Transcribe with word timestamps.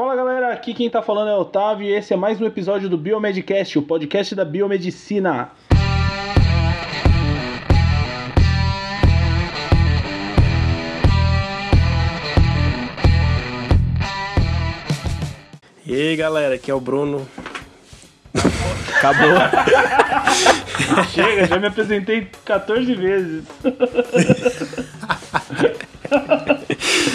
Fala 0.00 0.16
galera, 0.16 0.50
aqui 0.50 0.72
quem 0.72 0.88
tá 0.88 1.02
falando 1.02 1.28
é 1.28 1.36
o 1.36 1.40
Otávio 1.40 1.86
e 1.86 1.92
esse 1.92 2.14
é 2.14 2.16
mais 2.16 2.40
um 2.40 2.46
episódio 2.46 2.88
do 2.88 2.96
Biomedcast, 2.96 3.78
o 3.78 3.82
podcast 3.82 4.34
da 4.34 4.46
biomedicina. 4.46 5.50
E 15.84 15.94
aí 15.94 16.16
galera, 16.16 16.54
aqui 16.54 16.70
é 16.70 16.74
o 16.74 16.80
Bruno. 16.80 17.28
Acabou. 18.96 19.36
Chega, 21.12 21.46
já 21.46 21.58
me 21.58 21.66
apresentei 21.66 22.26
14 22.46 22.94
vezes. 22.94 23.44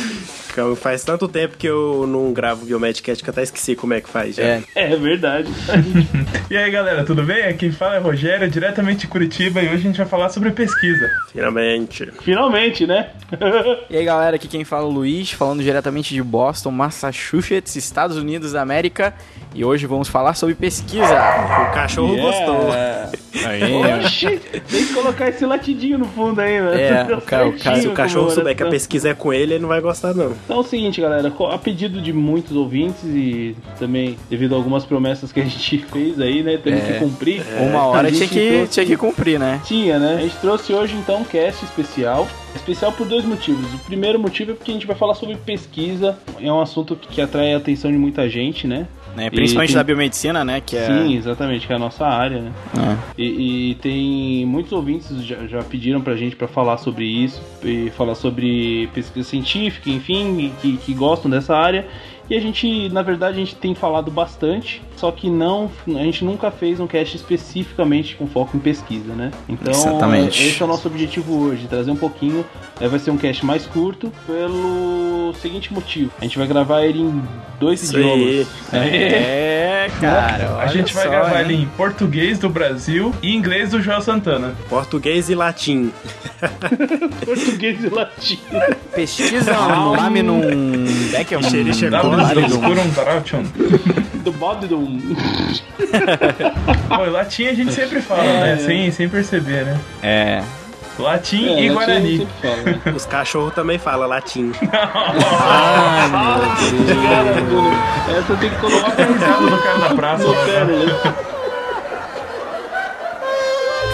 Faz 0.76 1.04
tanto 1.04 1.28
tempo 1.28 1.58
que 1.58 1.68
eu 1.68 2.06
não 2.08 2.32
gravo 2.32 2.64
o 2.64 2.66
Biomedcast 2.66 3.24
que 3.24 3.30
eu 3.30 3.32
até 3.32 3.44
esqueci 3.44 3.76
como 3.76 3.94
é 3.94 4.02
que 4.02 4.10
faz 4.10 4.36
já. 4.36 4.44
É. 4.44 4.64
É 4.76 4.96
verdade. 4.96 5.50
E 6.48 6.56
aí 6.56 6.70
galera, 6.70 7.04
tudo 7.04 7.24
bem? 7.24 7.42
Aqui 7.42 7.66
quem 7.66 7.72
fala 7.72 7.96
é 7.96 7.98
Rogério, 7.98 8.48
diretamente 8.48 9.00
de 9.00 9.08
Curitiba, 9.08 9.60
e 9.60 9.66
hoje 9.66 9.78
a 9.78 9.80
gente 9.80 9.98
vai 9.98 10.06
falar 10.06 10.30
sobre 10.30 10.52
pesquisa. 10.52 11.10
Finalmente. 11.32 12.12
Finalmente, 12.22 12.86
né? 12.86 13.10
E 13.90 13.98
aí 13.98 14.06
galera, 14.06 14.36
aqui 14.36 14.48
quem 14.48 14.64
fala 14.64 14.84
é 14.84 14.88
o 14.88 14.92
Luiz, 14.92 15.32
falando 15.32 15.64
diretamente 15.64 16.14
de 16.14 16.22
Boston, 16.22 16.70
Massachusetts, 16.70 17.76
Estados 17.76 18.18
Unidos 18.18 18.52
da 18.52 18.62
América. 18.62 19.16
E 19.56 19.64
hoje 19.64 19.88
vamos 19.88 20.10
falar 20.10 20.34
sobre 20.34 20.54
pesquisa. 20.54 21.06
O 21.70 21.74
cachorro 21.74 22.16
gostou. 22.18 22.72
Oxi, 24.04 24.40
tem 24.70 24.86
que 24.86 24.94
colocar 24.94 25.30
esse 25.30 25.46
latidinho 25.46 25.98
no 25.98 26.06
fundo 26.06 26.42
aí, 26.42 26.60
né? 26.60 26.82
É, 26.82 27.04
o 27.16 27.22
cara- 27.22 27.48
o 27.48 27.58
cara- 27.58 27.80
Se 27.82 27.88
o 27.88 27.92
cachorro 27.94 28.30
souber 28.32 28.54
que 28.56 28.64
a 28.64 28.66
comemoração. 28.66 28.70
pesquisa 28.72 29.10
é 29.10 29.14
com 29.14 29.32
ele, 29.32 29.54
ele 29.54 29.62
não 29.62 29.70
vai 29.70 29.80
gostar 29.80 30.14
não. 30.14 30.32
Então 30.44 30.58
é 30.58 30.60
o 30.60 30.64
seguinte, 30.64 31.00
galera, 31.00 31.32
a 31.52 31.58
pedido 31.58 32.02
de 32.02 32.12
muitos 32.12 32.54
ouvintes 32.56 33.04
e 33.06 33.56
também 33.80 34.18
devido 34.30 34.54
a 34.56 34.58
algumas 34.58 34.84
promessas 34.84 35.32
que 35.32 35.40
a 35.40 35.44
gente 35.46 35.78
fez 35.92 36.20
aí, 36.20 36.44
né? 36.44 36.58
Temos 36.58 36.82
É. 36.84 36.94
que 36.94 37.00
cumprir. 37.00 37.42
Uma 37.62 37.86
hora 37.86 38.08
A 38.08 38.12
gente 38.12 38.28
tinha 38.28 38.30
que, 38.30 38.56
trouxe- 38.58 38.72
tinha 38.74 38.86
que 38.86 38.98
cumprir, 38.98 39.40
né? 39.40 39.62
Tinha, 39.64 40.00
né? 40.00 40.16
A 40.18 40.22
gente 40.22 40.36
trouxe 40.38 40.74
hoje 40.74 40.96
então 40.96 41.22
um 41.22 41.24
cast 41.24 41.64
especial. 41.64 42.28
Especial 42.56 42.92
por 42.94 43.06
dois 43.06 43.26
motivos. 43.26 43.66
O 43.74 43.78
primeiro 43.80 44.18
motivo 44.18 44.52
é 44.52 44.54
porque 44.54 44.72
a 44.72 44.74
gente 44.74 44.88
vai 44.88 44.96
falar 44.96 45.14
sobre 45.16 45.36
pesquisa. 45.36 46.18
É 46.42 46.52
um 46.52 46.62
assunto 46.62 46.96
que 46.96 47.22
atrai 47.22 47.54
a 47.54 47.58
atenção 47.58 47.92
de 47.92 47.98
muita 47.98 48.30
gente, 48.30 48.66
né? 48.66 48.88
Né? 49.16 49.30
Principalmente 49.30 49.70
tem- 49.70 49.76
da 49.78 49.84
biomedicina, 49.84 50.44
né? 50.46 50.62
Que 50.66 50.76
é. 50.78 50.86
Sim, 50.88 51.16
exatamente, 51.18 51.66
que 51.66 51.74
é 51.74 51.76
a 51.76 51.80
nossa 51.80 52.06
área, 52.06 52.42
né? 52.42 52.52
É. 52.78 53.22
E, 53.22 53.72
e 53.72 53.76
tem 53.76 54.46
muitos 54.46 54.72
ouvintes 54.72 55.24
já, 55.24 55.48
já 55.48 55.64
pediram 55.64 56.02
pra 56.02 56.16
gente 56.16 56.36
pra 56.36 56.48
falar 56.48 56.78
sobre 56.78 57.06
isso, 57.06 57.42
e 57.64 57.90
falar 57.92 58.16
sobre 58.16 58.90
pesquisa 58.94 59.28
científica, 59.28 59.90
enfim, 59.90 60.52
que, 60.62 60.78
que 60.78 60.94
gostam 60.94 61.30
dessa 61.32 61.56
área. 61.56 61.88
E 62.30 62.36
a 62.36 62.42
gente, 62.42 62.90
na 62.90 63.02
verdade, 63.04 63.36
a 63.36 63.40
gente 63.40 63.56
tem 63.56 63.76
falado 63.76 64.10
bastante, 64.10 64.82
só 64.96 65.12
que 65.12 65.30
não, 65.30 65.70
a 65.88 66.04
gente 66.04 66.26
nunca 66.26 66.50
fez 66.50 66.80
um 66.80 66.88
cast 66.88 67.16
especificamente 67.16 68.16
com 68.16 68.26
foco 68.26 68.58
em 68.58 68.60
pesquisa, 68.60 69.14
né? 69.14 69.32
Então, 69.48 69.72
Exatamente. 69.72 70.42
esse 70.44 70.60
é 70.62 70.66
o 70.66 70.68
nosso 70.68 70.88
objetivo 70.88 71.38
hoje, 71.38 71.68
trazer 71.68 71.92
um 71.92 71.96
pouquinho. 71.96 72.44
eh, 72.82 72.88
Vai 72.88 72.98
ser 73.00 73.12
um 73.12 73.18
cast 73.18 73.46
mais 73.46 73.68
curto 73.68 74.12
pelo 74.26 75.34
seguinte 75.40 75.72
motivo: 75.72 76.12
a 76.20 76.24
gente 76.24 76.38
vai 76.38 76.48
gravar 76.48 76.82
ele 76.84 77.00
em 77.02 77.22
dois 77.60 77.84
Isso 77.84 77.98
idiomas. 78.00 78.48
É, 78.74 79.88
cara. 80.02 80.58
a 80.60 80.68
gente 80.68 80.94
vai 80.94 81.04
só, 81.04 81.10
gravar 81.10 81.40
hein? 81.42 81.46
ele 81.52 81.64
em 81.64 81.66
português 81.78 82.40
do 82.40 82.50
Brasil 82.50 83.14
e 83.22 83.36
inglês 83.36 83.70
do 83.72 83.82
Joel 83.82 84.02
Santana. 84.02 84.56
Português 84.68 85.30
e 85.30 85.36
latim. 85.36 85.92
Português 87.24 87.84
e 87.84 87.90
latim. 87.90 88.40
Pesquisa 88.94 89.60
um 89.60 89.92
Laminum 89.92 90.42
Becker. 91.12 91.44
Xerixa 91.44 91.90
Do 94.24 94.32
Bob 94.32 94.66
do. 94.68 94.78
Pô, 96.88 97.04
latim 97.12 97.48
a 97.48 97.54
gente 97.54 97.72
sempre 97.74 98.02
fala, 98.02 98.24
né? 98.24 98.58
Sem, 98.58 98.90
sem 98.92 99.08
perceber, 99.10 99.66
né? 99.66 99.80
É. 100.02 100.44
Latim 100.98 101.46
É, 101.58 101.64
e 101.64 101.70
Guarani. 101.70 102.28
fala, 102.42 102.56
né? 102.58 102.82
Os 102.96 103.06
cachorros 103.06 103.54
também 103.54 103.78
falam 103.78 104.08
latim. 104.08 104.52
Ai, 104.72 106.08
meu 106.10 106.86
Deus. 106.86 107.04
Cara, 107.04 107.42
Bruno, 107.42 107.72
essa 108.18 108.36
tem 108.38 108.50
que 108.50 108.56
colocar 108.58 109.04
risada 109.04 109.46
do 109.50 109.58
cara 109.62 109.78
da 109.80 109.96
praça. 109.96 110.24
né? 110.28 110.64
né? 110.66 111.14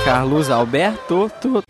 Carlos 0.05 0.49
Alberto. 0.49 1.31
tu- 1.41 1.63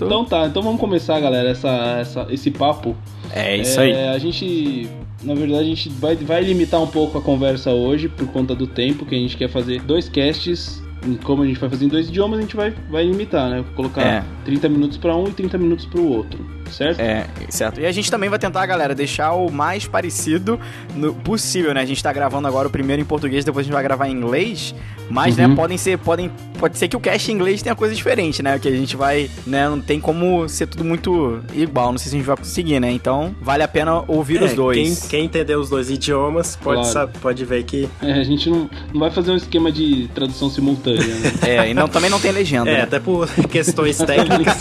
tu- 0.00 0.06
Então 0.06 0.24
tá, 0.24 0.46
então 0.46 0.62
vamos 0.62 0.80
começar, 0.80 1.18
galera, 1.20 1.48
essa, 1.50 1.98
essa- 2.00 2.26
esse 2.30 2.50
papo. 2.50 2.94
É 3.32 3.56
isso 3.56 3.80
aí. 3.80 3.92
É, 3.92 4.08
a 4.10 4.18
gente, 4.18 4.88
na 5.22 5.34
verdade, 5.34 5.62
a 5.62 5.66
gente 5.66 5.88
vai, 5.88 6.16
vai 6.16 6.42
limitar 6.42 6.82
um 6.82 6.86
pouco 6.86 7.18
a 7.18 7.22
conversa 7.22 7.70
hoje 7.70 8.08
por 8.08 8.26
conta 8.28 8.54
do 8.54 8.66
tempo, 8.66 9.04
que 9.06 9.14
a 9.14 9.18
gente 9.18 9.36
quer 9.36 9.48
fazer 9.48 9.80
dois 9.82 10.08
casts. 10.08 10.82
Como 11.24 11.42
a 11.42 11.46
gente 11.46 11.58
vai 11.58 11.70
fazer 11.70 11.86
em 11.86 11.88
dois 11.88 12.08
idiomas, 12.08 12.38
a 12.38 12.42
gente 12.42 12.54
vai, 12.54 12.74
vai 12.90 13.04
limitar, 13.04 13.48
né? 13.48 13.64
Colocar 13.74 14.02
É. 14.02 14.22
30 14.44 14.68
minutos 14.68 14.98
pra 14.98 15.16
um 15.16 15.28
e 15.28 15.32
30 15.32 15.56
minutos 15.56 15.86
pro 15.86 16.06
outro, 16.06 16.44
certo? 16.72 17.00
É, 17.00 17.26
certo. 17.48 17.80
E 17.80 17.86
a 17.86 17.92
gente 17.92 18.10
também 18.10 18.28
vai 18.28 18.38
tentar, 18.38 18.64
galera, 18.66 18.94
deixar 18.94 19.32
o 19.32 19.50
mais 19.50 19.86
parecido 19.86 20.58
no 20.94 21.14
possível, 21.14 21.72
né? 21.74 21.80
A 21.80 21.86
gente 21.86 22.02
tá 22.02 22.12
gravando 22.12 22.46
agora 22.48 22.68
o 22.68 22.70
primeiro 22.70 23.00
em 23.02 23.04
português, 23.04 23.44
depois 23.44 23.64
a 23.64 23.66
gente 23.66 23.74
vai 23.74 23.82
gravar 23.82 24.08
em 24.08 24.12
inglês. 24.12 24.74
Mas, 25.08 25.36
Uhum. 25.36 25.48
né, 25.48 25.56
podem 25.56 25.76
ser, 25.76 25.98
podem, 25.98 26.30
pode 26.56 26.78
ser 26.78 26.86
que 26.86 26.96
o 26.96 27.00
cast 27.00 27.32
em 27.32 27.34
inglês 27.34 27.60
tenha 27.62 27.74
coisa 27.74 27.92
diferente, 27.92 28.44
né? 28.44 28.60
Que 28.60 28.68
a 28.68 28.70
gente 28.70 28.96
vai, 28.96 29.28
né, 29.44 29.68
não 29.68 29.80
tem 29.80 29.98
como 29.98 30.48
ser 30.48 30.68
tudo 30.68 30.84
muito 30.84 31.40
igual, 31.52 31.90
não 31.90 31.98
sei 31.98 32.10
se 32.10 32.14
a 32.14 32.18
gente 32.18 32.26
vai 32.28 32.36
conseguir, 32.36 32.78
né? 32.78 32.92
Então, 32.92 33.34
vale 33.42 33.64
a 33.64 33.68
pena 33.68 34.04
ouvir 34.06 34.40
os 34.40 34.52
É, 34.52 34.54
dois. 34.54 35.00
Quem, 35.00 35.08
quem 35.08 35.24
entender 35.24 35.56
os 35.56 35.68
dois 35.68 35.90
idiomas 35.90 36.54
pode, 36.54 36.92
Claro. 36.92 37.10
pode 37.20 37.44
ver 37.44 37.64
que. 37.64 37.88
É, 38.00 38.12
a 38.12 38.22
gente 38.22 38.48
não, 38.48 38.70
não 38.92 39.00
vai 39.00 39.10
fazer 39.10 39.32
um 39.32 39.36
esquema 39.36 39.72
de 39.72 40.08
tradução 40.14 40.48
simultânea, 40.48 41.04
né? 41.04 41.32
É, 41.42 41.68
e 41.70 41.74
não, 41.74 41.88
também 41.88 42.08
não 42.08 42.20
tem 42.20 42.30
legenda. 42.30 42.70
É, 42.70 42.74
né? 42.74 42.82
até 42.82 43.00
por 43.00 43.28
questões 43.50 43.98
técnicas. 43.98 44.58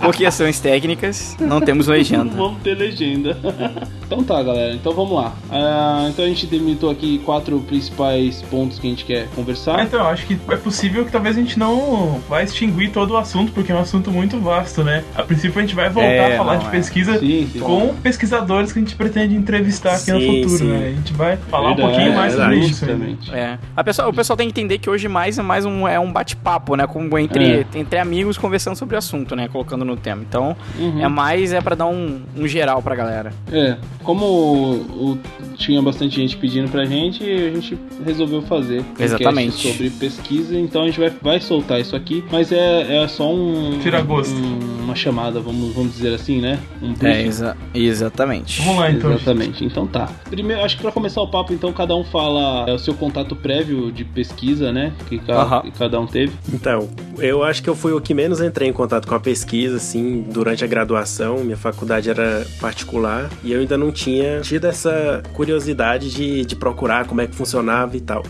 Por 0.00 0.14
questões 0.14 0.58
técnicas, 0.60 0.95
não 1.40 1.60
temos 1.60 1.86
legenda. 1.86 2.32
Vamos 2.36 2.60
ter 2.62 2.74
legenda. 2.74 3.36
então 4.06 4.22
tá, 4.22 4.42
galera. 4.42 4.74
Então 4.74 4.92
vamos 4.92 5.12
lá. 5.14 5.32
Ah, 5.50 6.06
então 6.08 6.24
a 6.24 6.28
gente 6.28 6.46
delimitou 6.46 6.90
aqui 6.90 7.18
quatro 7.24 7.58
principais 7.60 8.42
pontos 8.42 8.78
que 8.78 8.86
a 8.86 8.90
gente 8.90 9.04
quer 9.04 9.28
conversar. 9.34 9.82
então, 9.82 10.00
eu 10.00 10.06
acho 10.06 10.26
que 10.26 10.38
é 10.48 10.56
possível 10.56 11.04
que 11.04 11.12
talvez 11.12 11.36
a 11.36 11.40
gente 11.40 11.58
não 11.58 12.20
vai 12.28 12.44
extinguir 12.44 12.90
todo 12.90 13.12
o 13.12 13.16
assunto, 13.16 13.52
porque 13.52 13.72
é 13.72 13.74
um 13.74 13.78
assunto 13.80 14.10
muito 14.10 14.38
vasto, 14.40 14.82
né? 14.84 15.04
A 15.14 15.22
princípio 15.22 15.58
a 15.58 15.62
gente 15.62 15.74
vai 15.74 15.88
voltar 15.90 16.08
É, 16.08 16.34
a 16.34 16.38
falar 16.38 16.52
não, 16.54 16.60
de 16.60 16.66
é. 16.66 16.70
pesquisa 16.70 17.18
Sim, 17.18 17.48
sim. 17.52 17.58
com 17.60 17.94
pesquisadores 18.02 18.72
que 18.72 18.78
a 18.78 18.82
gente 18.82 18.94
pretende 18.96 19.34
entrevistar 19.34 19.94
aqui 19.96 20.12
no 20.12 20.20
futuro, 20.20 20.58
sim. 20.58 20.64
né? 20.66 20.86
A 20.88 20.90
gente 20.96 21.12
vai 21.12 21.36
falar 21.36 21.74
Verdade, 21.74 21.82
um 21.88 21.90
pouquinho 21.92 22.14
mais 22.16 22.32
sobre 22.34 22.58
isso. 22.58 22.86
né? 22.86 23.16
É. 23.32 23.58
A 23.76 23.84
pessoa, 23.84 24.08
o 24.08 24.12
pessoal 24.12 24.36
tem 24.36 24.46
que 24.48 24.52
entender 24.52 24.78
que 24.78 24.88
hoje 24.90 25.08
mais 25.08 25.38
é 25.38 25.42
mais 25.42 25.64
um, 25.64 25.86
é 25.86 25.98
um 25.98 26.12
bate-papo, 26.12 26.76
né? 26.76 26.86
Como 26.86 27.16
entre, 27.18 27.60
É. 27.60 27.66
entre 27.74 27.98
amigos 27.98 28.38
conversando 28.38 28.76
sobre 28.76 28.94
o 28.94 28.98
assunto, 28.98 29.34
né? 29.36 29.48
Colocando 29.48 29.84
no 29.84 29.96
tema. 29.96 30.22
Então, 30.28 30.56
Uhum. 30.78 30.85
É 31.00 31.08
mais 31.08 31.52
é 31.52 31.60
para 31.60 31.74
dar 31.74 31.86
um, 31.86 32.20
um 32.36 32.46
geral 32.48 32.82
pra 32.82 32.94
galera. 32.94 33.32
É, 33.52 33.76
como 34.02 34.24
o- 34.24 35.12
o- 35.12 35.18
tinha 35.56 35.80
bastante 35.82 36.16
gente 36.16 36.36
pedindo 36.36 36.70
pra 36.70 36.84
gente, 36.84 37.22
a 37.24 37.50
gente 37.50 37.78
resolveu 38.04 38.42
fazer 38.42 38.80
um 38.98 39.02
Exatamente. 39.02 39.72
sobre 39.72 39.90
pesquisa, 39.90 40.58
então 40.58 40.82
a 40.82 40.86
gente 40.86 40.98
vai, 41.00 41.10
vai 41.22 41.40
soltar 41.40 41.80
isso 41.80 41.96
aqui, 41.96 42.22
mas 42.30 42.52
é, 42.52 43.02
é 43.02 43.08
só 43.08 43.32
um. 43.32 43.78
Tira 43.82 44.00
gosto. 44.02 44.34
um- 44.34 44.75
uma 44.86 44.94
chamada, 44.94 45.40
vamos, 45.40 45.74
vamos 45.74 45.92
dizer 45.94 46.14
assim, 46.14 46.40
né? 46.40 46.58
Um 46.82 46.94
É, 47.06 47.22
exa 47.22 47.56
exatamente. 47.74 48.60
Vamos 48.62 48.80
lá 48.80 48.90
então. 48.90 49.12
Exatamente, 49.12 49.64
então 49.64 49.86
tá. 49.86 50.08
Primeiro, 50.30 50.62
acho 50.62 50.76
que 50.76 50.82
pra 50.82 50.92
começar 50.92 51.20
o 51.20 51.28
papo, 51.28 51.52
então, 51.52 51.72
cada 51.72 51.94
um 51.94 52.04
fala 52.04 52.68
é, 52.68 52.72
o 52.72 52.78
seu 52.78 52.94
contato 52.94 53.34
prévio 53.36 53.90
de 53.92 54.04
pesquisa, 54.04 54.72
né? 54.72 54.92
Que, 55.08 55.18
ca- 55.18 55.34
Aham. 55.42 55.60
que 55.62 55.70
cada 55.72 56.00
um 56.00 56.06
teve. 56.06 56.32
Então, 56.52 56.88
eu 57.18 57.42
acho 57.42 57.62
que 57.62 57.68
eu 57.68 57.74
fui 57.74 57.92
o 57.92 58.00
que 58.00 58.14
menos 58.14 58.40
entrei 58.40 58.68
em 58.68 58.72
contato 58.72 59.06
com 59.06 59.14
a 59.14 59.20
pesquisa, 59.20 59.76
assim, 59.76 60.24
durante 60.30 60.64
a 60.64 60.66
graduação. 60.66 61.38
Minha 61.44 61.56
faculdade 61.56 62.08
era 62.08 62.46
particular 62.60 63.28
e 63.44 63.52
eu 63.52 63.60
ainda 63.60 63.76
não 63.76 63.90
tinha 63.90 64.40
tido 64.40 64.66
essa 64.66 65.22
curiosidade 65.32 66.10
de, 66.10 66.44
de 66.44 66.56
procurar 66.56 67.06
como 67.06 67.20
é 67.20 67.26
que 67.26 67.34
funcionava 67.34 67.96
e 67.96 68.00
tal. 68.00 68.22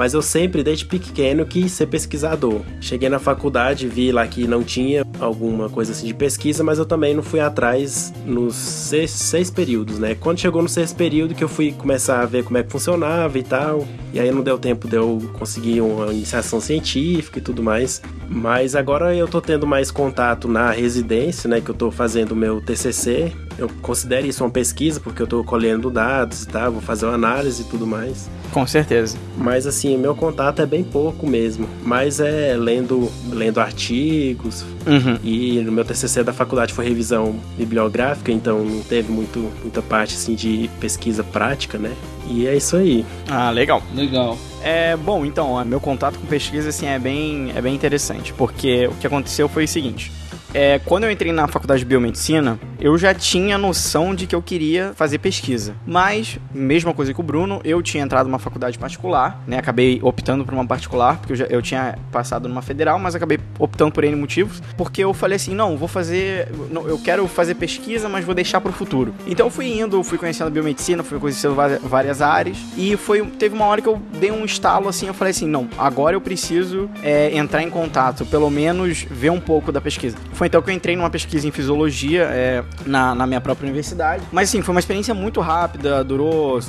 Mas 0.00 0.14
eu 0.14 0.22
sempre, 0.22 0.62
desde 0.62 0.86
pequeno, 0.86 1.44
quis 1.44 1.72
ser 1.72 1.84
pesquisador. 1.84 2.62
Cheguei 2.80 3.10
na 3.10 3.18
faculdade, 3.18 3.86
vi 3.86 4.10
lá 4.10 4.26
que 4.26 4.46
não 4.46 4.64
tinha 4.64 5.06
alguma 5.18 5.68
coisa 5.68 5.92
assim 5.92 6.06
de 6.06 6.14
pesquisa, 6.14 6.64
mas 6.64 6.78
eu 6.78 6.86
também 6.86 7.12
não 7.12 7.22
fui 7.22 7.38
atrás 7.38 8.10
nos 8.24 8.54
seis, 8.54 9.10
seis 9.10 9.50
períodos, 9.50 9.98
né? 9.98 10.14
Quando 10.14 10.38
chegou 10.38 10.62
no 10.62 10.70
sexto 10.70 10.96
período 10.96 11.34
que 11.34 11.44
eu 11.44 11.50
fui 11.50 11.72
começar 11.72 12.22
a 12.22 12.24
ver 12.24 12.44
como 12.44 12.56
é 12.56 12.62
que 12.62 12.72
funcionava 12.72 13.38
e 13.38 13.42
tal, 13.42 13.86
e 14.10 14.18
aí 14.18 14.32
não 14.32 14.40
deu 14.40 14.58
tempo 14.58 14.88
de 14.88 14.96
eu 14.96 15.20
conseguir 15.38 15.82
uma 15.82 16.10
iniciação 16.10 16.62
científica 16.62 17.38
e 17.38 17.42
tudo 17.42 17.62
mais. 17.62 18.00
Mas 18.26 18.74
agora 18.74 19.14
eu 19.14 19.28
tô 19.28 19.38
tendo 19.38 19.66
mais 19.66 19.90
contato 19.90 20.48
na 20.48 20.70
residência, 20.70 21.46
né? 21.46 21.60
Que 21.60 21.70
eu 21.70 21.74
tô 21.74 21.90
fazendo 21.90 22.34
meu 22.34 22.58
TCC. 22.58 23.34
Eu 23.60 23.68
considero 23.82 24.26
isso 24.26 24.42
uma 24.42 24.48
pesquisa, 24.48 24.98
porque 24.98 25.20
eu 25.20 25.26
tô 25.26 25.44
colhendo 25.44 25.90
dados 25.90 26.44
e 26.44 26.48
tal, 26.48 26.72
vou 26.72 26.80
fazer 26.80 27.04
uma 27.04 27.14
análise 27.14 27.60
e 27.60 27.64
tudo 27.66 27.86
mais. 27.86 28.30
Com 28.50 28.66
certeza. 28.66 29.18
Mas 29.36 29.66
assim, 29.66 29.98
meu 29.98 30.14
contato 30.14 30.62
é 30.62 30.66
bem 30.66 30.82
pouco 30.82 31.26
mesmo. 31.26 31.68
Mas 31.84 32.20
é 32.20 32.56
lendo, 32.56 33.12
lendo 33.30 33.60
artigos. 33.60 34.62
Uhum. 34.86 35.18
E 35.22 35.60
no 35.60 35.70
meu 35.70 35.84
TCC 35.84 36.24
da 36.24 36.32
faculdade 36.32 36.72
foi 36.72 36.86
revisão 36.86 37.38
bibliográfica, 37.58 38.32
então 38.32 38.64
não 38.64 38.82
teve 38.82 39.12
muito, 39.12 39.52
muita 39.60 39.82
parte 39.82 40.14
assim 40.14 40.34
de 40.34 40.70
pesquisa 40.80 41.22
prática, 41.22 41.76
né? 41.76 41.94
E 42.26 42.46
é 42.46 42.56
isso 42.56 42.76
aí. 42.76 43.04
Ah, 43.28 43.50
legal. 43.50 43.82
Legal. 43.94 44.38
É, 44.62 44.96
bom, 44.96 45.26
então, 45.26 45.62
meu 45.66 45.80
contato 45.80 46.18
com 46.18 46.26
pesquisa 46.26 46.70
assim 46.70 46.86
é 46.86 46.98
bem, 46.98 47.52
é 47.54 47.60
bem 47.60 47.74
interessante, 47.74 48.32
porque 48.32 48.86
o 48.86 48.94
que 48.94 49.06
aconteceu 49.06 49.50
foi 49.50 49.64
o 49.64 49.68
seguinte: 49.68 50.10
é, 50.52 50.78
quando 50.80 51.04
eu 51.04 51.10
entrei 51.10 51.32
na 51.32 51.46
faculdade 51.46 51.80
de 51.80 51.86
biomedicina, 51.86 52.58
eu 52.80 52.96
já 52.96 53.14
tinha 53.14 53.58
noção 53.58 54.14
de 54.14 54.26
que 54.26 54.34
eu 54.34 54.42
queria 54.42 54.92
fazer 54.94 55.18
pesquisa. 55.18 55.74
Mas, 55.86 56.38
mesma 56.52 56.94
coisa 56.94 57.12
que 57.12 57.20
o 57.20 57.22
Bruno, 57.22 57.60
eu 57.64 57.82
tinha 57.82 58.02
entrado 58.02 58.26
numa 58.26 58.38
faculdade 58.38 58.78
particular, 58.78 59.42
né? 59.46 59.58
Acabei 59.58 60.00
optando 60.02 60.44
por 60.44 60.54
uma 60.54 60.66
particular, 60.66 61.18
porque 61.18 61.32
eu, 61.32 61.36
já, 61.36 61.44
eu 61.46 61.62
tinha 61.62 61.98
passado 62.10 62.48
numa 62.48 62.62
federal, 62.62 62.98
mas 62.98 63.14
acabei 63.14 63.38
optando 63.58 63.92
por 63.92 64.04
N 64.04 64.16
motivos, 64.16 64.62
porque 64.76 65.02
eu 65.04 65.12
falei 65.12 65.36
assim: 65.36 65.54
não, 65.54 65.76
vou 65.76 65.88
fazer. 65.88 66.48
Não, 66.70 66.88
eu 66.88 66.98
quero 66.98 67.26
fazer 67.28 67.54
pesquisa, 67.54 68.08
mas 68.08 68.24
vou 68.24 68.34
deixar 68.34 68.60
pro 68.60 68.72
futuro. 68.72 69.14
Então 69.26 69.46
eu 69.46 69.50
fui 69.50 69.78
indo, 69.78 70.02
fui 70.02 70.18
conhecendo 70.18 70.48
a 70.48 70.50
biomedicina, 70.50 71.02
fui 71.02 71.18
conhecendo 71.18 71.54
várias 71.82 72.22
áreas, 72.22 72.56
e 72.76 72.96
foi, 72.96 73.24
teve 73.26 73.54
uma 73.54 73.66
hora 73.66 73.82
que 73.82 73.88
eu 73.88 74.00
dei 74.18 74.30
um 74.30 74.44
estalo 74.44 74.88
assim, 74.88 75.06
eu 75.06 75.14
falei 75.14 75.30
assim: 75.30 75.46
não, 75.46 75.68
agora 75.78 76.16
eu 76.16 76.20
preciso 76.20 76.88
é, 77.02 77.36
entrar 77.36 77.62
em 77.62 77.70
contato, 77.70 78.24
pelo 78.26 78.50
menos 78.50 79.06
ver 79.10 79.30
um 79.30 79.40
pouco 79.40 79.70
da 79.70 79.80
pesquisa. 79.80 80.16
Foi 80.32 80.46
então 80.46 80.62
que 80.62 80.70
eu 80.70 80.74
entrei 80.74 80.96
numa 80.96 81.10
pesquisa 81.10 81.46
em 81.46 81.50
fisiologia 81.50 82.22
é, 82.22 82.64
na, 82.86 83.14
na 83.14 83.26
minha 83.26 83.40
própria 83.40 83.66
universidade. 83.66 84.22
Mas 84.32 84.48
assim, 84.48 84.62
foi 84.62 84.74
uma 84.74 84.80
experiência 84.80 85.14
muito 85.14 85.40
rápida, 85.40 86.02
durou 86.02 86.60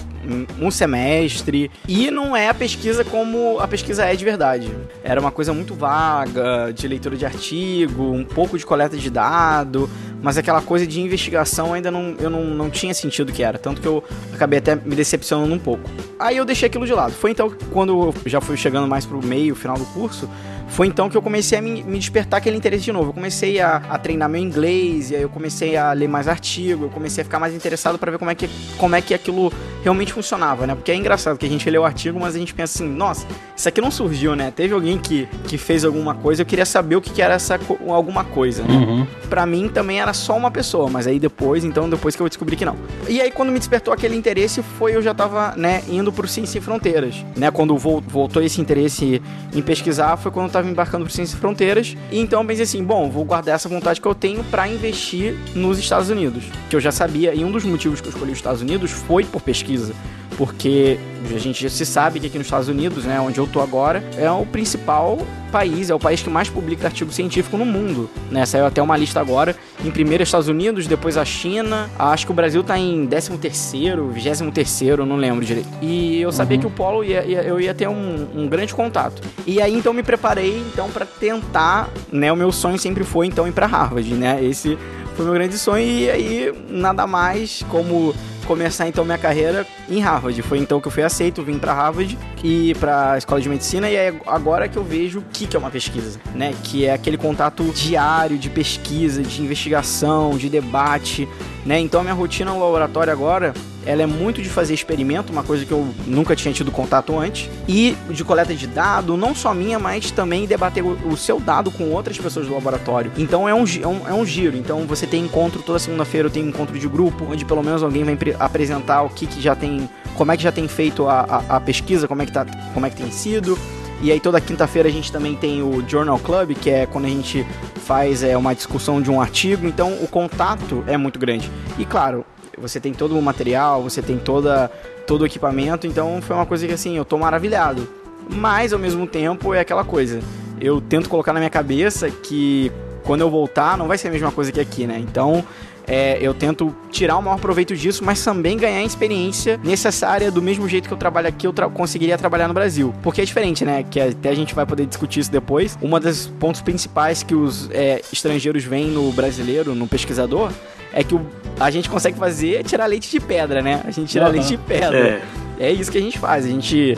um 0.60 0.70
semestre. 0.70 1.72
E 1.88 2.12
não 2.12 2.36
é 2.36 2.50
a 2.50 2.54
pesquisa 2.54 3.04
como 3.04 3.60
a 3.60 3.68
pesquisa 3.68 4.06
é 4.06 4.16
de 4.16 4.24
verdade. 4.24 4.72
Era 5.04 5.20
uma 5.20 5.32
coisa 5.32 5.54
muito 5.54 5.74
vaga, 5.74 6.72
de 6.74 6.88
leitura 6.88 7.16
de 7.16 7.26
artigo, 7.26 8.12
um 8.12 8.24
pouco 8.24 8.58
de 8.58 8.66
coleta 8.66 8.98
de 8.98 9.10
dado, 9.10 9.90
mas 10.22 10.38
aquela 10.38 10.62
coisa 10.62 10.86
de 10.86 11.02
investigação 11.02 11.74
ainda 11.74 11.90
não, 11.90 12.16
eu 12.20 12.30
não, 12.30 12.44
não 12.44 12.70
tinha 12.70 12.94
sentido 12.94 13.32
que 13.32 13.44
era. 13.44 13.58
Tanto 13.58 13.82
que 13.82 13.88
eu 13.88 14.04
acabei 14.34 14.60
até 14.60 14.76
me 14.76 14.96
decepcionando 14.96 15.54
um 15.54 15.60
pouco. 15.60 15.90
Aí 16.20 16.38
eu 16.38 16.46
deixei 16.46 16.68
aquilo 16.68 16.86
de 16.86 16.94
lado. 16.94 17.14
Foi 17.14 17.32
então 17.32 17.52
quando 17.72 17.92
eu 17.92 18.30
já 18.30 18.40
fui 18.40 18.56
chegando 18.56 18.88
mais 18.88 19.06
pro 19.06 19.26
meio, 19.26 19.56
final 19.56 19.78
do 19.78 19.86
curso, 19.86 20.30
foi 20.72 20.88
então 20.88 21.10
que 21.10 21.18
eu 21.18 21.22
comecei 21.22 21.58
a 21.58 21.62
me, 21.62 21.84
me 21.84 22.00
despertar 22.00 22.38
aquele 22.38 22.56
interesse 22.56 22.86
de 22.86 22.92
novo. 22.92 23.10
Eu 23.10 23.14
comecei 23.14 23.60
a, 23.60 23.76
a, 23.90 23.98
treinar 23.98 24.30
meu 24.30 24.42
inglês, 24.42 25.12
e 25.12 25.16
aí 25.16 25.22
eu 25.22 25.30
comecei 25.30 25.76
a 25.76 25.92
ler 25.92 26.08
mais 26.08 26.28
artigos, 26.28 26.84
eu 26.84 26.90
comecei 26.90 27.22
a 27.22 27.26
ficar 27.26 27.40
mais 27.40 27.54
interessado 27.54 28.00
para 28.00 28.12
ver 28.12 28.18
como 28.18 28.32
é, 28.32 28.36
que, 28.36 28.50
como 28.78 28.96
é 28.96 29.02
que 29.02 29.14
aquilo 29.14 29.52
realmente 29.84 30.14
funcionava, 30.14 30.66
né? 30.66 30.74
Porque 30.74 30.92
é 30.92 30.96
engraçado 30.96 31.38
que 31.38 31.46
a 31.46 31.50
gente 31.50 31.70
lê 31.70 31.78
o 31.78 31.84
artigo, 31.84 32.20
mas 32.20 32.36
a 32.36 32.40
gente 32.40 32.54
pensa 32.54 32.82
assim, 32.82 32.90
nossa, 32.90 33.28
isso 33.56 33.68
aqui 33.68 33.82
não 33.82 33.92
surgiu, 33.92 34.36
né? 34.36 34.52
Teve 34.56 34.74
alguém 34.74 34.98
que, 34.98 35.28
que 35.46 35.58
fez 35.58 35.84
alguma 35.84 36.16
coisa, 36.16 36.42
eu 36.42 36.46
queria 36.46 36.66
saber 36.66 36.96
o 36.96 37.02
que, 37.02 37.12
que 37.12 37.22
era 37.22 37.34
essa 37.34 37.60
alguma 37.90 38.24
coisa, 38.24 38.64
né? 38.64 38.74
Uhum. 38.74 39.08
Pra 39.30 39.46
mim 39.46 39.68
também 39.68 40.00
era 40.00 40.14
só 40.14 40.38
uma 40.38 40.52
pessoa, 40.52 40.90
mas 40.90 41.06
aí 41.06 41.20
depois, 41.20 41.66
então 41.66 41.90
depois 41.90 42.16
que 42.16 42.22
eu 42.22 42.28
descobri 42.30 42.56
que 42.56 42.64
não. 42.64 42.78
E 43.10 43.20
aí 43.20 43.30
quando 43.30 43.52
me 43.52 43.60
despertou 43.60 43.94
aquele 43.94 44.16
interesse, 44.16 44.64
foi 44.64 44.96
eu 44.96 45.02
já 45.02 45.14
tava, 45.14 45.54
né, 45.58 45.84
indo 45.90 46.12
pro 46.14 46.28
Ciência 46.28 46.54
Sem 46.54 46.62
Fronteiras, 46.62 47.26
né? 47.36 47.52
Quando 47.52 47.78
voltou 47.78 48.42
esse 48.42 48.62
interesse 48.62 49.22
em 49.54 49.62
pesquisar, 49.62 50.16
foi 50.18 50.32
quando 50.32 50.46
eu 50.48 50.52
tava 50.52 50.61
embarcando 50.70 51.06
pro 51.06 51.14
Ciência 51.14 51.34
Sem 51.34 51.40
Fronteiras. 51.40 51.96
E 52.12 52.20
então 52.20 52.42
eu 52.42 52.48
pensei 52.48 52.64
assim, 52.64 52.84
bom, 52.84 53.10
vou 53.10 53.26
guardar 53.26 53.56
essa 53.56 53.70
vontade 53.70 54.00
que 54.00 54.08
eu 54.08 54.16
tenho 54.16 54.44
para 54.46 54.68
investir 54.68 55.36
nos 55.56 55.80
Estados 55.80 56.10
Unidos. 56.10 56.44
Que 56.70 56.76
eu 56.76 56.80
já 56.80 56.92
sabia, 56.92 57.34
e 57.34 57.44
um 57.44 57.52
dos 57.52 57.64
motivos 57.64 58.02
que 58.02 58.08
eu 58.08 58.12
escolhi 58.12 58.32
os 58.32 58.38
Estados 58.38 58.62
Unidos 58.62 58.92
foi 58.92 59.24
por 59.24 59.42
pesquisa 59.42 59.94
porque 60.42 60.98
a 61.36 61.38
gente 61.38 61.62
já 61.62 61.70
se 61.70 61.86
sabe 61.86 62.20
que 62.20 62.26
aqui 62.26 62.40
nos 62.40 62.48
Estados 62.48 62.68
Unidos, 62.68 63.06
né, 63.06 63.20
onde 63.20 63.38
eu 63.38 63.46
tô 63.46 63.62
agora, 63.62 64.04
é 64.18 64.30
o 64.32 64.44
principal 64.44 65.20
país, 65.52 65.92
é 65.92 65.94
o 65.94 66.00
país 66.00 66.24
que 66.24 66.32
mais 66.32 66.50
publica 66.50 66.88
artigo 66.88 67.12
científico 67.12 67.58
no 67.58 67.66
mundo, 67.66 68.10
né? 68.32 68.44
Saiu 68.46 68.66
até 68.66 68.82
uma 68.82 68.98
lista 68.98 69.20
agora, 69.20 69.56
em 69.86 69.92
primeiro 69.92 70.24
Estados 70.24 70.48
Unidos, 70.48 70.88
depois 70.88 71.16
a 71.18 71.26
China, 71.26 71.90
acho 72.00 72.26
que 72.26 72.32
o 72.32 72.34
Brasil 72.34 72.64
tá 72.64 72.76
em 72.80 73.06
13 73.06 73.38
terceiro, 73.38 74.08
23 74.08 74.52
terceiro, 74.52 75.06
não 75.06 75.16
lembro 75.16 75.46
direito. 75.46 75.68
E 75.80 76.20
eu 76.20 76.32
sabia 76.32 76.56
uhum. 76.56 76.62
que 76.62 76.68
o 76.68 76.72
Polo 76.72 77.04
ia, 77.04 77.24
ia, 77.24 77.44
eu 77.44 77.60
ia 77.60 77.74
ter 77.74 77.88
um, 77.88 78.28
um, 78.34 78.48
grande 78.48 78.74
contato. 78.74 79.22
E 79.46 79.62
aí 79.62 79.76
então 79.76 79.94
me 79.94 80.02
preparei 80.02 80.58
então 80.74 80.90
para 80.90 81.06
tentar, 81.06 81.88
né, 82.12 82.32
o 82.32 82.36
meu 82.36 82.52
sonho 82.52 82.80
sempre 82.80 83.04
foi 83.04 83.28
então 83.28 83.48
ir 83.48 83.52
para 83.52 83.68
Harvard, 83.68 84.12
né? 84.16 84.44
Esse 84.44 84.76
foi 85.22 85.26
meu 85.26 85.34
grande 85.36 85.58
sonho 85.58 85.86
e 85.86 86.10
aí 86.10 86.54
nada 86.68 87.06
mais 87.06 87.64
como 87.70 88.14
começar 88.48 88.88
então 88.88 89.06
minha 89.06 89.18
carreira 89.18 89.68
em 89.88 90.00
Harvard. 90.00 90.42
Foi 90.42 90.58
então 90.58 90.82
que 90.82 90.88
eu 90.88 90.92
fui 90.92 91.04
aceito, 91.04 91.44
vim 91.44 91.60
para 91.60 91.74
Harvard 91.74 92.18
e 92.44 92.74
para 92.76 93.14
a 93.14 93.18
escola 93.18 93.40
de 93.40 93.48
medicina 93.48 93.90
e 93.90 93.96
é 93.96 94.14
agora 94.26 94.68
que 94.68 94.78
eu 94.78 94.84
vejo 94.84 95.20
o 95.20 95.24
que, 95.32 95.46
que 95.46 95.56
é 95.56 95.60
uma 95.60 95.70
pesquisa, 95.70 96.20
né? 96.34 96.54
Que 96.64 96.86
é 96.86 96.94
aquele 96.94 97.18
contato 97.18 97.64
diário 97.72 98.38
de 98.38 98.50
pesquisa, 98.50 99.22
de 99.22 99.42
investigação, 99.42 100.38
de 100.38 100.50
debate, 100.50 101.30
né? 101.66 101.80
Então 101.80 102.02
a 102.02 102.04
minha 102.04 102.16
rotina 102.16 102.52
no 102.52 102.60
laboratório 102.60 103.14
agora 103.14 103.54
ela 103.86 104.04
é 104.04 104.06
muito 104.06 104.42
de 104.42 104.50
fazer 104.50 104.74
experimento, 104.74 105.32
uma 105.32 105.44
coisa 105.44 105.66
que 105.66 105.72
eu 105.72 105.88
nunca 106.06 106.36
tinha 106.36 106.54
tido 106.54 106.72
contato 106.72 107.18
antes, 107.18 107.50
e 107.68 107.96
de 108.10 108.24
coleta 108.24 108.54
de 108.54 108.68
dado, 108.68 109.18
não 109.18 109.34
só 109.34 109.54
minha, 109.54 109.80
mas 109.80 110.12
também 110.12 110.46
debater 110.46 110.84
o, 110.84 111.18
seu 111.18 111.40
dado 111.40 111.72
com 111.72 111.90
outras 111.92 112.18
pessoas 112.18 112.48
do 112.48 112.54
laboratório. 112.54 113.12
Então 113.18 113.48
é 113.48 113.54
um, 113.54 113.64
é 113.64 113.88
um, 113.88 114.08
é 114.10 114.14
um 114.14 114.26
giro. 114.26 114.58
Então 114.58 114.86
você 114.86 115.06
tem 115.06 115.24
encontro 115.24 115.62
toda 115.62 115.80
segunda-feira, 115.80 116.28
eu 116.28 116.32
tenho 116.32 116.48
encontro 116.48 116.78
de 116.78 116.88
grupo, 116.88 117.26
onde 117.30 117.46
pelo 117.46 117.64
menos 117.64 117.84
alguém 117.84 118.04
vai 118.04 118.18
apresentar 118.40 119.04
o 119.04 119.10
que, 119.10 119.26
que 119.28 119.42
já 119.42 119.56
tem, 119.56 119.90
como 120.16 120.32
é 120.32 120.38
que 120.38 120.44
já 120.44 120.52
tem 120.52 120.68
feito 120.68 121.08
a, 121.08 121.22
a, 121.22 121.58
a 121.58 121.60
pesquisa, 121.60 122.08
como 122.08 122.22
é 122.22 122.26
que 122.26 122.32
tá, 122.32 122.46
como 122.74 122.86
é 122.86 122.90
que 122.90 122.98
tem 122.98 123.12
sido. 123.12 123.58
E 124.02 124.12
aí 124.12 124.20
toda 124.20 124.42
quinta-feira 124.42 124.90
a 124.90 124.92
gente 124.92 125.12
também 125.12 125.36
tem 125.36 125.62
o 125.62 125.88
Journal 125.88 126.18
Club, 126.18 126.56
que 126.56 126.72
é 126.72 126.88
quando 126.88 127.06
a 127.06 127.10
gente 127.10 127.46
faz 127.86 128.24
é, 128.24 128.36
uma 128.36 128.56
discussão 128.56 129.00
de 129.00 129.12
um 129.12 129.22
artigo. 129.22 129.68
Então 129.68 129.94
o 130.02 130.08
contato 130.08 130.84
é 130.88 130.98
muito 130.98 131.20
grande. 131.20 131.52
E 131.78 131.86
claro, 131.86 132.26
você 132.58 132.80
tem 132.80 132.94
todo 132.94 133.18
o 133.18 133.22
material, 133.22 133.82
você 133.82 134.02
tem 134.02 134.18
toda, 134.18 134.70
todo 135.08 135.22
o 135.22 135.26
equipamento, 135.26 135.88
então 135.88 136.22
foi 136.22 136.36
uma 136.36 136.46
coisa 136.46 136.68
que 136.68 136.74
assim, 136.74 136.98
eu 136.98 137.06
tô 137.06 137.18
maravilhado. 137.18 137.88
Mas 138.30 138.72
ao 138.72 138.80
mesmo 138.80 139.08
tempo 139.08 139.54
é 139.54 139.60
aquela 139.60 139.84
coisa, 139.84 140.20
eu 140.60 140.80
tento 140.80 141.10
colocar 141.10 141.34
na 141.34 141.40
minha 141.40 141.50
cabeça 141.50 142.10
que 142.10 142.72
quando 143.04 143.22
eu 143.22 143.30
voltar 143.30 143.78
não 143.78 143.88
vai 143.88 143.98
ser 143.98 144.10
a 144.10 144.12
mesma 144.12 144.32
coisa 144.32 144.52
que 144.52 144.60
aqui, 144.60 144.86
né? 144.86 145.00
Então 145.00 145.44
é, 145.88 146.18
eu 146.22 146.34
tento 146.34 146.74
tirar 146.90 147.18
o 147.18 147.22
maior 147.22 147.40
proveito 147.40 147.76
disso, 147.76 148.04
mas 148.04 148.24
também 148.24 148.58
ganhar 148.58 148.84
experiência 148.84 149.60
necessária 149.64 150.32
do 150.32 150.42
mesmo 150.42 150.68
jeito 150.68 150.88
que 150.88 150.94
eu 150.94 150.98
trabalho 150.98 151.28
aqui, 151.28 151.48
eu 151.48 151.54
tra 151.54 151.68
conseguiria 151.70 152.18
trabalhar 152.18 152.48
no 152.48 152.54
Brasil. 152.54 152.94
Porque 153.02 153.22
é 153.22 153.26
diferente, 153.26 153.66
né? 153.66 153.84
Que 153.84 154.00
até 154.00 154.30
a 154.30 154.36
gente 154.36 154.54
vai 154.54 154.66
poder 154.66 154.86
discutir 154.86 155.22
isso 155.22 155.32
depois. 155.32 155.78
Uma 155.82 156.00
dos 156.00 156.28
pontos 156.28 156.62
principais 156.62 157.24
que 157.24 157.36
os 157.36 157.70
é, 157.72 158.02
estrangeiros 158.12 158.64
veem 158.64 158.88
no 158.88 159.12
brasileiro, 159.12 159.74
no 159.74 159.88
pesquisador, 159.88 160.52
é 160.94 161.04
que 161.04 161.16
o, 161.16 161.26
a 161.64 161.72
gente 161.72 161.90
consegue 161.90 162.18
fazer 162.18 162.56
é 162.56 162.64
tirar 162.64 162.86
leite 162.86 163.10
de 163.10 163.20
pedra, 163.20 163.62
né? 163.62 163.82
A 163.86 163.92
gente 163.92 164.10
tira 164.10 164.26
uhum. 164.26 164.32
leite 164.32 164.48
de 164.48 164.58
pedra. 164.58 165.22
É. 165.60 165.68
é 165.68 165.72
isso 165.72 165.92
que 165.92 165.98
a 165.98 166.02
gente 166.02 166.18
faz. 166.18 166.46
A 166.46 166.48
gente, 166.48 166.98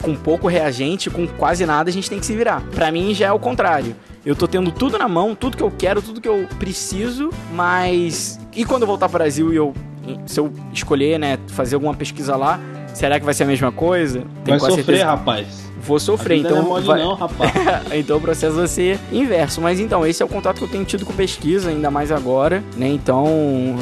com 0.00 0.14
pouco 0.14 0.48
reagente, 0.48 1.10
com 1.10 1.26
quase 1.26 1.64
nada, 1.66 1.90
a 1.90 1.92
gente 1.92 2.08
tem 2.08 2.18
que 2.18 2.26
se 2.26 2.36
virar. 2.36 2.62
Para 2.74 2.90
mim 2.90 3.14
já 3.14 3.26
é 3.26 3.32
o 3.32 3.38
contrário. 3.38 3.94
Eu 4.24 4.36
tô 4.36 4.46
tendo 4.46 4.70
tudo 4.70 4.98
na 4.98 5.08
mão, 5.08 5.34
tudo 5.34 5.56
que 5.56 5.62
eu 5.62 5.70
quero, 5.70 6.00
tudo 6.00 6.20
que 6.20 6.28
eu 6.28 6.46
preciso, 6.58 7.30
mas. 7.52 8.38
E 8.54 8.64
quando 8.64 8.82
eu 8.82 8.86
voltar 8.86 9.08
pro 9.08 9.18
Brasil 9.18 9.52
e 9.52 9.56
eu. 9.56 9.74
Se 10.26 10.40
eu 10.40 10.52
escolher, 10.72 11.18
né, 11.18 11.38
fazer 11.48 11.76
alguma 11.76 11.94
pesquisa 11.94 12.34
lá, 12.34 12.58
será 12.92 13.20
que 13.20 13.24
vai 13.24 13.32
ser 13.32 13.44
a 13.44 13.46
mesma 13.46 13.70
coisa? 13.70 14.24
Tem 14.44 14.58
vai 14.58 14.58
sofrer, 14.58 14.84
certeza... 14.84 15.06
rapaz 15.06 15.71
vou 15.82 15.98
sofrer. 15.98 16.38
Então, 16.38 16.56
não 16.56 16.58
é 16.58 16.68
mole 16.68 16.86
vai... 16.86 17.00
não, 17.00 17.14
rapaz. 17.14 17.52
então 17.92 18.16
o 18.16 18.20
processo 18.20 18.56
vai 18.56 18.68
ser 18.68 18.98
inverso. 19.10 19.60
Mas 19.60 19.80
então, 19.80 20.06
esse 20.06 20.22
é 20.22 20.26
o 20.26 20.28
contato 20.28 20.58
que 20.58 20.64
eu 20.64 20.68
tenho 20.68 20.84
tido 20.84 21.04
com 21.04 21.12
pesquisa, 21.12 21.70
ainda 21.70 21.90
mais 21.90 22.10
agora, 22.10 22.62
né? 22.76 22.88
Então, 22.88 23.26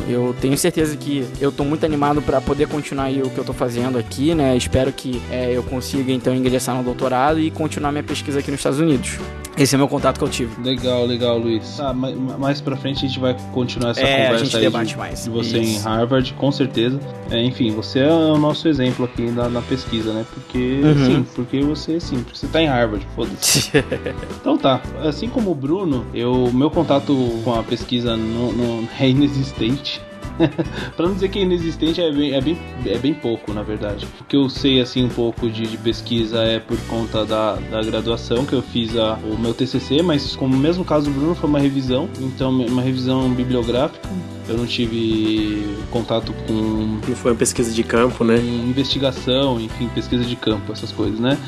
eu 0.09 0.35
tenho 0.41 0.57
certeza 0.57 0.97
que 0.97 1.27
eu 1.41 1.53
tô 1.53 1.65
muito 1.65 1.85
animado 1.85 2.23
para 2.23 2.41
poder 2.41 2.69
continuar 2.69 3.05
aí 3.05 3.23
o 3.23 3.31
que 3.31 3.39
eu 3.39 3.45
tô 3.45 3.53
fazendo 3.53 3.99
aqui, 3.99 4.35
né? 4.35 4.57
Espero 4.57 4.93
que 4.93 5.23
é, 5.31 5.51
eu 5.53 5.63
consiga 5.63 6.13
então 6.13 6.35
ingressar 6.35 6.77
no 6.77 6.83
doutorado 6.83 7.39
e 7.39 7.51
continuar 7.51 7.93
minha 7.93 8.05
pesquisa 8.05 8.41
aqui 8.41 8.51
nos 8.51 8.61
Estados 8.61 8.81
Unidos. 8.81 9.19
Esse 9.61 9.75
é 9.75 9.77
o 9.77 9.79
meu 9.79 9.89
contato 9.89 10.17
que 10.17 10.25
eu 10.25 10.29
tive. 10.31 10.59
Legal, 10.63 11.05
legal, 11.05 11.37
Luiz. 11.37 11.79
Ah, 11.79 11.93
mais, 11.93 12.17
mais 12.17 12.61
pra 12.63 12.79
frente 12.79 13.05
a 13.05 13.09
gente 13.09 13.21
vai 13.21 13.37
continuar 13.53 13.91
essa 13.91 14.01
é, 14.01 14.25
conversa 14.25 14.57
aí 14.57 14.65
de, 14.87 14.97
mais. 14.97 15.25
de 15.25 15.29
você 15.29 15.59
Isso. 15.59 15.81
em 15.81 15.83
Harvard, 15.83 16.33
com 16.33 16.51
certeza. 16.51 16.99
É, 17.31 17.45
enfim, 17.45 17.71
você 17.71 17.99
é 17.99 18.11
o 18.11 18.39
nosso 18.39 18.67
exemplo 18.67 19.05
aqui 19.05 19.31
na, 19.31 19.51
na 19.51 19.61
pesquisa, 19.61 20.15
né? 20.15 20.25
Porque, 20.33 20.81
uhum. 20.83 21.07
sim, 21.07 21.27
porque 21.35 21.61
você, 21.61 22.01
sim, 22.01 22.25
você 22.33 22.47
tá 22.47 22.63
em 22.63 22.69
Harvard, 22.69 23.07
foda-se. 23.15 23.71
então 24.41 24.57
tá, 24.57 24.81
assim 25.05 25.29
como 25.29 25.51
o 25.51 25.55
Bruno, 25.55 26.07
eu, 26.15 26.51
meu 26.55 26.71
contato 26.71 27.15
com 27.45 27.53
a 27.53 27.63
pesquisa 27.63 28.17
não, 28.17 28.53
não 28.53 28.89
é 28.99 29.11
inexistente. 29.11 30.01
pra 30.97 31.07
não 31.07 31.15
dizer 31.15 31.29
que 31.29 31.39
é 31.39 31.43
inexistente, 31.43 32.01
é 32.01 32.11
bem, 32.11 32.33
é, 32.33 32.41
bem, 32.41 32.59
é 32.87 32.99
bem 32.99 33.15
pouco, 33.15 33.53
na 33.53 33.63
verdade. 33.63 34.07
O 34.21 34.25
que 34.25 34.37
eu 34.37 34.49
sei, 34.49 34.81
assim, 34.81 35.05
um 35.05 35.09
pouco 35.09 35.49
de, 35.49 35.67
de 35.67 35.77
pesquisa 35.77 36.43
é 36.43 36.59
por 36.59 36.79
conta 36.87 37.25
da, 37.25 37.55
da 37.55 37.83
graduação, 37.83 38.45
que 38.45 38.53
eu 38.53 38.63
fiz 38.63 38.97
a, 38.97 39.15
o 39.15 39.39
meu 39.39 39.55
TCC, 39.55 40.03
mas 40.03 40.35
como 40.37 40.55
o 40.55 40.59
mesmo 40.59 40.85
caso 40.85 41.11
do 41.11 41.13
Bruno, 41.13 41.35
foi 41.35 41.49
uma 41.49 41.61
revisão, 41.61 42.09
então 42.21 42.51
uma 42.51 42.83
revisão 42.83 43.31
bibliográfica. 43.31 44.09
Eu 44.49 44.57
não 44.57 44.67
tive 44.67 45.77
contato 45.93 46.33
com. 46.47 46.99
Não 47.07 47.17
foi 47.17 47.31
uma 47.31 47.37
pesquisa 47.37 47.73
de 47.73 47.85
campo, 47.85 48.25
né? 48.25 48.37
Investigação, 48.37 49.61
enfim, 49.61 49.89
pesquisa 49.95 50.25
de 50.25 50.35
campo, 50.35 50.73
essas 50.73 50.91
coisas, 50.91 51.21
né? 51.21 51.39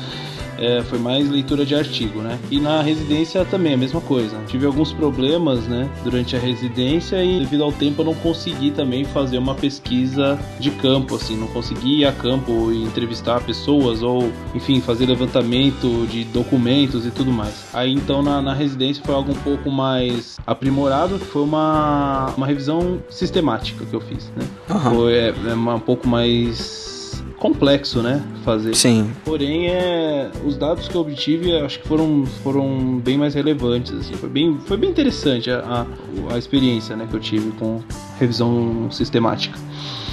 É, 0.63 0.81
foi 0.81 0.97
mais 0.97 1.29
leitura 1.29 1.65
de 1.65 1.75
artigo, 1.75 2.21
né? 2.21 2.39
E 2.49 2.59
na 2.59 2.81
residência 2.81 3.43
também 3.45 3.73
a 3.73 3.77
mesma 3.77 3.99
coisa. 3.99 4.37
Tive 4.47 4.65
alguns 4.65 4.93
problemas, 4.93 5.67
né, 5.67 5.89
durante 6.03 6.35
a 6.35 6.39
residência 6.39 7.23
e 7.23 7.39
devido 7.39 7.63
ao 7.63 7.71
tempo 7.71 8.01
eu 8.01 8.05
não 8.05 8.15
consegui 8.15 8.71
também 8.71 9.03
fazer 9.03 9.37
uma 9.37 9.55
pesquisa 9.55 10.39
de 10.59 10.71
campo, 10.71 11.15
assim, 11.15 11.35
não 11.35 11.47
consegui 11.47 11.99
ir 11.99 12.05
a 12.05 12.11
campo 12.11 12.71
e 12.71 12.83
entrevistar 12.83 13.41
pessoas 13.41 14.01
ou, 14.01 14.31
enfim, 14.55 14.79
fazer 14.79 15.05
levantamento 15.05 16.07
de 16.07 16.23
documentos 16.23 17.05
e 17.05 17.11
tudo 17.11 17.31
mais. 17.31 17.65
Aí 17.73 17.93
então 17.93 18.21
na, 18.21 18.41
na 18.41 18.53
residência 18.53 19.03
foi 19.03 19.13
algo 19.13 19.31
um 19.31 19.35
pouco 19.35 19.69
mais 19.69 20.37
aprimorado, 20.45 21.19
que 21.19 21.25
foi 21.25 21.41
uma, 21.41 22.33
uma 22.37 22.47
revisão 22.47 23.01
sistemática 23.09 23.85
que 23.85 23.93
eu 23.93 24.01
fiz, 24.01 24.31
né? 24.35 24.45
Uhum. 24.69 24.95
Foi 24.95 25.13
é, 25.13 25.33
é 25.49 25.53
um 25.53 25.79
pouco 25.79 26.07
mais 26.07 26.92
complexo, 27.37 28.01
né? 28.01 28.23
Fazer. 28.43 28.75
Sim. 28.75 29.11
Porém, 29.25 29.67
é, 29.67 30.31
os 30.45 30.57
dados 30.57 30.87
que 30.87 30.95
eu 30.95 31.01
obtive 31.01 31.55
acho 31.57 31.79
que 31.79 31.87
foram, 31.87 32.25
foram 32.43 32.99
bem 32.99 33.17
mais 33.17 33.33
relevantes. 33.33 33.93
Assim. 33.93 34.13
Foi, 34.13 34.29
bem, 34.29 34.57
foi 34.65 34.77
bem 34.77 34.89
interessante 34.89 35.49
a, 35.51 35.85
a, 36.29 36.33
a 36.33 36.37
experiência 36.37 36.95
né, 36.95 37.07
que 37.09 37.15
eu 37.15 37.19
tive 37.19 37.51
com 37.51 37.81
revisão 38.23 38.87
sistemática. 38.91 39.57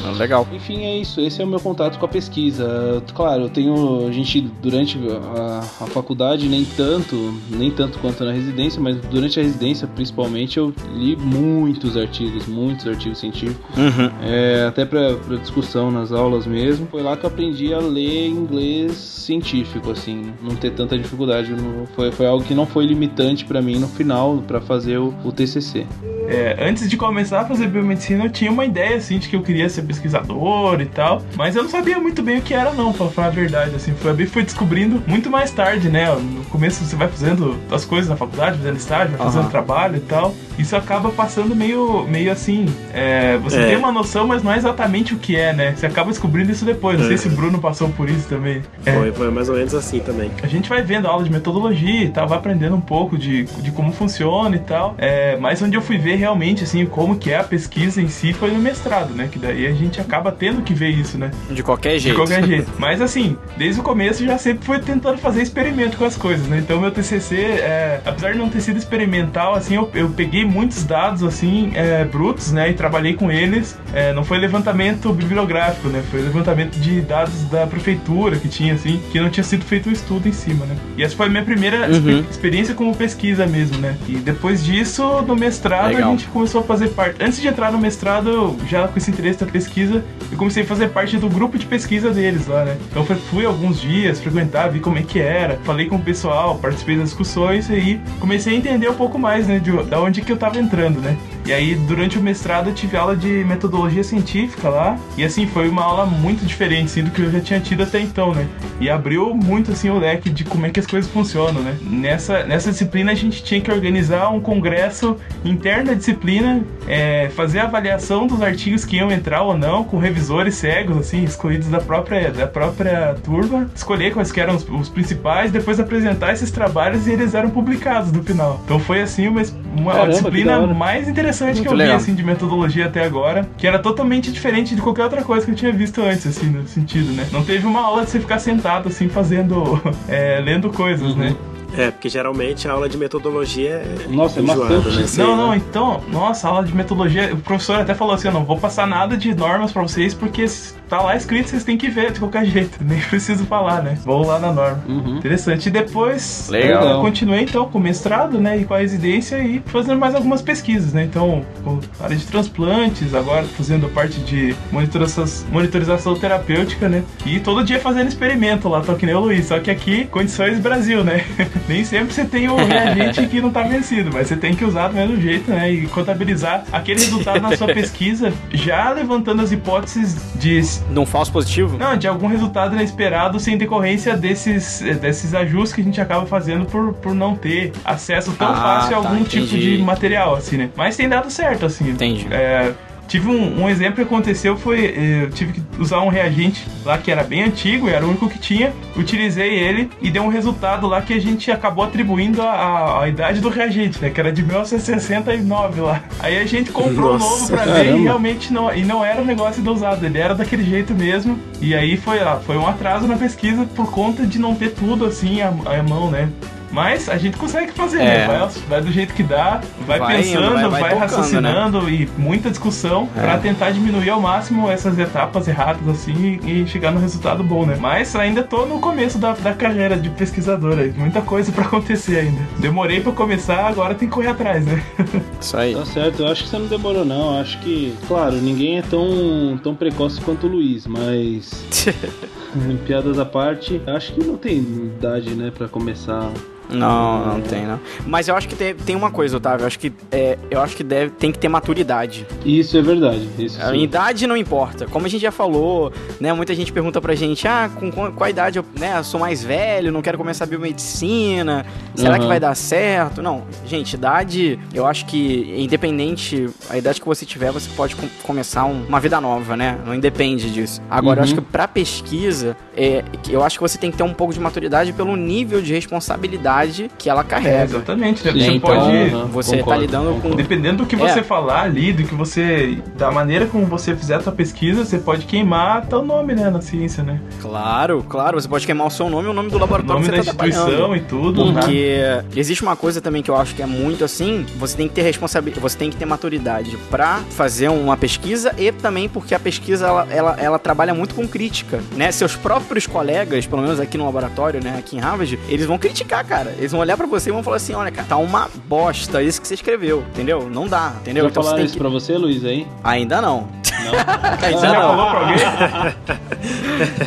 Ah, 0.05 0.13
legal. 0.13 0.47
Enfim, 0.53 0.85
é 0.85 0.97
isso. 0.97 1.21
Esse 1.21 1.43
é 1.43 1.45
o 1.45 1.49
meu 1.49 1.61
contato 1.61 1.99
com 1.99 2.07
a 2.07 2.09
pesquisa. 2.09 3.03
Claro, 3.15 3.43
eu 3.43 3.49
tenho. 3.51 4.07
A 4.07 4.13
gente, 4.13 4.41
durante 4.41 4.99
a, 5.37 5.59
a, 5.59 5.87
faculdade, 5.87 6.49
nem 6.49 6.65
tanto, 6.65 7.35
nem 7.51 7.71
tanto 7.71 7.99
quanto 7.99 8.25
na 8.25 8.33
residência, 8.33 8.81
mas 8.81 8.97
durante 9.11 9.39
a 9.39 9.43
residência, 9.43 9.87
principalmente, 9.87 10.59
eu 10.59 10.73
li 10.95 11.17
muitos 11.17 11.97
artigos, 11.97 12.47
muitos 12.47 12.87
artigos 12.87 13.19
científicos. 13.19 13.61
Uhum. 13.77 14.11
É, 14.23 14.67
até 14.67 14.85
para 14.85 15.15
discussão 15.41 15.91
nas 15.91 16.13
aulas 16.13 16.47
mesmo. 16.47 16.87
Foi 16.91 17.03
lá 17.03 17.17
que 17.17 17.25
eu 17.25 17.29
aprendi 17.29 17.75
a 17.75 17.79
ler 17.79 18.29
inglês 18.29 18.93
científico, 18.93 19.91
assim, 19.91 20.33
não 20.43 20.57
ter 20.57 20.71
tanta 20.71 20.97
dificuldade. 20.97 21.55
Foi, 21.95 22.11
foi 22.11 22.27
algo 22.27 22.45
que 22.45 22.55
não 22.55 22.67
foi 22.67 22.87
limitante 22.87 23.45
para 23.45 23.61
mim 23.61 23.79
no 23.79 23.89
final, 23.89 24.39
para 24.47 24.61
fazer 24.61 24.99
o, 24.99 25.15
o 25.25 25.31
TCC. 25.31 25.87
É, 26.31 26.57
antes 26.61 26.89
de 26.89 26.97
começar 26.97 27.41
a 27.41 27.45
fazer 27.45 27.67
biomedicina, 27.67 28.00
eu 28.09 28.31
tinha 28.31 28.51
uma 28.51 28.65
ideia, 28.65 28.97
assim, 28.97 29.19
de 29.19 29.29
que 29.29 29.37
eu 29.37 29.43
queria 29.43 29.69
ser 29.69 29.83
pesquisador 29.83 30.81
e 30.81 30.87
tal, 30.87 31.23
mas 31.37 31.57
eu 31.57 31.63
não 31.63 31.71
sabia 31.71 31.99
muito 31.99 32.23
bem 32.23 32.39
o 32.39 32.43
que 32.43 32.55
era, 32.55 32.73
não, 32.73 32.93
pra 32.93 33.09
falar 33.09 33.29
a 33.29 33.31
verdade, 33.31 33.75
assim. 33.75 33.93
Foi, 33.95 34.27
fui 34.27 34.43
descobrindo 34.43 35.03
muito 35.07 35.31
mais 35.31 35.51
tarde, 35.51 35.89
né? 35.89 36.15
No 36.15 36.45
começo 36.45 36.85
você 36.85 36.97
vai 36.97 37.09
fazendo 37.09 37.57
as 37.71 37.85
coisas 37.85 38.09
na 38.09 38.17
faculdade, 38.17 38.59
fazendo 38.59 38.77
estágio, 38.77 39.17
vai 39.17 39.27
fazendo 39.27 39.45
uhum. 39.45 39.51
trabalho 39.51 39.97
e 39.97 40.01
tal. 40.01 40.35
Isso 40.61 40.77
acaba 40.77 41.11
passando 41.11 41.55
meio, 41.57 42.05
meio 42.05 42.31
assim. 42.31 42.67
É, 42.93 43.39
você 43.39 43.59
é. 43.59 43.67
tem 43.69 43.77
uma 43.77 43.91
noção, 43.91 44.27
mas 44.27 44.43
não 44.43 44.53
é 44.53 44.57
exatamente 44.57 45.15
o 45.15 45.19
que 45.19 45.37
é, 45.37 45.53
né? 45.53 45.75
Você 45.75 45.87
acaba 45.87 46.11
descobrindo 46.11 46.53
isso 46.53 46.65
depois. 46.65 46.99
Não 46.99 47.07
sei 47.07 47.17
se 47.17 47.29
o 47.29 47.31
Bruno 47.31 47.59
passou 47.59 47.89
por 47.89 48.09
isso 48.09 48.29
também. 48.29 48.63
É. 48.85 48.93
Foi, 48.93 49.13
foi 49.13 49.31
mais 49.31 49.49
ou 49.49 49.57
menos 49.57 49.75
assim 49.75 50.01
também. 50.01 50.31
A 50.43 50.47
gente 50.47 50.69
vai 50.69 50.83
vendo 50.83 51.07
aula 51.07 51.25
de 51.25 51.31
metodologia 51.31 52.05
e 52.05 52.11
tal, 52.11 52.29
vai 52.29 52.39
aprendendo 52.39 52.77
um 52.77 52.81
pouco 52.81 53.17
de, 53.17 53.45
de 53.45 53.71
como 53.71 53.93
funciona 53.93 54.55
e 54.55 54.59
tal. 54.59 54.95
É, 54.99 55.37
mas 55.39 55.63
onde 55.63 55.77
eu 55.77 55.83
fui 55.83 55.97
ver 55.97 56.17
realmente, 56.17 56.65
assim, 56.65 56.85
como 56.85 57.17
que 57.17 57.31
é 57.31 57.39
a 57.39 57.45
pesquisa 57.45 58.01
em 58.03 58.09
si 58.09 58.33
foi 58.33 58.51
no 58.51 58.59
mestrado, 58.59 59.15
né? 59.15 59.29
Que 59.31 59.39
daí 59.39 59.67
a 59.67 59.73
gente 59.73 60.01
acaba 60.01 60.31
tendo 60.31 60.63
que 60.63 60.75
ver 60.75 60.91
isso, 60.91 61.17
né? 61.17 61.31
De 61.51 61.63
qualquer 61.63 61.99
jeito. 61.99 62.15
De 62.15 62.15
qualquer 62.15 62.45
jeito. 62.47 62.71
Mas 62.79 63.01
assim, 63.01 63.37
desde 63.57 63.81
o 63.81 63.85
começo 63.85 64.25
já 64.25 64.37
sempre 64.37 64.65
fui 64.65 64.79
tentando 64.79 65.19
fazer 65.19 65.43
experimento 65.43 65.97
com 65.97 66.05
as 66.05 66.17
coisas, 66.17 66.47
né? 66.47 66.59
Então 66.59 66.81
meu 66.81 66.91
TCC, 66.91 67.37
é, 67.37 68.01
apesar 68.05 68.33
de 68.33 68.39
não 68.39 68.49
ter 68.49 68.61
sido 68.61 68.77
experimental, 68.77 69.55
assim, 69.55 69.77
eu, 69.77 69.91
eu 69.95 70.11
peguei 70.11 70.45
muitos 70.51 70.85
dados, 70.85 71.23
assim, 71.23 71.71
é, 71.75 72.05
brutos, 72.05 72.53
né? 72.53 72.71
E 72.71 72.75
trabalhei 72.75 73.15
com 73.15 73.31
eles. 73.31 73.79
É, 73.93 74.13
não 74.13 74.25
foi 74.25 74.39
levantamento 74.39 75.13
bibliográfico, 75.13 75.89
né? 75.89 76.03
Foi 76.11 76.21
levantamento 76.21 76.79
de 76.79 77.01
dados 77.01 77.43
da 77.45 77.67
prefeitura 77.67 78.37
que 78.37 78.49
tinha, 78.49 78.75
assim, 78.75 79.01
que 79.11 79.21
não 79.21 79.31
tinha 79.31 79.45
sido 79.45 79.65
feito 79.65 79.89
um 79.89 79.93
estudo 79.93 80.29
em 80.29 80.33
cima, 80.33 80.67
né? 80.67 80.77
E 80.97 81.03
essa 81.03 81.17
foi 81.17 81.27
a 81.27 81.29
minha 81.29 81.45
primeira 81.45 81.89
uhum. 81.91 82.25
experiência 82.31 82.75
como 82.75 82.95
pesquisa 82.95 83.47
mesmo, 83.47 83.79
né? 83.79 83.97
E 84.09 84.17
depois 84.17 84.65
disso, 84.65 85.23
no 85.23 85.37
mestrado, 85.37 85.95
Legal. 85.95 86.09
a 86.09 86.11
gente 86.13 86.27
começou 86.29 86.61
a 86.61 86.65
fazer 86.65 86.89
parte. 86.89 87.23
Antes 87.23 87.41
de 87.41 87.49
entrar 87.49 87.73
no 87.73 87.79
mestrado, 87.79 88.57
já 88.69 88.89
com 88.89 88.99
esse 88.99 89.11
interesse 89.11 89.41
da 89.41 89.47
pesquisa, 89.47 90.05
eu 90.31 90.39
comecei 90.39 90.63
a 90.63 90.67
fazer 90.67 90.89
parte 90.89 91.17
do 91.17 91.29
grupo 91.29 91.59
de 91.59 91.67
pesquisa 91.67 92.11
deles 92.11 92.47
lá, 92.47 92.65
né? 92.65 92.77
Então 92.91 93.05
fui 93.05 93.45
alguns 93.45 93.81
dias, 93.81 94.21
frequentar, 94.21 94.69
vi 94.71 94.81
como 94.81 94.99
é 94.99 95.03
que 95.03 95.19
era, 95.19 95.59
falei 95.65 95.87
com 95.87 95.97
o 95.97 96.03
pessoal, 96.03 96.59
participei 96.59 96.97
das 96.97 97.11
discussões 97.11 97.69
e 97.69 97.75
aí 97.75 98.01
comecei 98.19 98.55
a 98.55 98.57
entender 98.57 98.89
um 98.89 98.95
pouco 98.95 99.19
mais, 99.19 99.47
né, 99.47 99.59
de, 99.59 99.71
da 99.85 100.01
onde 100.01 100.21
que 100.31 100.35
eu 100.35 100.39
tava 100.39 100.61
entrando, 100.61 101.01
né? 101.01 101.17
E 101.51 101.53
aí, 101.53 101.75
durante 101.75 102.17
o 102.17 102.23
mestrado, 102.23 102.69
eu 102.69 102.75
tive 102.75 102.97
aula 102.97 103.17
de 103.17 103.45
metodologia 103.45 104.05
científica 104.05 104.69
lá. 104.69 104.97
E 105.17 105.25
assim, 105.25 105.49
foi 105.49 105.69
uma 105.69 105.83
aula 105.83 106.07
muito 106.07 106.47
diferente 106.47 106.85
assim, 106.85 107.03
do 107.03 107.11
que 107.11 107.21
eu 107.21 107.29
já 107.29 107.41
tinha 107.41 107.59
tido 107.59 107.83
até 107.83 107.99
então, 107.99 108.33
né? 108.33 108.47
E 108.79 108.89
abriu 108.89 109.35
muito 109.35 109.73
assim 109.73 109.91
o 109.91 109.99
leque 109.99 110.31
de 110.31 110.45
como 110.45 110.65
é 110.67 110.71
que 110.71 110.79
as 110.79 110.87
coisas 110.87 111.11
funcionam, 111.11 111.61
né? 111.61 111.77
Nessa, 111.83 112.45
nessa 112.45 112.71
disciplina, 112.71 113.11
a 113.11 113.17
gente 113.17 113.43
tinha 113.43 113.61
que 113.61 113.69
organizar 113.69 114.33
um 114.33 114.41
congresso 114.41 115.17
interno 115.45 115.87
da 115.87 115.95
disciplina, 115.95 116.63
é, 116.87 117.31
fazer 117.31 117.59
a 117.59 117.65
avaliação 117.65 118.29
dos 118.29 118.41
artigos 118.41 118.85
que 118.85 118.99
iam 118.99 119.11
entrar 119.11 119.43
ou 119.43 119.59
não, 119.59 119.83
com 119.83 119.99
revisores 119.99 120.55
cegos, 120.55 120.99
assim, 120.99 121.25
escolhidos 121.25 121.67
da 121.67 121.81
própria, 121.81 122.31
da 122.31 122.47
própria 122.47 123.17
turma, 123.25 123.69
escolher 123.75 124.13
quais 124.13 124.33
eram 124.39 124.55
os, 124.55 124.65
os 124.69 124.89
principais, 124.89 125.51
depois 125.51 125.81
apresentar 125.81 126.33
esses 126.33 126.53
trabalhos 126.53 127.09
e 127.09 127.11
eles 127.11 127.35
eram 127.35 127.51
publicados 127.51 128.13
no 128.13 128.23
final. 128.23 128.61
Então 128.65 128.79
foi 128.79 129.03
assim 129.03 129.27
uma, 129.27 129.43
uma 129.77 129.93
Caramba, 129.95 130.13
disciplina 130.13 130.67
mais 130.69 131.09
interessante 131.09 131.40
interessante 131.41 131.57
Muito 131.57 131.63
que 131.63 131.69
eu 131.69 131.77
legal. 131.77 131.99
vi, 131.99 132.03
assim, 132.03 132.15
de 132.15 132.23
metodologia 132.23 132.87
até 132.87 133.05
agora, 133.05 133.49
que 133.57 133.67
era 133.67 133.79
totalmente 133.79 134.31
diferente 134.31 134.75
de 134.75 134.83
qualquer 134.83 135.05
outra 135.05 135.23
coisa 135.23 135.45
que 135.45 135.53
eu 135.53 135.57
tinha 135.57 135.73
visto 135.73 136.01
antes, 136.03 136.27
assim, 136.27 136.51
no 136.51 136.67
sentido, 136.67 137.13
né? 137.13 137.27
Não 137.33 137.45
teve 137.45 137.67
uma 137.67 137.81
aula 137.81 138.05
de 138.05 138.11
você 138.11 138.21
ficar 138.21 138.39
sentado, 138.39 138.89
assim, 138.89 139.09
fazendo, 139.09 139.81
é, 140.09 140.41
lendo 140.41 140.71
coisas, 140.71 141.13
uhum. 141.13 141.17
né? 141.17 141.37
É, 141.77 141.91
porque 141.91 142.09
geralmente 142.09 142.69
a 142.69 142.73
aula 142.73 142.89
de 142.89 142.97
metodologia 142.97 143.71
é. 143.71 144.07
Nossa, 144.09 144.41
é 144.41 144.43
enjoada, 144.43 144.79
né? 144.79 145.07
Não, 145.17 145.37
não, 145.37 145.55
então, 145.55 146.01
nossa, 146.09 146.49
a 146.49 146.51
aula 146.51 146.65
de 146.65 146.75
metodologia, 146.75 147.33
o 147.33 147.39
professor 147.39 147.81
até 147.81 147.95
falou 147.95 148.15
assim: 148.15 148.29
eu 148.29 148.35
não 148.35 148.45
vou 148.45 148.59
passar 148.59 148.87
nada 148.87 149.17
de 149.17 149.35
normas 149.35 149.73
pra 149.73 149.83
vocês, 149.83 150.15
porque 150.15 150.47
tá 150.89 151.01
lá 151.01 151.17
escrito, 151.17 151.51
vocês 151.51 151.65
têm 151.65 151.79
que 151.79 151.89
ver 151.89 152.13
de 152.13 152.19
qualquer 152.19 152.45
jeito. 152.45 152.79
Nem 152.83 153.01
preciso 153.01 153.45
falar, 153.45 153.83
né? 153.83 153.99
Vou 154.05 154.27
lá 154.27 154.39
na 154.39 154.53
norma. 154.53 154.83
Uhum. 154.89 155.19
Interessante. 155.19 155.69
E 155.69 155.71
depois 155.71 156.49
Legal. 156.51 156.85
eu 156.85 157.01
continuei 157.01 157.43
então 157.43 157.67
com 157.67 157.79
o 157.79 157.81
mestrado, 157.81 158.41
né? 158.41 158.59
E 158.59 158.65
com 158.65 158.75
a 158.75 158.79
residência 158.79 159.39
e 159.39 159.63
fazendo 159.67 159.99
mais 159.99 160.15
algumas 160.15 160.43
pesquisas, 160.43 160.93
né? 160.93 161.05
Então, 161.05 161.45
com 161.63 161.79
área 162.01 162.17
de 162.17 162.27
transplantes, 162.27 163.15
agora 163.15 163.45
fazendo 163.45 163.89
parte 163.89 164.21
de 164.21 164.55
monitorização, 164.73 165.49
monitorização 165.51 166.15
terapêutica, 166.15 166.89
né? 166.89 167.05
E 167.25 167.39
todo 167.39 167.63
dia 167.63 167.79
fazendo 167.79 168.09
experimento 168.09 168.69
lá, 168.69 168.81
tô 168.81 168.95
que 168.95 169.07
nem 169.07 169.15
o 169.15 169.21
Luiz. 169.21 169.47
Só 169.47 169.61
que 169.61 169.71
aqui, 169.71 170.07
condições 170.07 170.59
Brasil, 170.59 171.05
né? 171.05 171.25
Nem 171.69 171.85
sempre 171.85 172.13
você 172.13 172.25
tem 172.25 172.49
o 172.49 172.57
reagente 172.57 173.27
que 173.27 173.41
não 173.41 173.51
tá 173.51 173.63
vencido, 173.63 174.11
mas 174.13 174.29
você 174.29 174.37
tem 174.37 174.55
que 174.55 174.65
usar 174.65 174.89
do 174.89 174.95
mesmo 174.95 175.21
jeito, 175.21 175.51
né? 175.51 175.71
E 175.71 175.87
contabilizar 175.87 176.65
aquele 176.73 177.01
resultado 177.01 177.41
na 177.41 177.57
sua 177.57 177.69
pesquisa, 177.73 178.33
já 178.53 178.91
levantando 178.91 179.43
as 179.43 179.53
hipóteses 179.53 180.17
de 180.35 180.61
de 180.61 180.99
um 180.99 181.07
falso 181.07 181.33
positivo? 181.33 181.79
Não, 181.79 181.97
de 181.97 182.07
algum 182.07 182.27
resultado 182.27 182.75
inesperado 182.75 183.39
sem 183.39 183.57
decorrência 183.57 184.17
desses, 184.17 184.81
desses 185.01 185.35
ajustes 185.35 185.73
que 185.73 185.81
a 185.81 185.85
gente 185.85 186.01
acaba 186.01 186.27
fazendo 186.27 186.67
por, 186.67 186.93
por 186.95 187.15
não 187.15 187.35
ter 187.35 187.73
acesso 187.85 188.33
tão 188.33 188.49
ah, 188.49 188.55
fácil 188.55 188.99
a 188.99 189.03
tá, 189.03 189.09
algum 189.09 189.25
tipo 189.25 189.47
de 189.47 189.79
material, 189.79 190.35
assim, 190.35 190.57
né? 190.57 190.71
Mas 190.77 190.97
tem 190.97 191.09
dado 191.09 191.31
certo, 191.31 191.67
assim. 191.67 191.91
Entendi. 191.91 192.27
É, 192.31 192.73
Tive 193.11 193.29
um, 193.29 193.65
um, 193.65 193.69
exemplo 193.69 193.97
que 193.97 194.03
aconteceu, 194.03 194.57
foi 194.57 194.85
eh, 194.85 195.25
eu 195.25 195.31
tive 195.31 195.55
que 195.55 195.63
usar 195.81 196.01
um 196.01 196.09
reagente 196.09 196.65
lá 196.85 196.97
que 196.97 197.11
era 197.11 197.25
bem 197.25 197.43
antigo, 197.43 197.89
era 197.89 198.07
o 198.07 198.09
único 198.09 198.29
que 198.29 198.39
tinha. 198.39 198.73
Utilizei 198.97 199.53
ele 199.53 199.91
e 200.01 200.13
deu 200.13 200.23
um 200.23 200.29
resultado 200.29 200.87
lá 200.87 201.03
que 201.03 201.13
a 201.13 201.21
gente 201.21 201.51
acabou 201.51 201.85
atribuindo 201.85 202.41
a, 202.41 202.53
a, 202.53 203.03
a 203.03 203.09
idade 203.09 203.41
do 203.41 203.49
reagente, 203.49 204.01
né? 204.01 204.11
Que 204.11 204.21
era 204.21 204.31
de 204.31 204.45
1969 204.45 205.81
lá. 205.81 206.05
Aí 206.21 206.39
a 206.39 206.47
gente 206.47 206.71
comprou 206.71 207.15
Nossa, 207.15 207.25
um 207.25 207.31
novo 207.31 207.47
pra 207.49 207.65
caramba. 207.65 207.83
ver 207.83 207.97
e 207.97 208.03
realmente 208.05 208.53
não, 208.53 208.73
e 208.73 208.85
não 208.85 209.05
era 209.05 209.21
o 209.21 209.25
negócio 209.25 209.61
do 209.61 209.73
usado, 209.73 210.07
ele 210.07 210.17
era 210.17 210.33
daquele 210.33 210.63
jeito 210.63 210.95
mesmo. 210.95 211.37
E 211.61 211.75
aí 211.75 211.97
foi 211.97 212.21
lá, 212.21 212.39
foi 212.39 212.57
um 212.57 212.67
atraso 212.69 213.09
na 213.09 213.17
pesquisa 213.17 213.67
por 213.75 213.91
conta 213.91 214.25
de 214.25 214.39
não 214.39 214.55
ter 214.55 214.71
tudo 214.71 215.05
assim 215.05 215.41
à, 215.41 215.49
à 215.49 215.83
mão, 215.83 216.13
né? 216.13 216.29
Mas 216.71 217.09
a 217.09 217.17
gente 217.19 217.37
consegue 217.37 217.73
fazer, 217.73 218.01
É. 218.01 218.05
né? 218.05 218.27
Vai, 218.27 218.49
vai 218.69 218.81
do 218.81 218.93
jeito 218.93 219.13
que 219.15 219.23
dá, 219.23 219.61
vai, 219.87 219.99
Vai 219.99 220.21
indo, 220.21 220.27
pensando, 220.27 220.53
vai- 220.55 220.63
vai, 220.63 220.71
vai 220.71 220.81
tocando, 220.91 221.01
raciocinando 221.01 221.91
e 221.91 222.09
muita 222.17 222.49
discussão 222.51 223.09
É. 223.17 223.21
pra 223.21 223.39
tentar 223.39 223.71
diminuir 223.73 224.09
ao 224.11 224.21
máximo 224.21 224.71
essas 224.71 224.99
etapas 224.99 225.49
erradas 225.49 225.87
assim 225.89 226.39
e 226.47 226.67
chegar 226.67 226.93
no 226.93 227.01
resultado 227.01 227.43
bom, 227.43 227.67
né? 227.67 227.77
Mas 227.81 228.15
ainda 228.15 228.43
tô 228.45 228.67
no 228.67 228.79
começo 228.79 229.19
da, 229.19 229.33
da 229.33 229.53
carreira 229.53 229.97
de 229.97 230.09
pesquisador 230.11 230.79
aí, 230.79 230.93
muita 230.97 231.21
coisa 231.21 231.51
pra 231.51 231.65
acontecer 231.65 232.19
ainda. 232.21 232.41
Demorei 232.59 233.01
pra 233.01 233.13
começar, 233.13 233.67
agora 233.67 233.95
tem 233.95 234.09
que 234.09 234.15
correr 234.15 234.29
atrás, 234.29 234.65
né? 234.65 234.83
Isso 235.41 235.57
aí. 235.57 235.75
Tá 235.75 235.85
certo, 235.85 236.21
eu 236.23 236.29
acho 236.29 236.45
que 236.45 236.51
você 236.51 236.59
não 236.59 236.67
demorou 236.67 237.05
não. 237.05 237.35
Eu 237.35 237.41
acho 237.41 237.59
que, 237.61 237.95
claro, 238.07 238.37
ninguém 238.37 238.79
é 238.79 238.83
tão, 238.83 239.59
tão 239.63 239.75
precoce 239.75 240.21
quanto 240.21 240.47
o 240.47 240.51
Luiz, 240.51 240.87
mas 240.87 241.65
piadas 242.87 243.19
à 243.19 243.25
parte, 243.25 243.81
acho 243.87 244.13
que 244.13 244.23
não 244.25 244.37
tem 244.37 244.59
idade, 244.59 245.31
né, 245.35 245.51
pra 245.57 245.67
começar. 245.69 246.31
Não, 246.73 247.27
não 247.35 247.41
tem, 247.41 247.67
não. 247.67 247.79
Mas 248.07 248.29
eu 248.29 248.37
acho 248.37 248.49
que 248.49 248.55
tem, 248.55 248.75
tem 248.75 248.97
uma 248.97 249.11
coisa, 249.11 249.37
Otávio. 249.37 249.63
Eu 249.65 249.67
acho 249.67 249.79
que, 249.79 249.93
é, 250.11 250.39
eu 250.51 250.61
acho 250.61 250.77
que 250.77 250.83
deve, 250.85 251.11
tem 251.11 251.31
que 251.33 251.39
ter 251.39 251.49
maturidade. 251.49 252.27
Isso 252.45 252.77
é 252.77 252.83
verdade. 252.83 253.29
Isso 253.39 253.61
A 253.61 253.71
sim. 253.71 253.83
idade 253.83 254.27
não 254.27 254.37
importa. 254.37 254.87
Como 254.87 255.07
a 255.07 255.09
gente 255.09 255.23
já 255.23 255.33
falou, 255.33 255.93
né? 256.21 256.33
Muita 256.33 256.55
gente 256.55 256.73
pergunta 256.73 257.01
pra 257.01 257.15
gente, 257.15 257.47
ah, 257.49 257.71
com 257.75 257.91
qual, 257.91 258.13
qual 258.13 258.29
idade 258.31 258.59
eu 258.59 258.65
né, 258.79 258.99
eu 258.99 259.05
sou 259.05 259.19
mais 259.21 259.43
velho, 259.43 259.91
não 259.93 260.01
quero 260.03 260.17
começar 260.19 260.47
biomedicina, 260.47 261.65
será 261.95 262.15
que 262.15 262.21
Aham. 262.21 262.29
vai 262.29 262.41
dar 262.41 262.55
certo? 262.55 263.23
Não, 263.23 263.45
gente, 263.67 263.95
idade, 263.95 264.59
eu 264.73 264.87
acho 264.87 265.07
que 265.07 265.55
independente, 265.59 266.49
a 266.69 266.77
idade 266.79 267.01
que 267.01 267.07
você 267.07 267.25
tiver, 267.27 267.51
você 267.51 267.69
pode 267.77 267.97
com- 267.97 268.09
começar 268.23 268.65
um- 268.65 268.85
uma 268.87 269.01
vida 269.01 269.21
nova, 269.21 269.57
né? 269.57 269.79
Não 269.85 269.95
independe 269.95 270.51
disso. 270.51 270.81
Agora, 270.91 271.21
eu 271.21 271.25
acho 271.25 271.35
Uhum. 271.35 271.41
que 271.41 271.47
pra 271.51 271.67
pesquisa, 271.69 272.57
é, 272.77 273.03
eu 273.29 273.43
acho 273.43 273.59
que 273.59 273.63
você 273.63 273.79
tem 273.79 273.91
que 273.91 273.97
ter 273.97 274.03
um 274.03 274.15
pouco 274.15 274.33
de 274.33 274.41
maturidade 274.41 274.93
pelo 274.93 275.17
nível 275.17 275.61
de 275.61 275.73
responsabilidade 275.73 276.60
que 276.99 277.09
ela 277.09 277.25
carrega. 277.25 277.65
exatamente, 277.65 278.25
né? 278.25 278.33
Você 278.33 278.51
então, 278.53 278.61
pode. 278.61 278.97
Aham, 278.97 279.27
você 279.27 279.51
tá 279.53 279.59
concordo, 279.59 279.81
lidando 279.83 280.07
com- 280.09 280.15
concordo. 280.17 280.37
Dependendo 280.37 280.77
do 280.79 280.87
que 280.87 280.95
É. 280.95 280.99
você 280.99 281.23
falar 281.23 281.63
ali, 281.63 281.93
do 281.93 282.05
que 282.05 282.15
você. 282.15 282.79
Da 282.97 283.11
maneira 283.11 283.47
como 283.47 283.67
você 283.67 283.95
fizer 283.95 284.17
a 284.17 284.21
sua 284.21 284.33
pesquisa, 284.33 284.85
você 284.85 284.99
pode 284.99 285.27
queimar 285.27 285.87
teu 285.87 286.05
nome, 286.05 286.35
né, 286.35 286.51
na 286.51 286.61
ciência, 286.61 287.03
né? 287.03 287.21
Claro, 287.41 288.05
claro, 288.09 288.41
você 288.41 288.49
pode 288.49 288.65
queimar 288.67 288.87
o 288.87 288.91
seu 288.91 289.09
nome 289.09 289.29
e 289.29 289.31
o 289.31 289.33
nome 289.35 289.51
do 289.51 289.57
O 289.57 289.59
laboratório 289.61 290.01
nome 290.03 290.05
que 290.11 290.17
da 290.17 290.23
você 290.23 290.31
tá 290.31 290.35
trabalhando. 290.35 290.59
instituição 290.71 290.97
e 290.97 291.01
tudo. 291.01 291.53
né? 291.53 291.61
Porque 291.61 292.39
existe 292.39 292.63
uma 292.63 292.77
coisa 292.77 293.01
também 293.01 293.23
que 293.23 293.31
eu 293.31 293.37
acho 293.37 293.55
que 293.55 293.63
é 293.63 293.67
muito 293.67 294.05
assim, 294.05 294.45
você 294.57 294.77
tem 294.77 294.89
que 294.89 294.95
ter 294.95 295.03
responsabilidade, 295.03 295.61
você 295.61 295.77
tem 295.77 295.91
que 295.91 295.97
ter 295.97 296.05
maturidade 296.07 296.77
pra 296.91 297.21
fazer 297.31 297.69
uma 297.71 297.97
pesquisa 297.97 298.53
e 298.59 298.71
também 298.73 299.09
porque 299.09 299.35
a 299.35 299.39
pesquisa 299.41 299.87
ela, 299.87 300.07
ela, 300.11 300.37
ela 300.39 300.59
trabalha 300.59 300.95
muito 300.95 301.15
com 301.15 301.27
crítica, 301.27 301.81
né? 301.97 302.11
Seus 302.13 302.37
próprios 302.37 302.87
colegas, 302.87 303.47
pelo 303.47 303.63
menos 303.63 303.81
aqui 303.81 303.97
no 303.99 304.05
laboratório, 304.05 304.63
né, 304.63 304.77
aqui 304.79 304.97
em 304.97 305.01
Harvard, 305.01 305.39
eles 305.49 305.67
vão 305.67 305.79
criticar, 305.79 306.25
cara. 306.25 306.50
Eles 306.59 306.73
vão 306.73 306.81
olhar 306.81 306.97
pra 306.97 307.07
você 307.07 307.31
e 307.31 307.33
vão 307.33 307.43
falar 307.43 307.57
assim, 307.57 307.75
olha, 307.75 307.91
cara, 307.91 308.07
tá 308.09 308.17
uma 308.17 308.49
bosta 308.67 309.23
isso 309.23 309.41
que 309.41 309.47
você 309.49 309.55
escreveu, 309.55 310.01
entendeu? 310.11 310.49
Não 310.51 310.67
dá, 310.69 310.93
entendeu? 311.01 311.25
Já 311.25 311.31
Então 311.31 311.43
você 311.43 311.47
falaram 311.49 311.57
tem 311.57 311.65
isso 311.67 311.75
que 311.75 311.81
pra 311.81 311.89
você, 311.89 312.17
Luiz, 312.17 312.45
aí? 312.45 312.67
ainda 312.85 313.21
não. 313.21 313.49
Não? 313.85 313.93
Você 314.39 314.47
Ainda 314.47 314.61
já 314.61 314.73
não. 314.73 314.97
falou 314.97 315.11
pra 315.11 315.21
alguém? 315.21 315.37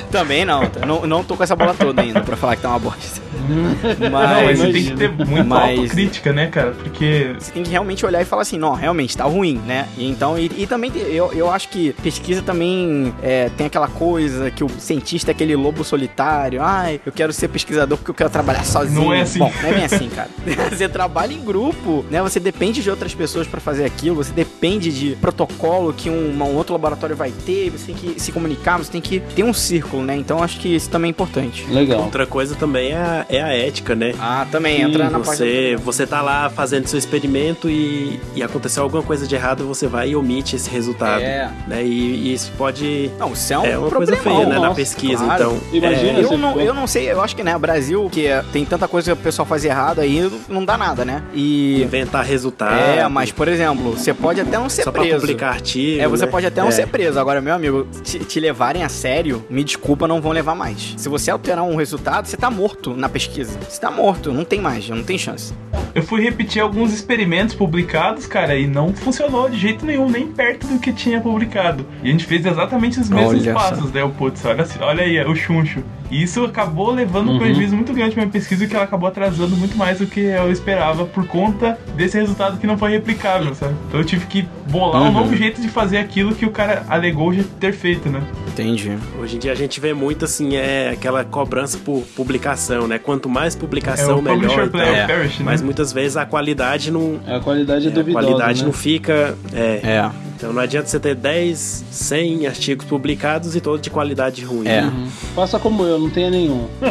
Também 0.12 0.45
não. 0.45 0.62
não. 0.85 1.05
Não 1.05 1.23
tô 1.23 1.35
com 1.38 1.43
essa 1.43 1.55
bola 1.55 1.73
toda 1.73 2.01
ainda 2.01 2.21
pra 2.21 2.35
falar 2.35 2.55
que 2.55 2.62
tá 2.62 2.69
uma 2.69 2.79
bosta. 2.79 3.21
Não, 3.47 4.09
mas 4.09 4.59
você 4.59 4.71
tem 4.71 4.83
que 4.83 4.95
ter 4.95 5.09
muita 5.09 5.43
Mas- 5.43 5.79
autocrítica, 5.79 6.33
né, 6.33 6.47
cara? 6.47 6.71
Porque. 6.71 7.35
Você 7.38 7.51
tem 7.51 7.63
que 7.63 7.69
realmente 7.69 8.05
olhar 8.05 8.21
e 8.21 8.25
falar 8.25 8.43
assim, 8.43 8.57
não, 8.57 8.73
realmente 8.73 9.17
tá 9.17 9.23
ruim, 9.25 9.59
né? 9.65 9.88
E 9.97 10.09
então, 10.09 10.38
e, 10.38 10.51
e 10.57 10.67
também 10.67 10.91
eu, 10.95 11.31
eu 11.33 11.50
acho 11.51 11.69
que 11.69 11.93
pesquisa 12.03 12.41
também 12.41 13.13
é, 13.21 13.50
tem 13.50 13.67
aquela 13.67 13.88
coisa 13.88 14.50
que 14.51 14.63
o 14.63 14.69
cientista 14.69 15.31
é 15.31 15.33
aquele 15.33 15.55
lobo 15.55 15.83
solitário. 15.83 16.62
Ai, 16.62 17.00
eu 17.05 17.12
quero 17.12 17.33
ser 17.33 17.47
pesquisador 17.47 17.97
porque 17.97 18.12
eu 18.12 18.15
quero 18.15 18.29
trabalhar 18.29 18.63
sozinho. 18.63 19.01
Não 19.01 19.13
é 19.13 19.21
assim. 19.21 19.39
Bom, 19.39 19.51
não 19.62 19.69
é 19.69 19.73
bem 19.73 19.85
assim, 19.85 20.09
cara. 20.09 20.29
você 20.69 20.88
trabalha 20.88 21.33
em 21.33 21.43
grupo, 21.43 22.05
né? 22.09 22.21
Você 22.21 22.39
depende 22.39 22.81
de 22.81 22.89
outras 22.89 23.13
pessoas 23.13 23.47
pra 23.47 23.59
fazer 23.59 23.85
aquilo, 23.85 24.15
você 24.15 24.31
depende 24.31 24.91
de 24.91 25.15
protocolo 25.15 25.93
que 25.93 26.09
um, 26.09 26.31
um 26.31 26.55
outro 26.55 26.73
laboratório 26.73 27.15
vai 27.15 27.31
ter, 27.31 27.69
você 27.69 27.88
tem 27.88 27.95
que 27.95 28.21
se 28.21 28.31
comunicar, 28.31 28.77
você 28.77 28.91
tem 28.91 29.01
que 29.01 29.19
ter 29.19 29.43
um 29.43 29.53
círculo, 29.53 30.03
né? 30.03 30.15
Então 30.15 30.41
acho 30.41 30.59
que 30.59 30.75
isso 30.75 30.89
também 30.89 31.09
é 31.09 31.12
importante. 31.12 31.65
Legal. 31.69 32.01
Outra 32.01 32.25
coisa 32.25 32.55
também 32.55 32.91
é 32.93 33.25
é 33.37 33.41
a 33.43 33.53
ética, 33.53 33.95
né? 33.95 34.13
Ah, 34.19 34.45
também 34.51 34.81
entra 34.81 35.09
na 35.09 35.19
parte 35.19 35.37
Você, 35.37 35.75
você 35.83 36.07
tá 36.07 36.21
lá 36.21 36.49
fazendo 36.49 36.87
seu 36.87 36.97
experimento 36.99 37.69
e, 37.69 38.19
e 38.35 38.43
aconteceu 38.43 38.83
alguma 38.83 39.03
coisa 39.03 39.25
de 39.27 39.35
errado, 39.35 39.65
você 39.65 39.87
vai 39.87 40.09
e 40.09 40.15
omite 40.15 40.55
esse 40.55 40.69
resultado. 40.69 41.21
É. 41.21 41.49
Né? 41.67 41.83
E, 41.83 41.87
e 42.27 42.33
isso 42.33 42.51
pode. 42.57 43.09
Não, 43.17 43.33
isso 43.33 43.53
é 43.53 43.57
um 43.59 43.65
É 43.65 43.77
uma 43.77 43.89
coisa 43.91 44.15
feia, 44.15 44.39
né? 44.39 44.45
Na 44.45 44.59
nossa, 44.59 44.75
pesquisa. 44.75 45.23
claro. 45.23 45.43
Então. 45.43 45.59
Imagina 45.71 46.19
é, 46.19 46.23
você 46.23 46.33
Eu 46.33 46.37
não, 46.37 46.59
eu 46.59 46.73
não 46.73 46.87
sei, 46.87 47.11
eu 47.11 47.21
acho 47.21 47.35
que, 47.35 47.43
né, 47.43 47.55
o 47.55 47.59
Brasil, 47.59 48.09
que 48.11 48.27
é- 48.27 48.43
tem 48.51 48.65
tanta 48.65 48.87
coisa 48.87 49.13
que 49.13 49.19
o 49.19 49.23
pessoal 49.23 49.45
faz 49.45 49.65
errado 49.65 49.99
aí, 49.99 50.31
não 50.47 50.63
dá 50.63 50.77
nada, 50.77 51.03
né? 51.05 51.23
E. 51.33 51.81
inventar 51.81 52.23
resultado. 52.23 52.73
É, 52.75 53.07
mas, 53.07 53.31
por 53.31 53.47
exemplo, 53.47 53.91
você 53.97 54.13
pode 54.13 54.39
até 54.41 54.57
não 54.57 54.69
ser 54.69 54.83
Só 54.83 54.91
pra 54.91 55.01
preso. 55.01 55.19
publicar 55.21 55.49
artigo. 55.49 56.01
É, 56.01 56.07
você 56.07 56.25
né? 56.25 56.31
pode 56.31 56.45
até 56.45 56.61
não 56.61 56.67
É. 56.69 56.71
ser 56.71 56.87
preso. 56.87 57.19
Agora, 57.19 57.41
meu 57.41 57.53
amigo, 57.53 57.87
te, 58.03 58.19
te 58.19 58.39
levarem 58.39 58.83
a 58.83 58.89
sério, 58.89 59.43
me 59.49 59.63
desculpa, 59.63 60.07
não 60.07 60.21
vão 60.21 60.31
levar 60.31 60.55
mais. 60.55 60.93
Se 60.97 61.09
você 61.09 61.31
alterar 61.31 61.63
um 61.63 61.75
resultado, 61.75 62.27
você 62.27 62.37
tá 62.37 62.49
morto 62.51 62.95
na 62.95 63.09
pesquisa. 63.09 63.22
Você 63.29 63.79
tá 63.79 63.91
morto, 63.91 64.31
não 64.31 64.45
tem 64.45 64.59
mais, 64.61 64.87
não 64.89 65.03
tem 65.03 65.17
chance. 65.17 65.53
Eu 65.93 66.01
fui 66.01 66.21
repetir 66.21 66.61
alguns 66.61 66.93
experimentos 66.93 67.53
publicados, 67.53 68.25
cara, 68.25 68.57
e 68.57 68.65
não 68.65 68.93
funcionou 68.93 69.49
de 69.49 69.57
jeito 69.57 69.85
nenhum, 69.85 70.09
nem 70.09 70.27
perto 70.27 70.65
do 70.67 70.79
que 70.79 70.91
tinha 70.91 71.21
publicado. 71.21 71.85
E 72.03 72.09
a 72.09 72.11
gente 72.11 72.25
fez 72.25 72.45
exatamente 72.45 72.99
os 72.99 73.09
mesmos 73.09 73.43
Olha 73.43 73.53
só. 73.53 73.59
passos, 73.59 73.91
né? 73.91 74.03
O 74.03 74.09
putz, 74.09 74.43
olha, 74.45 74.65
olha 74.81 75.03
aí, 75.03 75.23
o 75.25 75.36
chuncho. 75.36 75.83
E 76.13 76.21
isso 76.23 76.43
acabou 76.45 76.91
levando 76.91 77.30
um 77.30 77.34
Uhum. 77.34 77.39
prejuízo 77.39 77.76
muito 77.76 77.91
grande 77.93 78.13
pra 78.13 78.21
minha 78.23 78.32
pesquisa, 78.32 78.67
que 78.67 78.76
ela 78.76 78.84
acabou 78.86 79.08
atrasando 79.10 79.56
muito 79.58 79.76
mais 79.76 79.97
do 79.99 80.06
que 80.06 80.19
eu 80.19 80.52
esperava 80.52 81.06
por 81.06 81.26
conta 81.26 81.78
desse 81.95 82.17
resultado 82.19 82.58
que 82.60 82.67
não 82.67 82.78
foi 82.78 82.91
replicável, 82.91 83.56
sabe? 83.56 83.73
Então 83.88 83.99
eu 83.99 84.06
tive 84.06 84.26
que 84.28 84.47
bolar 84.69 85.02
um 85.02 85.06
Uhum. 85.08 85.12
novo 85.12 85.36
jeito 85.36 85.60
de 85.60 85.67
fazer 85.69 85.97
aquilo 85.97 86.36
que 86.36 86.45
o 86.45 86.52
cara 86.52 86.84
alegou 86.88 87.34
já 87.34 87.43
ter 87.60 87.73
feito, 87.73 88.10
né? 88.10 88.21
Entendi. 88.47 88.95
Hoje 89.19 89.38
em 89.38 89.39
dia 89.39 89.52
a 89.52 89.56
gente 89.56 89.80
vê 89.80 89.93
muito 89.93 90.26
assim, 90.26 90.56
é 90.56 90.91
aquela 90.91 91.23
cobrança 91.23 91.80
por 91.80 92.04
publicação, 92.15 92.88
né? 92.88 92.99
Quanto 92.99 93.28
mais 93.28 93.56
publicação, 93.56 94.12
é 94.12 94.13
o 94.13 94.21
melhor. 94.21 94.65
Então. 94.67 94.80
É, 94.80 95.08
Perish, 95.08 95.39
né? 95.39 95.45
Mas 95.45 95.62
muitas 95.63 95.91
vezes 95.91 96.15
a 96.15 96.26
qualidade 96.26 96.91
não. 96.91 97.19
A 97.26 97.39
qualidade 97.39 97.88
é, 97.88 97.89
a 97.89 97.93
duvidosa, 97.93 98.26
qualidade 98.28 98.60
né? 98.62 98.65
não 98.67 98.73
fica. 98.73 99.36
É. 99.54 99.80
É. 99.84 100.12
Então 100.43 100.51
não 100.51 100.62
adianta 100.62 100.89
você 100.89 100.99
ter 100.99 101.15
10, 101.15 101.86
100 101.89 102.47
artigos 102.47 102.86
publicados 102.86 103.56
e 103.56 103.62
todos 103.62 103.79
de 103.82 103.89
qualidade 103.89 104.43
ruim. 104.43 104.67
É. 104.67 104.84
Uhum. 104.84 105.08
Faça 105.34 105.58
como 105.58 105.86
eu, 105.86 105.97
não 105.97 106.10
tenha 106.10 106.29
nenhum. 106.29 106.67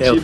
Eu, 0.00 0.16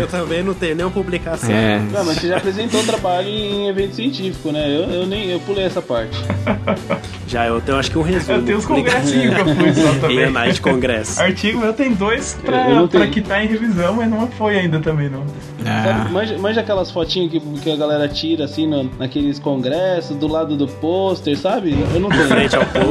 eu 0.00 0.06
também 0.08 0.42
não 0.42 0.54
tenho 0.54 0.74
nenhuma 0.74 0.92
publicação. 0.92 1.50
É. 1.50 1.78
Não, 1.78 2.04
mas 2.04 2.16
você 2.18 2.28
já 2.28 2.38
apresentou 2.38 2.82
trabalho 2.84 3.28
em 3.28 3.68
evento 3.68 3.94
científico, 3.94 4.50
né? 4.50 4.66
Eu, 4.68 4.90
eu 4.90 5.06
nem 5.06 5.28
eu 5.30 5.40
pulei 5.40 5.64
essa 5.64 5.80
parte. 5.82 6.16
Já 7.28 7.46
eu 7.46 7.60
tenho 7.60 7.76
acho 7.78 7.90
que 7.90 7.98
um 7.98 8.02
resumo. 8.02 8.38
Eu 8.38 8.44
tenho 8.44 8.56
os 8.58 8.64
congressinhos 8.64 9.34
que 9.34 9.40
eu 9.40 9.54
fui 9.54 9.74
só 9.74 9.92
E 9.92 9.98
também. 10.00 10.24
a 10.24 10.30
Night 10.30 10.62
Congresso. 10.62 11.20
Artigo 11.20 11.58
meu 11.58 11.74
tem 11.74 11.92
dois 11.92 12.38
pra, 12.42 12.70
Eu 12.70 12.76
não 12.76 12.88
pra 12.88 13.00
tenho. 13.00 13.12
quitar 13.12 13.44
em 13.44 13.48
revisão, 13.48 13.96
mas 13.96 14.08
não 14.08 14.26
foi 14.28 14.58
ainda 14.58 14.80
também, 14.80 15.10
não. 15.10 15.24
Sabe, 15.62 16.08
É. 16.08 16.10
manja, 16.12 16.38
manja 16.38 16.60
aquelas 16.62 16.90
fotinhas 16.90 17.30
que, 17.30 17.38
que 17.38 17.70
a 17.70 17.76
galera 17.76 18.08
tira 18.08 18.46
assim 18.46 18.66
no- 18.66 18.90
naqueles 18.98 19.38
congressos, 19.38 20.16
do 20.16 20.26
lado 20.26 20.56
do 20.56 20.66
pôster, 20.66 21.36
sabe? 21.36 21.57
Eu 21.94 22.00
não 22.00 22.08
tenho. 22.08 22.24
Frente 22.28 22.56
ao 22.56 22.64
tenho. 22.66 22.88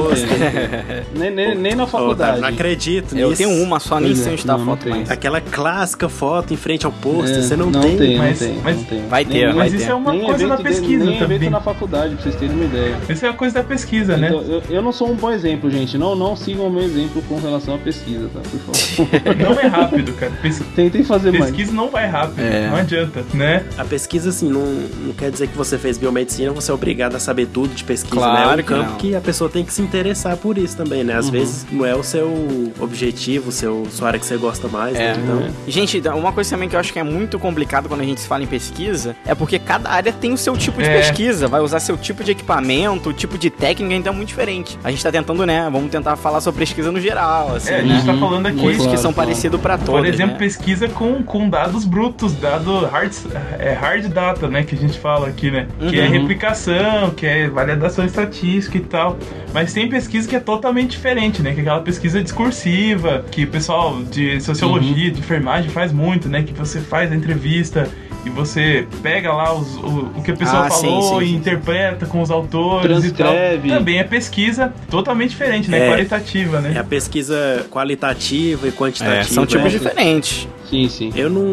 nem, 1.15 1.31
nem, 1.31 1.55
nem 1.55 1.75
na 1.75 1.87
faculdade. 1.87 2.41
não 2.41 2.47
acredito 2.49 3.13
nisso. 3.15 3.17
Eu 3.31 3.35
tenho 3.35 3.49
uma 3.63 3.79
só, 3.79 3.99
nem 3.99 4.15
sei 4.15 4.29
é, 4.29 4.33
onde 4.33 4.45
tá 4.45 4.55
a 4.55 4.59
foto 4.59 4.89
mais. 4.89 5.09
Aquela 5.09 5.41
clássica 5.41 6.09
foto 6.09 6.53
em 6.53 6.57
frente 6.57 6.85
ao 6.85 6.91
pôster, 6.91 7.37
É, 7.37 7.41
você 7.41 7.55
não, 7.55 7.69
não 7.69 7.81
tem. 7.81 7.97
tem, 7.97 8.17
mas- 8.17 8.41
não 8.41 8.47
tem, 8.47 8.59
mas 8.63 8.75
não 8.77 8.83
tem. 8.83 9.07
vai 9.07 9.25
ter, 9.25 9.33
Nem- 9.33 9.45
vai 9.47 9.53
Mas 9.55 9.71
ter. 9.71 9.77
isso 9.77 9.91
é 9.91 9.95
uma 9.95 10.11
nem 10.11 10.21
coisa 10.25 10.43
evento 10.43 10.57
de- 10.57 10.63
pesquisa 10.63 11.05
nem 11.05 11.15
evento 11.15 11.29
também. 11.33 11.49
na 11.49 11.61
faculdade, 11.61 12.13
pra 12.15 12.23
vocês 12.23 12.35
terem 12.35 12.55
uma 12.55 12.65
ideia. 12.65 12.97
Essa 13.09 13.27
é 13.27 13.29
a 13.29 13.33
coisa 13.33 13.55
da 13.55 13.63
pesquisa, 13.63 14.17
né? 14.17 14.27
Então, 14.27 14.41
eu, 14.41 14.61
eu 14.69 14.81
não 14.81 14.91
sou 14.91 15.09
um 15.11 15.15
bom 15.15 15.31
exemplo, 15.31 15.69
gente. 15.69 15.97
Não, 15.97 16.15
não 16.15 16.35
sigam 16.35 16.67
o 16.67 16.71
meu 16.71 16.83
exemplo 16.83 17.21
com 17.23 17.39
relação 17.39 17.75
à 17.75 17.77
pesquisa, 17.77 18.29
tá? 18.33 18.39
Por 18.41 18.59
favor. 18.75 19.07
Não 19.37 19.59
é 19.59 19.67
rápido, 19.67 20.13
cara. 20.13 20.31
Pes- 20.41 20.61
Tentem 20.75 21.03
fazer 21.03 21.31
mais. 21.31 21.45
pesquisa 21.45 21.71
não 21.71 21.89
vai 21.89 22.07
rápido. 22.07 22.39
É. 22.39 22.67
Não 22.67 22.75
adianta, 22.75 23.23
né? 23.33 23.63
A 23.77 23.85
pesquisa, 23.85 24.29
assim, 24.29 24.49
não, 24.49 24.61
não 24.61 25.13
quer 25.13 25.29
dizer 25.31 25.47
que 25.47 25.57
você 25.57 25.77
fez 25.77 25.97
biomedicina, 25.97 26.51
você 26.51 26.71
é 26.71 26.73
obrigado 26.73 27.15
a 27.15 27.19
saber 27.19 27.47
tudo 27.47 27.73
de 27.73 27.83
pesquisa, 27.83 28.15
Claro 28.15 28.46
né? 28.46 28.46
É 28.51 28.53
um 28.53 28.57
que 28.57 28.63
campo 28.63 28.89
não. 28.91 28.97
que 28.97 29.15
a 29.15 29.21
pessoa 29.21 29.49
tem 29.49 29.63
que 29.65 29.73
se 29.73 29.81
interessar 29.81 30.37
por 30.37 30.57
isso 30.57 30.75
também, 30.77 31.03
né? 31.03 31.15
Às 31.15 31.25
Uhum. 31.25 31.31
vezes 31.31 31.65
não 31.71 31.85
é 31.85 31.95
o 31.95 32.03
seu 32.03 32.71
objetivo, 32.79 33.51
seu, 33.51 33.85
sua 33.91 34.07
área 34.07 34.19
que 34.19 34.25
você 34.25 34.37
gosta 34.37 34.67
mais, 34.67 34.95
É. 34.95 35.13
né? 35.13 35.19
Então, 35.23 35.49
Gente, 35.67 36.01
uma 36.09 36.31
coisa 36.31 36.49
também 36.49 36.67
que 36.69 36.75
eu 36.75 36.79
acho 36.79 36.91
que 36.93 36.99
é 36.99 37.03
muito 37.03 37.37
complicado 37.39 37.87
quando 37.87 38.01
a 38.01 38.03
gente 38.05 38.21
se 38.21 38.27
fala 38.27 38.43
em 38.43 38.47
pesquisa 38.47 39.15
é 39.25 39.35
porque 39.35 39.59
cada 39.59 39.89
área 39.89 40.11
tem 40.13 40.33
o 40.33 40.37
seu 40.37 40.55
tipo 40.57 40.81
de 40.81 40.87
É. 40.89 40.97
pesquisa, 40.97 41.47
vai 41.47 41.61
usar 41.61 41.79
seu 41.79 41.97
tipo 41.97 42.23
de 42.23 42.31
equipamento, 42.31 43.09
o 43.09 43.13
tipo 43.13 43.37
de 43.37 43.49
técnica, 43.49 43.93
então 43.95 44.13
é 44.13 44.15
muito 44.15 44.29
diferente. 44.29 44.77
A 44.83 44.89
gente 44.91 45.03
tá 45.03 45.11
tentando, 45.11 45.45
né? 45.45 45.67
Vamos 45.71 45.89
tentar 45.91 46.15
falar 46.15 46.41
sobre 46.41 46.59
pesquisa 46.59 46.91
no 46.91 46.99
geral, 46.99 47.55
assim, 47.55 47.71
É, 47.73 47.79
a 47.79 47.81
né? 47.83 47.95
gente 47.95 48.05
tá 48.05 48.13
falando 48.17 48.45
aqui, 48.47 48.57
Coisas 48.59 48.81
que 48.81 48.87
Claro, 48.87 49.01
são 49.01 49.13
claro. 49.13 49.29
parecidas 49.29 49.61
pra 49.61 49.77
todos. 49.77 50.01
por 50.01 50.05
exemplo, 50.05 50.33
né? 50.33 50.39
pesquisa 50.39 50.87
com, 50.87 51.21
com 51.23 51.49
dados 51.49 51.85
brutos, 51.85 52.33
dado 52.33 52.85
hard, 52.85 53.11
é, 53.59 53.73
hard 53.73 54.07
data, 54.07 54.47
né? 54.47 54.63
Que 54.63 54.75
a 54.75 54.77
gente 54.77 54.97
fala 54.99 55.27
aqui, 55.27 55.51
né? 55.51 55.67
Que 55.89 55.99
é 55.99 56.05
Uhum. 56.05 56.11
replicação, 56.11 57.09
que 57.15 57.25
é 57.25 57.49
validação 57.49 58.05
estatística 58.05 58.36
e 58.45 58.79
tal. 58.81 59.17
Mas 59.53 59.73
tem 59.73 59.89
pesquisa 59.89 60.27
que 60.27 60.35
é 60.35 60.39
totalmente 60.39 60.91
diferente, 60.91 61.41
né? 61.41 61.53
Que 61.53 61.59
é 61.59 61.61
aquela 61.61 61.81
pesquisa 61.81 62.21
discursiva, 62.21 63.25
que 63.31 63.43
o 63.43 63.47
pessoal 63.47 64.01
de 64.03 64.39
sociologia, 64.41 65.11
de 65.11 65.19
enfermagem 65.19 65.69
faz 65.69 65.91
muito, 65.91 66.29
né? 66.29 66.43
Que 66.43 66.53
você 66.53 66.79
faz 66.79 67.11
a 67.11 67.15
entrevista 67.15 67.89
e 68.25 68.29
você 68.29 68.85
pega 69.01 69.31
lá 69.31 69.53
os, 69.53 69.75
o, 69.77 70.11
o 70.17 70.21
que 70.23 70.31
a 70.31 70.35
pessoa 70.35 70.65
Ah, 70.65 70.69
sim, 70.69 70.87
falou 70.87 71.19
sim, 71.19 71.25
e 71.25 71.29
sim. 71.29 71.35
interpreta 71.35 72.05
com 72.05 72.21
os 72.21 72.29
autores 72.29 72.87
Transcreve. 73.13 73.67
e 73.67 73.69
tal. 73.71 73.79
Também 73.79 73.99
é 73.99 74.03
pesquisa 74.03 74.73
totalmente 74.89 75.29
diferente, 75.31 75.69
né? 75.71 75.87
É. 75.87 75.89
Qualitativa, 75.91 76.59
né? 76.59 76.73
É 76.75 76.79
a 76.79 76.83
pesquisa 76.83 77.65
qualitativa 77.71 78.67
e 78.67 78.71
quantitativa. 78.71 79.19
É, 79.19 79.23
são 79.23 79.45
tipos 79.45 79.71
né? 79.71 79.79
diferentes. 79.79 80.47
Sim, 80.69 80.89
sim. 80.89 81.11
Eu 81.15 81.29
não, 81.29 81.43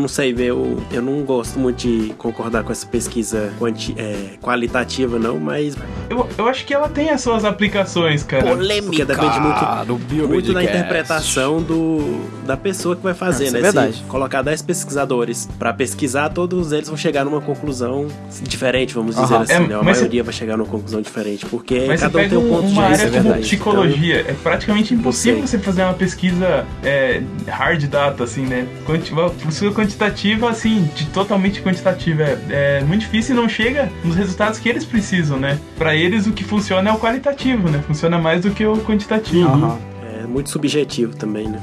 não 0.00 0.08
sei 0.08 0.32
ver, 0.32 0.46
eu, 0.46 0.82
eu 0.92 1.00
não 1.02 1.22
gosto 1.22 1.58
muito 1.58 1.78
de 1.86 2.12
concordar 2.18 2.62
com 2.64 2.72
essa 2.72 2.86
pesquisa 2.86 3.52
quanti, 3.58 3.94
é, 3.96 4.36
qualitativa, 4.42 5.18
não, 5.18 5.38
mas 5.38 5.76
Eu, 6.10 6.28
eu 6.36 6.48
acho 6.48 6.64
que 6.64 6.74
ela 6.74 6.88
tem 6.88 7.10
as 7.10 7.20
suas 7.20 7.44
aplicações, 7.44 8.22
cara. 8.22 8.44
Porque 8.86 9.04
depende 9.04 9.40
muito- 9.40 10.08
Bio 10.08 10.28
muito 10.28 10.52
da 10.52 10.62
interpretação 10.62 11.62
do, 11.62 12.20
da 12.46 12.56
pessoa 12.56 12.96
que 12.96 13.02
vai 13.02 13.14
fazer, 13.14 13.50
né? 13.50 13.58
é 13.58 13.62
verdade. 13.62 13.94
Se 13.96 14.02
colocar 14.04 14.42
10 14.42 14.62
pesquisadores 14.62 15.48
pra 15.58 15.72
pesquisar, 15.72 16.30
todos 16.30 16.72
eles 16.72 16.88
vão 16.88 16.96
chegar 16.96 17.24
numa 17.24 17.40
conclusão 17.40 18.06
diferente, 18.42 18.94
vamos 18.94 19.14
dizer 19.16 19.34
assim, 19.34 19.52
É, 19.52 19.60
né? 19.60 19.74
A 19.74 19.82
maioria 19.82 20.22
vai 20.24 20.32
chegar 20.32 20.56
numa 20.56 20.68
conclusão 20.68 21.00
diferente, 21.00 21.44
porque 21.46 21.84
Mas 21.86 22.00
cada 22.00 22.18
um 22.18 22.28
tem 22.28 22.38
um 22.38 22.48
ponto 22.48 22.66
de 22.66 22.72
uma 22.72 22.88
vista. 22.88 23.04
área 23.04 23.08
é 23.08 23.10
como 23.10 23.22
verdade. 23.22 23.42
psicologia, 23.42 24.20
é 24.26 24.32
praticamente 24.42 24.94
impossível 24.94 25.46
sei. 25.46 25.46
você 25.46 25.58
fazer 25.58 25.82
uma 25.82 25.94
pesquisa 25.94 26.64
é, 26.82 27.22
hard 27.46 27.84
data, 27.84 28.24
assim, 28.24 28.47
né? 28.48 28.66
Uma 29.12 29.30
pesquisa 29.30 29.70
quantitativa, 29.72 30.50
assim, 30.50 30.90
de 30.94 31.06
totalmente 31.06 31.62
quantitativa. 31.62 32.22
É, 32.22 32.80
é 32.80 32.84
muito 32.84 33.02
difícil 33.02 33.34
e 33.34 33.38
não 33.38 33.48
chega 33.48 33.90
nos 34.04 34.16
resultados 34.16 34.58
que 34.58 34.68
eles 34.68 34.84
precisam, 34.84 35.38
né? 35.38 35.58
Pra 35.76 35.94
eles, 35.94 36.26
o 36.26 36.32
que 36.32 36.44
funciona 36.44 36.90
é 36.90 36.92
o 36.92 36.98
qualitativo, 36.98 37.68
né? 37.68 37.82
Funciona 37.86 38.18
mais 38.18 38.42
do 38.42 38.50
que 38.50 38.64
o 38.64 38.78
quantitativo. 38.78 39.48
Aham. 39.48 39.78
É 40.20 40.26
muito 40.26 40.50
subjetivo 40.50 41.14
também, 41.14 41.48
né? 41.48 41.62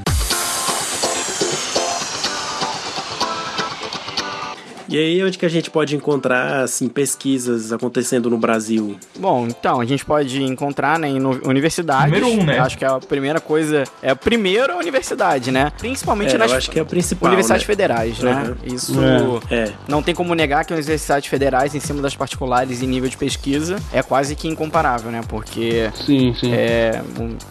E 4.88 4.98
aí, 4.98 5.24
onde 5.24 5.38
que 5.38 5.46
a 5.46 5.50
gente 5.50 5.70
pode 5.72 5.96
encontrar, 5.96 6.62
assim, 6.64 6.88
pesquisas 6.88 7.72
acontecendo 7.74 8.30
no 8.30 8.38
Brasil? 8.38 8.98
Bom, 9.18 9.48
então, 9.48 9.80
a 9.82 9.86
gente 9.86 10.06
pode 10.06 10.42
encontrar 10.44 11.00
né, 11.00 11.08
em 11.08 11.20
universidades. 11.26 12.06
Número 12.14 12.28
um, 12.28 12.44
né? 12.46 12.60
Acho 12.60 12.78
que 12.78 12.86
a 12.86 13.00
primeira 13.00 13.40
coisa 13.40 13.84
é 14.02 14.12
a 14.12 14.16
primeira 14.16 14.76
universidade, 14.78 15.52
né? 15.52 15.72
Principalmente 15.78 16.36
É, 16.36 16.38
nas 16.38 16.52
eu 16.52 16.58
acho 16.58 16.70
que 16.72 16.80
é 16.80 16.82
a 16.82 16.86
principal, 16.86 17.28
universidades 17.30 17.64
né? 17.64 17.68
federais, 17.68 18.20
né? 18.20 18.56
Uhum. 18.64 18.76
Isso 18.76 19.42
É, 19.50 19.72
não 19.88 20.04
tem 20.04 20.14
como 20.14 20.34
negar 20.36 20.66
que 20.66 20.74
as 20.74 20.80
universidades 20.80 21.28
federais, 21.30 21.74
em 21.74 21.80
cima 21.80 22.02
das 22.02 22.16
particulares 22.16 22.82
em 22.84 22.88
nível 22.88 23.10
de 23.10 23.18
pesquisa, 23.18 23.78
é 23.92 24.04
quase 24.04 24.36
que 24.36 24.48
incomparável, 24.48 25.12
né? 25.12 25.22
Porque 25.28 25.90
Sim, 26.06 26.34
sim. 26.40 26.54
é, 26.54 27.02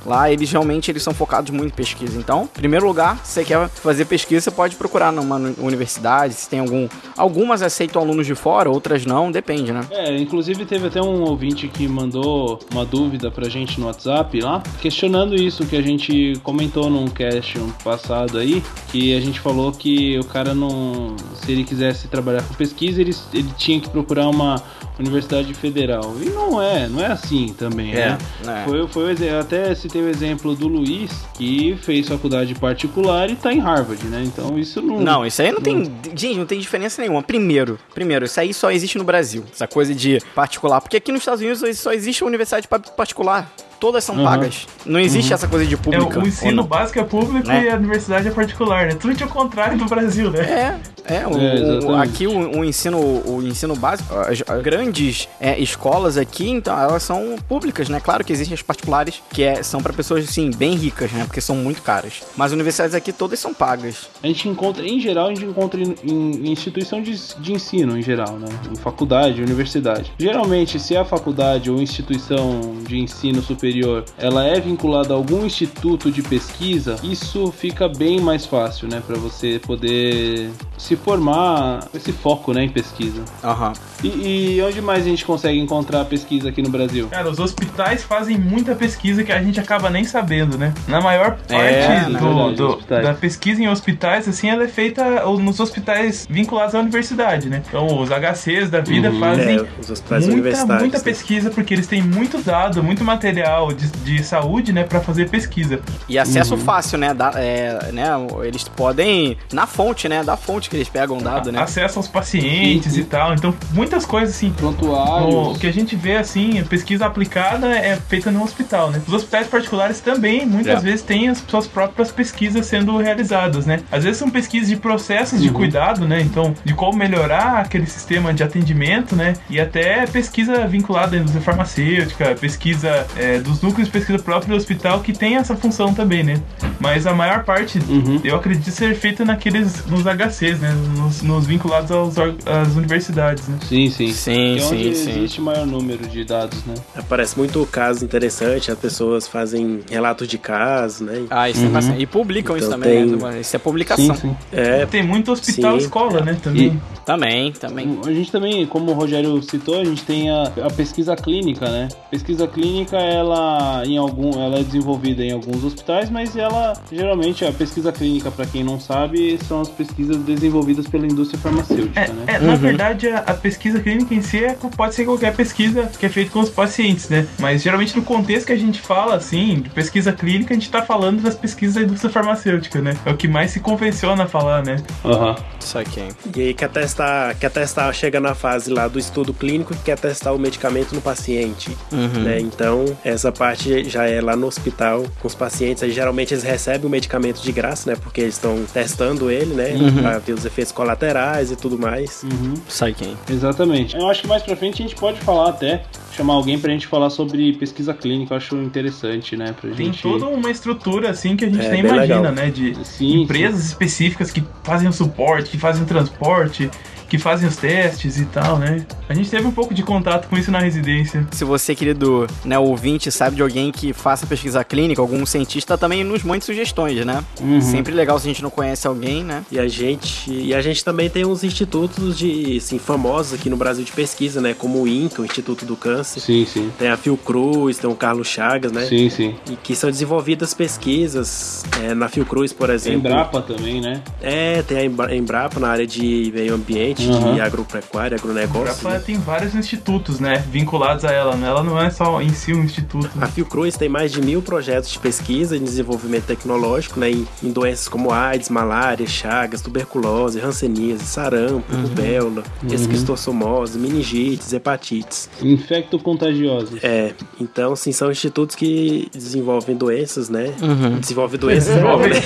lá 0.07 0.31
eles 0.31 0.51
realmente 0.51 0.91
eles 0.91 1.03
são 1.03 1.13
focados 1.13 1.51
muito 1.51 1.73
em 1.73 1.75
pesquisa. 1.77 2.17
Então, 2.19 2.45
em 2.45 2.59
primeiro 2.61 2.87
lugar, 2.87 3.19
se 3.25 3.33
você 3.33 3.45
quer 3.45 3.69
fazer 3.69 4.05
pesquisa, 4.05 4.43
você 4.43 4.51
pode 4.51 4.77
procurar 4.77 5.11
numa 5.13 5.37
uni- 5.37 5.55
universidade, 5.59 6.35
se 6.35 6.49
tem 6.49 6.61
algum. 6.61 6.89
Algumas 7.25 7.63
aceitam 7.63 8.03
alunos 8.03 8.27
de 8.27 8.35
fora, 8.35 8.69
outras 8.69 9.07
não, 9.07 9.33
depende, 9.33 9.73
né? 9.73 9.81
É, 9.91 10.15
inclusive 10.19 10.67
teve 10.67 10.89
até 10.89 11.01
um 11.01 11.23
ouvinte 11.23 11.69
que 11.69 11.89
mandou 11.89 12.59
uma 12.71 12.85
dúvida 12.85 13.31
pra 13.31 13.49
gente 13.49 13.81
no 13.81 13.87
WhatsApp 13.87 14.39
lá, 14.43 14.63
questionando 14.83 15.35
isso 15.35 15.65
que 15.65 15.75
a 15.75 15.81
gente 15.81 16.35
comentou 16.43 16.91
num 16.91 17.07
cast 17.09 17.59
passado 17.83 18.37
aí, 18.37 18.63
que 18.93 19.17
a 19.17 19.21
gente 19.21 19.41
falou 19.41 19.73
que 19.73 20.19
o 20.19 20.25
cara 20.25 20.55
não. 20.55 21.17
Se 21.35 21.51
ele 21.51 21.65
quisesse 21.65 22.09
trabalhar 22.09 22.43
com 22.43 22.53
pesquisa, 22.55 23.01
ele, 23.01 23.15
ele 23.33 23.49
tinha 23.57 23.81
que 23.81 23.89
procurar 23.89 24.29
uma 24.29 24.63
universidade 24.99 25.53
federal. 25.55 26.15
E 26.21 26.27
não 26.31 26.61
é, 26.63 26.89
não 26.89 27.01
é 27.01 27.07
assim 27.07 27.55
também, 27.59 27.93
né? 27.95 28.19
É. 28.47 28.65
Foi, 28.65 28.87
foi 28.89 29.11
exe- 29.13 29.29
até 29.31 29.75
citei 29.75 30.03
o 30.03 30.09
exemplo 30.09 30.55
do 30.55 30.69
Luiz, 30.69 31.11
que 31.37 31.77
fez 31.83 32.07
faculdade 32.09 32.55
particular 32.55 33.29
e 33.31 33.35
tá 33.35 33.53
em 33.53 33.59
Harvard, 33.59 34.05
né? 34.07 34.23
Então 34.25 34.59
isso 34.59 34.81
não. 34.83 35.01
Não, 35.01 35.27
isso 35.27 35.41
aí 35.43 35.51
não 35.53 35.61
tem. 35.61 35.85
Gente, 36.15 36.39
não 36.39 36.47
tem 36.47 36.59
diferença 36.61 37.01
nenhuma. 37.03 37.14
Primeiro, 37.23 37.79
primeiro, 37.95 38.25
isso 38.25 38.39
aí 38.41 38.53
só 38.55 38.71
existe 38.71 38.99
no 38.99 39.05
Brasil. 39.05 39.45
Essa 39.53 39.67
coisa 39.67 39.95
de 39.95 40.21
particular. 40.35 40.81
Porque 40.81 40.97
aqui 40.97 41.13
nos 41.13 41.21
Estados 41.23 41.41
Unidos 41.41 41.79
só 41.79 41.93
existe 41.93 42.23
a 42.23 42.27
universidade 42.27 42.67
pa- 42.69 42.79
particular. 42.79 43.51
Todas 43.81 44.03
são 44.05 44.17
Uhum. 44.17 44.25
pagas. 44.25 44.67
Não 44.87 44.99
existe 44.99 45.33
essa 45.33 45.47
coisa 45.47 45.67
de 45.67 45.75
É, 45.75 45.77
pública. 45.77 46.19
o 46.21 46.27
ensino 46.27 46.63
básico 46.65 46.99
é 46.99 47.05
público 47.05 47.47
Né? 47.47 47.65
e 47.65 47.69
a 47.71 47.75
universidade 47.77 48.29
é 48.29 48.31
particular, 48.31 48.87
né? 48.87 48.95
Tudo 48.95 49.23
ao 49.23 49.29
contrário 49.29 49.77
do 49.77 49.85
Brasil, 49.85 50.31
né? 50.31 50.41
É, 50.41 50.81
é, 51.05 51.27
o, 51.27 51.39
É, 51.39 51.79
o- 51.85 51.95
aqui 51.97 52.27
o, 52.27 52.59
o 52.59 52.65
ensino, 52.65 52.99
o 52.99 53.43
ensino 53.43 53.75
básico, 53.77 54.15
as, 54.15 54.43
as 54.47 54.63
grandes 54.63 55.29
é, 55.41 55.59
escolas 55.59 56.17
aqui, 56.17 56.49
então 56.51 56.79
elas 56.79 57.03
são 57.03 57.37
públicas, 57.49 57.89
né? 57.89 58.01
Claro 58.01 58.25
que 58.25 58.33
existem 58.33 58.55
as 58.55 58.63
particulares 58.63 59.23
que 59.31 59.43
é, 59.43 59.63
são 59.63 59.83
para 59.83 59.93
pessoas 59.93 60.25
assim 60.29 60.51
bem 60.51 60.75
ricas, 60.75 61.11
né? 61.13 61.25
Porque 61.25 61.41
são 61.41 61.57
muito 61.57 61.83
caras. 61.83 62.23
Mas 62.37 62.53
universidades 62.53 62.95
aqui 62.95 63.13
todas 63.13 63.39
são 63.39 63.53
pagas. 63.53 64.09
A 64.23 64.27
gente 64.27 64.49
encontra, 64.49 64.85
em 64.87 64.99
geral, 65.01 65.27
a 65.27 65.35
gente 65.35 65.45
encontra 65.45 65.81
em, 65.81 65.95
em 66.05 66.51
instituição 66.53 67.03
de, 67.03 67.15
de 67.39 67.53
ensino, 67.53 67.97
em 67.99 68.03
geral, 68.03 68.39
né? 68.39 68.49
Em 68.73 68.77
faculdade, 68.77 69.43
universidade. 69.43 70.13
Geralmente, 70.19 70.79
se 70.81 70.97
a 70.97 71.05
faculdade 71.05 71.71
ou 71.71 71.81
instituição 71.81 72.79
de 72.87 72.99
ensino 72.99 73.43
superior, 73.43 74.05
ela 74.19 74.45
é 74.45 74.59
vinculada 74.61 75.13
a 75.13 75.17
algum 75.17 75.45
instituto 75.45 76.11
de 76.11 76.23
pesquisa, 76.23 76.97
isso 77.03 77.53
fica 77.53 77.89
bem 77.89 78.21
mais 78.21 78.47
fácil, 78.47 78.89
né? 78.89 79.03
Pra 79.07 79.17
você 79.17 79.59
poder 79.59 80.51
se 80.79 80.94
formar, 80.97 81.81
esse 81.95 82.13
foco, 82.13 82.53
né, 82.53 82.65
em 82.65 82.69
pesquisa. 82.69 83.23
Aham. 83.43 83.73
E, 84.03 84.57
e 84.59 84.63
onde 84.63 84.81
mais 84.83 85.05
a 85.05 85.09
gente 85.09 85.25
consegue 85.25 85.59
encontrar 85.59 86.05
pesquisa 86.05 86.49
aqui 86.51 86.61
no 86.63 86.69
Brasil? 86.69 87.09
Cara, 87.09 87.29
os 87.31 87.39
hospitais 87.39 88.03
fazem 88.03 88.37
muita 88.39 88.75
pesquisa 88.75 89.23
que 89.25 89.33
a 89.33 89.43
gente 89.43 89.59
acaba 89.59 89.89
nem 89.89 90.05
sabendo, 90.05 90.59
né? 90.59 90.75
Na 90.87 91.01
maior 91.01 91.37
parte 91.49 91.55
É, 91.55 92.01
do- 92.05 92.19
verdade, 92.19 92.55
do- 92.57 92.69
hospitais. 92.69 93.03
da 93.07 93.15
pesquisa 93.15 93.63
em 93.63 93.69
hospitais, 93.69 94.29
assim, 94.29 94.49
ela 94.51 94.65
é 94.65 94.69
feita 94.69 95.25
nos 95.39 95.59
hospitais 95.61 96.27
vinculados 96.29 96.75
à 96.75 96.81
universidade, 96.81 97.49
né? 97.49 97.63
Então, 97.67 97.99
os 98.01 98.11
HCs 98.11 98.69
da 98.71 98.81
vida 98.81 99.11
Uhum. 99.11 99.21
fazem 99.21 99.57
É, 99.59 99.67
os 99.81 99.91
hospitais 99.91 100.23
muita, 100.25 100.35
universitários. 100.41 100.81
muita 100.83 100.99
né? 100.99 101.05
pesquisa, 101.05 101.51
porque 101.51 101.73
eles 101.75 101.87
têm 101.87 102.03
muito 102.03 102.39
dado, 102.43 102.83
muito 102.83 103.03
material 103.05 103.73
de, 103.73 103.87
de 103.89 104.23
saúde, 104.23 104.73
né, 104.73 104.83
pra 104.85 105.01
fazer 105.01 105.31
pesquisa. 105.31 105.81
E 106.09 106.17
Uhum. 106.17 106.23
acesso 106.23 106.57
fácil, 106.59 106.99
né? 106.99 107.15
Da, 107.15 107.33
é, 107.37 107.91
né? 107.93 108.09
Eles 108.45 108.65
podem. 108.69 109.37
Na 109.53 109.67
fonte, 109.67 110.09
né? 110.09 110.23
Da 110.23 110.37
fonte 110.37 110.69
que 110.69 110.77
eles 110.85 110.89
pegam 110.89 111.19
dado, 111.19 111.51
né? 111.51 111.61
Acesso 111.61 111.99
aos 111.99 112.09
pacientes 112.09 112.97
e 112.97 113.05
tal. 113.05 113.35
Então, 113.35 113.55
muitas 113.73 114.05
coisas, 114.05 114.35
assim, 114.35 114.49
No, 114.61 114.71
o 114.71 114.75
Prontuários. 114.75 115.59
que 115.59 115.67
a 115.67 115.73
gente 115.73 115.97
vê 115.97 116.17
assim, 116.17 116.63
pesquisa 116.65 117.07
aplicada 117.07 117.69
é 117.69 117.97
feita 117.97 118.31
no 118.31 118.43
hospital, 118.43 118.91
né? 118.91 119.01
Os 119.07 119.13
hospitais 119.13 119.47
particulares 119.47 120.01
também, 120.01 120.47
muitas 120.47 120.79
É. 120.83 120.85
vezes, 120.85 121.03
têm 121.03 121.29
as 121.29 121.43
suas 121.49 121.67
próprias 121.67 122.11
pesquisas 122.13 122.67
sendo 122.67 122.97
realizadas, 122.99 123.67
né? 123.67 123.81
Às 123.91 124.05
vezes 124.05 124.19
são 124.19 124.29
pesquisas 124.31 124.69
de 124.69 124.77
processos 124.77 125.41
de 125.41 125.49
Uhum. 125.49 125.55
cuidado, 125.55 126.07
né? 126.07 126.21
Então, 126.21 126.55
de 126.65 126.75
como 126.75 126.97
melhorar 126.99 127.59
aquele 127.59 127.87
sistema 127.87 128.33
de 128.35 128.43
atendimento, 128.43 129.17
né? 129.17 129.35
E 129.49 129.59
até 129.61 130.07
pesquisa 130.07 130.67
vinculada 130.67 131.17
à 131.17 131.19
indústria 131.19 131.43
farmacêutica, 131.43 132.35
pesquisa 132.35 133.07
é, 133.17 133.39
dos 133.39 133.61
núcleos 133.63 133.87
de 133.89 133.93
pesquisa 133.93 134.19
próprio 134.19 134.51
do 134.51 134.57
hospital 134.57 135.01
que 135.01 135.13
tem 135.13 135.37
essa 135.37 135.57
função 135.57 135.95
também, 135.95 136.23
né? 136.23 136.41
Mas 136.81 137.07
a 137.07 137.15
maior 137.15 137.45
parte, 137.45 137.79
Uhum. 137.89 138.21
eu 138.25 138.37
acredito 138.37 138.71
ser 138.71 138.95
feita 138.95 139.25
naqueles, 139.25 139.85
nos 139.87 140.07
HCs, 140.07 140.61
né? 140.61 140.74
Nos, 140.75 141.23
nos 141.23 141.47
vinculados 141.47 141.91
aos, 141.91 142.15
às 142.19 142.75
universidades, 142.77 143.47
né? 143.49 143.59
Sim, 143.69 143.89
sim. 143.91 144.13
Sim, 144.13 144.33
Que 144.57 144.61
é 144.61 144.65
onde 144.65 144.95
sim, 144.95 145.05
sim. 145.05 145.11
existe 145.19 145.41
maior 145.41 145.67
número 145.67 146.07
de 146.07 146.25
dados, 146.25 146.65
né? 146.65 146.75
Aparece 146.97 147.37
muito 147.39 147.65
caso 147.71 148.05
interessante, 148.05 148.71
as 148.71 148.79
pessoas 148.79 149.27
fazem 149.29 149.81
relatos 149.91 150.27
de 150.29 150.39
caso, 150.39 151.05
né? 151.05 151.25
Ah, 151.31 151.49
isso 151.49 151.65
é 151.65 151.69
bastante. 151.69 152.03
E 152.03 152.07
publicam 152.07 152.57
isso 152.57 152.67
Então 152.67 152.79
também, 152.81 153.07
tem- 153.09 153.17
né? 153.17 153.41
Isso 153.41 153.55
é 153.57 153.59
publicação. 153.59 154.15
sim. 154.17 154.37
É, 154.53 154.85
Tem 154.87 155.03
muito 155.03 155.31
hospital 155.33 155.73
Sim. 155.73 155.85
escola, 155.87 156.21
né? 156.21 156.37
Também. 156.43 156.81
Também, 157.05 157.53
também. 157.53 157.99
A 158.07 158.13
gente 158.13 158.33
também, 158.33 158.67
como 158.67 158.91
o 158.91 158.95
Rogério 158.95 159.41
citou, 159.43 159.81
a 159.81 159.85
gente 159.85 160.03
tem 160.05 160.31
a, 160.31 160.45
a 160.65 160.71
pesquisa 160.71 161.15
clínica, 161.15 161.69
né? 161.69 161.89
Pesquisa 162.11 162.47
clínica, 162.47 162.97
ela 162.97 163.83
em 163.85 163.99
algum, 163.99 164.31
ela 164.43 164.59
é 164.59 164.63
desenvolvida 164.63 165.23
em 165.23 165.33
alguns 165.33 165.63
hospitais, 165.65 166.09
mas 166.11 166.35
ela 166.37 166.73
geralmente 166.91 167.45
a 167.45 167.53
pesquisa 167.53 167.93
clínica, 167.93 168.31
para 168.31 168.47
quem 168.47 168.65
não 168.65 168.81
sabe, 168.81 169.39
são 169.47 169.61
as 169.61 169.69
pesquisas 169.69 170.17
desenvolvidas 170.19 170.64
pela 170.91 171.07
indústria 171.07 171.39
farmacêutica, 171.41 172.01
É, 172.01 172.09
né? 172.09 172.25
é, 172.27 172.39
na 172.39 172.55
verdade, 172.55 173.09
a, 173.09 173.19
a 173.19 173.35
pesquisa 173.35 173.81
clínica 173.81 174.15
em 174.15 174.23
si 174.23 174.45
é- 174.45 174.57
pode 174.77 174.95
ser 174.95 175.05
qualquer 175.05 175.35
pesquisa 175.35 175.91
que 175.99 176.07
é 176.07 176.09
feita 176.09 176.31
com 176.31 176.41
os 176.41 176.49
pacientes, 176.51 177.09
né? 177.09 177.27
Mas 177.39 177.63
geralmente 177.63 177.97
no 177.97 178.03
contexto 178.03 178.47
que 178.47 178.53
a 178.53 178.57
gente 178.59 178.81
fala, 178.81 179.15
assim, 179.17 179.61
de 179.61 179.71
pesquisa 179.71 180.13
clínica, 180.13 180.53
a 180.53 180.57
gente 180.57 180.71
tá 180.71 180.83
falando 180.83 181.23
das 181.23 181.35
pesquisas 181.35 181.75
da 181.77 181.83
indústria 181.83 182.11
farmacêutica, 182.11 182.81
né? 182.81 182.97
É 183.05 183.11
o 183.11 183.17
que 183.17 183.29
mais 183.29 183.51
se 183.51 183.61
convenciona 183.61 184.25
a 184.25 184.27
falar, 184.27 184.65
né? 184.65 184.77
Aham. 185.05 185.37
Isso 185.61 185.79
aqui. 185.79 186.03
e 186.37 186.41
aí 186.41 186.55
quer 186.55 186.69
testar, 186.69 187.35
quer 187.35 187.51
testar, 187.51 187.93
chega 187.93 188.21
na 188.21 188.35
fase 188.35 188.71
lá 188.71 188.87
do 188.89 188.99
estudo 188.99 189.33
clínico 189.33 189.75
que 189.75 189.83
quer 189.83 189.99
testar 189.99 190.33
o 190.33 190.39
medicamento 190.39 190.95
no 190.95 191.01
paciente, 191.01 191.71
Uhum. 191.93 192.23
né? 192.23 192.39
Então, 192.41 192.85
essa 193.05 193.31
parte 193.33 193.89
já 193.89 194.07
é 194.07 194.21
lá 194.21 194.37
no 194.37 194.47
hospital 194.47 195.05
com 195.21 195.27
os 195.29 195.35
pacientes, 195.35 195.83
aí 195.83 195.91
geralmente 195.91 196.35
eles 196.35 196.45
recebem 196.45 196.87
o 196.87 196.91
medicamento 196.91 197.41
de 197.43 197.53
graça, 197.53 197.91
né? 197.91 197.97
Porque 198.01 198.21
eles 198.21 198.35
estão 198.35 198.65
testando 198.73 199.31
ele, 199.31 199.55
né? 199.55 199.71
Uhum. 199.75 200.03
Pra 200.03 200.19
ver 200.19 200.33
os 200.33 200.45
efeitos 200.45 200.54
colaterais 200.73 201.51
e 201.51 201.57
tudo 201.57 201.79
mais. 201.79 202.23
Uhum. 202.23 202.55
Sai 202.69 202.93
quem? 202.93 203.17
Exatamente. 203.31 203.97
Eu 203.97 204.09
acho 204.09 204.23
que 204.23 204.29
mais 204.29 204.43
pra 204.43 204.55
frente 204.57 204.83
a 204.83 204.87
gente 204.87 204.95
pode 204.97 205.21
falar 205.21 205.51
até, 205.51 205.83
chamar 206.13 206.35
alguém 206.35 206.59
pra 206.59 206.71
gente 206.73 206.87
falar 206.87 207.11
sobre 207.11 207.53
pesquisa 207.55 207.93
clínica, 207.95 208.33
eu 208.35 208.37
acho 208.39 208.57
interessante, 208.57 209.37
né? 209.37 209.55
Pra 209.61 209.71
Tem 209.71 209.87
gente... 209.87 210.03
toda 210.03 210.27
uma 210.27 210.51
estrutura 210.51 211.11
assim 211.11 211.37
que 211.37 211.45
a 211.45 211.49
gente 211.51 211.65
É, 211.65 211.71
nem 211.71 211.81
imagina, 211.81 212.01
legal. 212.21 212.33
né? 212.33 212.51
De 212.51 212.77
Sim, 212.85 213.23
empresas 213.23 213.65
específicas 213.67 214.31
que 214.31 214.43
fazem 214.63 214.89
o 214.89 214.93
suporte, 214.93 215.51
que 215.51 215.59
fazem 215.59 215.83
o 215.83 215.87
transporte, 215.87 216.71
que 217.15 217.19
fazem 217.19 217.49
os 217.49 217.57
testes 217.57 218.19
e 218.19 218.25
tal, 218.25 218.59
né? 218.59 218.85
A 219.09 219.15
gente 219.15 219.31
teve 219.31 219.47
um 219.47 219.51
pouco 219.53 219.73
de 219.73 219.85
contato 219.85 220.29
com 220.29 220.37
isso 220.37 220.51
na 220.51 220.59
residência. 220.59 221.25
Se 221.31 221.45
você, 221.45 221.73
querido 221.75 222.27
né, 222.45 222.59
ouvinte, 222.59 223.09
sabe 223.13 223.37
de 223.37 223.43
alguém 223.43 223.71
que 223.71 223.93
faça 223.93 224.27
pesquisa 224.27 224.65
clínica, 224.65 225.01
algum 225.01 225.25
cientista, 225.25 225.79
também 225.79 226.03
nos 226.03 226.25
mande 226.25 226.45
sugestões, 226.45 227.05
né? 227.07 227.23
Uhum. 227.41 227.61
Sempre 227.61 227.93
legal 227.95 228.19
se 228.19 228.27
a 228.27 228.31
gente 228.33 228.43
não 228.43 228.51
conhece 228.51 228.87
alguém, 228.89 229.23
né? 229.23 229.45
E 229.53 229.61
a 229.61 229.69
gente, 229.69 230.29
e 230.29 230.53
a 230.53 230.61
gente 230.61 230.85
também 230.85 231.09
tem 231.09 231.25
uns 231.25 231.45
institutos 231.45 232.19
de, 232.19 232.57
assim, 232.57 232.79
famosos 232.81 233.35
aqui 233.35 233.49
no 233.49 233.57
Brasil 233.57 233.85
de 233.85 233.93
pesquisa, 233.93 234.41
né? 234.41 234.53
Como 234.59 234.83
o 234.83 234.89
INCA, 234.89 235.23
o 235.23 235.25
Instituto 235.25 235.65
do 235.65 235.77
Câncer. 235.77 236.19
Sim, 236.21 236.45
sim. 236.45 236.73
Tem 236.77 236.89
a 236.89 236.97
Fiocruz, 236.97 237.79
tem 237.79 237.89
o 237.89 237.95
Carlos 237.95 238.27
Chagas, 238.27 238.73
né? 238.73 238.87
Sim, 238.87 239.09
sim. 239.09 239.37
E 239.49 239.55
que 239.55 239.77
são 239.77 239.89
desenvolvidas 239.89 240.53
pesquisas 240.53 241.65
é, 241.83 241.95
na 241.95 242.09
Fiocruz, 242.09 242.53
por 242.53 242.71
exemplo. 242.71 242.99
Embrapa 243.09 243.41
também, 243.41 243.81
né? 243.81 244.03
É, 244.21 244.63
tem 244.63 244.79
a 244.79 244.85
Embra- 244.85 245.15
Embrapa 245.15 245.61
na 245.61 245.69
área 245.69 245.87
de 245.87 246.33
meio 246.35 246.55
ambiente, 246.55 247.04
Uhum. 247.07 247.35
de 247.35 247.41
agropecuária, 247.41 248.17
A 248.17 248.21
agronegócio. 248.21 248.61
Embrapa 248.61 248.91
né? 248.91 249.03
tem 249.05 249.19
vários 249.19 249.55
institutos, 249.55 250.21
né? 250.21 250.45
Vinculados 250.51 251.05
a 251.05 251.13
ela, 251.13 251.37
né? 251.37 251.49
Ela 251.49 251.63
não 251.63 251.81
é 251.81 251.91
só 251.91 252.21
em 252.21 252.33
si 252.33 252.53
um 252.53 252.63
instituto. 252.63 253.11
A 253.21 253.27
Fiocruz 253.27 253.77
tem 253.77 253.89
mais 253.89 254.13
de 254.13 254.21
mil 254.21 254.43
projetos 254.43 254.91
de 254.91 254.99
pesquisa 254.99 255.57
e 255.57 255.61
desenvolvimento 255.61 256.25
tecnológico 256.27 256.99
né, 257.01 257.11
em, 257.11 257.27
em 257.43 257.51
doenças 257.51 257.89
como 257.89 258.13
AIDS, 258.13 258.49
malária, 258.49 259.07
chagas, 259.07 259.61
tuberculose, 259.61 260.41
hanseníase, 260.41 261.05
sarampo, 261.05 261.65
rubéola, 261.75 262.43
esquistossomose, 262.71 263.79
meningites, 263.79 264.53
hepatites. 264.53 265.29
Infecto-contagiosos. 265.43 266.83
É, 266.83 267.13
então, 267.41 267.75
sim, 267.77 267.93
são 267.93 268.11
institutos 268.11 268.57
que 268.57 269.09
desenvolvem 269.13 269.77
doenças, 269.77 270.29
né? 270.29 270.53
Uhum. 270.63 270.99
Desenvolvem 270.99 271.39
doenças, 271.41 271.69
Desenvolve. 271.75 272.09
né? 272.09 272.15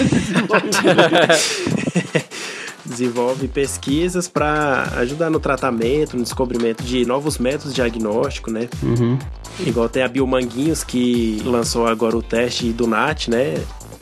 desenvolve 2.98 3.46
pesquisas 3.46 4.26
para 4.26 4.82
ajudar 4.96 5.30
no 5.30 5.38
tratamento, 5.38 6.16
no 6.16 6.22
descobrimento 6.22 6.82
de 6.82 7.04
novos 7.04 7.38
métodos 7.38 7.72
de 7.72 7.76
diagnóstico, 7.76 8.50
né? 8.50 8.68
Uhum. 8.82 9.18
Igual 9.60 9.88
tem 9.88 10.02
a 10.02 10.08
Biomanguinhos 10.08 10.82
que 10.84 11.40
lançou 11.44 11.86
agora 11.86 12.16
o 12.16 12.22
teste 12.22 12.72
do 12.72 12.86
NAT, 12.86 13.28
né? 13.28 13.54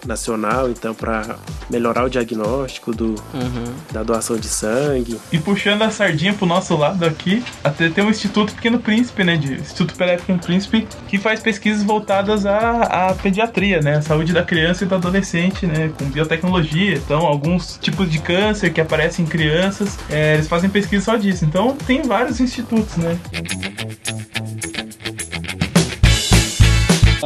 Nacional, 0.07 0.69
então, 0.71 0.95
para 0.95 1.37
melhorar 1.71 2.05
o 2.05 2.09
diagnóstico 2.09 2.95
do, 2.95 3.14
Uhum. 3.35 3.75
da 3.92 4.03
doação 4.03 4.37
de 4.37 4.47
sangue. 4.49 5.19
E 5.33 5.38
puxando 5.38 5.83
a 5.83 5.90
sardinha 5.90 6.33
pro 6.35 6.47
nosso 6.47 6.77
lado 6.77 7.05
aqui, 7.05 7.42
até 7.62 7.88
tem 7.88 8.05
o 8.05 8.11
Instituto 8.11 8.55
Pequeno 8.55 8.79
Príncipe, 8.79 9.25
né? 9.25 9.37
De 9.37 9.55
Instituto 9.55 9.95
Pelé 9.95 10.16
Pequeno 10.16 10.38
Príncipe, 10.38 10.87
que 11.09 11.19
faz 11.19 11.40
pesquisas 11.40 11.83
voltadas 11.83 12.47
à, 12.47 13.09
à 13.09 13.14
pediatria, 13.14 13.81
né? 13.81 13.97
A 13.97 14.03
saúde 14.03 14.33
da 14.33 14.42
criança 14.42 14.85
e 14.85 14.87
do 14.87 14.95
adolescente, 14.95 15.66
né? 15.66 15.90
Com 15.99 16.05
biotecnologia. 16.07 16.95
Então, 16.95 17.21
alguns 17.27 17.79
tipos 17.81 18.11
de 18.11 18.19
câncer 18.19 18.73
que 18.73 18.81
aparecem 18.81 19.25
em 19.25 19.29
crianças, 19.29 19.99
é, 20.11 20.35
eles 20.35 20.49
fazem 20.49 20.71
pesquisa 20.71 21.05
só 21.05 21.16
disso. 21.16 21.45
Então, 21.45 21.77
tem 21.87 22.03
vários 22.03 22.40
institutos, 22.40 22.97
né? 22.97 23.19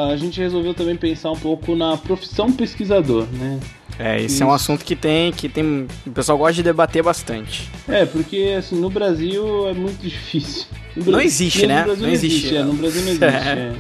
A 0.09 0.17
gente 0.17 0.41
resolveu 0.41 0.75
também 0.75 0.97
pensar 0.97 1.31
um 1.31 1.37
pouco 1.37 1.75
na 1.77 1.97
profissão 1.97 2.51
pesquisador, 2.53 3.27
né? 3.33 3.59
É, 3.99 4.23
esse 4.23 4.43
é 4.43 4.47
um 4.47 4.49
Isso. 4.49 4.57
assunto 4.57 4.85
que 4.85 4.97
tem, 4.97 5.31
que 5.31 5.49
tem. 5.49 5.87
O 6.07 6.11
pessoal 6.11 6.39
gosta 6.39 6.55
de 6.55 6.63
debater 6.63 7.03
bastante. 7.03 7.69
É, 7.87 8.07
porque 8.07 8.55
assim, 8.59 8.81
no 8.81 8.89
Brasil 8.89 9.69
é 9.69 9.75
muito 9.75 10.01
difícil. 10.03 10.65
No 10.97 11.05
Não 11.05 11.13
Bra- 11.13 11.25
existe, 11.25 11.63
no 11.63 11.69
né? 11.69 11.83
Brasil 11.85 12.07
Não 12.07 12.13
existe. 12.13 12.57
É, 12.57 12.63
no 12.65 12.73
Brasil 12.73 13.03
não 13.03 13.09
existe. 13.13 13.25
é. 13.25 13.29
É, 13.29 13.73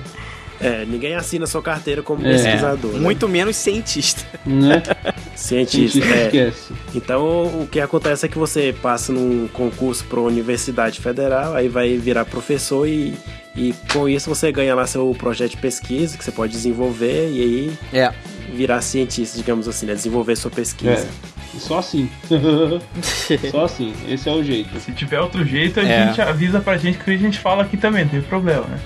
ninguém 0.89 1.15
assina 1.15 1.47
sua 1.47 1.63
carteira 1.63 2.03
como 2.03 2.27
É. 2.27 2.33
pesquisador. 2.33 2.93
né? 2.93 2.99
Muito 3.01 3.29
menos 3.29 3.57
cientista. 3.57 4.23
Né? 4.45 4.83
cientista. 5.35 6.01
Cientista 6.01 6.15
é. 6.15 6.25
esquece. 6.27 6.73
Então, 6.95 7.23
o 7.63 7.69
que 7.71 7.81
acontece 7.81 8.27
é 8.27 8.29
que 8.29 8.39
você 8.39 8.75
passa 8.83 9.13
num 9.13 9.49
concurso 9.49 10.05
para 10.05 10.21
uma 10.21 10.29
universidade 10.29 11.01
federal, 11.01 11.55
aí 11.55 11.69
vai 11.69 11.97
virar 11.97 12.25
professor 12.25 12.87
e, 12.87 13.15
e 13.57 13.75
com 13.93 14.09
isso 14.09 14.29
você 14.29 14.51
ganha 14.53 14.75
lá 14.75 14.87
seu 14.87 15.15
projeto 15.19 15.53
de 15.53 15.57
pesquisa 15.57 16.17
que 16.19 16.25
você 16.25 16.31
pode 16.33 16.53
desenvolver 16.53 17.31
e 17.31 17.43
aí 17.43 17.73
É. 17.93 18.13
virar 18.55 18.81
cientista, 18.83 19.37
digamos 19.39 19.67
assim, 19.69 19.87
né? 19.87 19.95
Desenvolver 19.95 20.37
sua 20.37 20.51
pesquisa. 20.51 21.07
É. 21.07 21.59
Só 21.59 21.79
assim. 21.79 22.09
Só 23.51 23.65
assim. 23.65 23.93
Esse 24.09 24.29
é 24.29 24.33
o 24.33 24.43
jeito. 24.43 24.79
Se 24.81 24.93
tiver 24.93 25.21
outro 25.21 25.45
jeito, 25.45 25.81
a 25.81 25.83
É. 25.83 26.07
gente 26.07 26.21
avisa 26.21 26.61
pra 26.61 26.77
gente 26.77 26.99
que 26.99 27.11
a 27.11 27.17
gente 27.17 27.39
fala 27.39 27.63
aqui 27.65 27.77
também, 27.77 28.05
não 28.05 28.11
tem 28.11 28.23
problema, 28.23 28.65
né? 28.67 28.79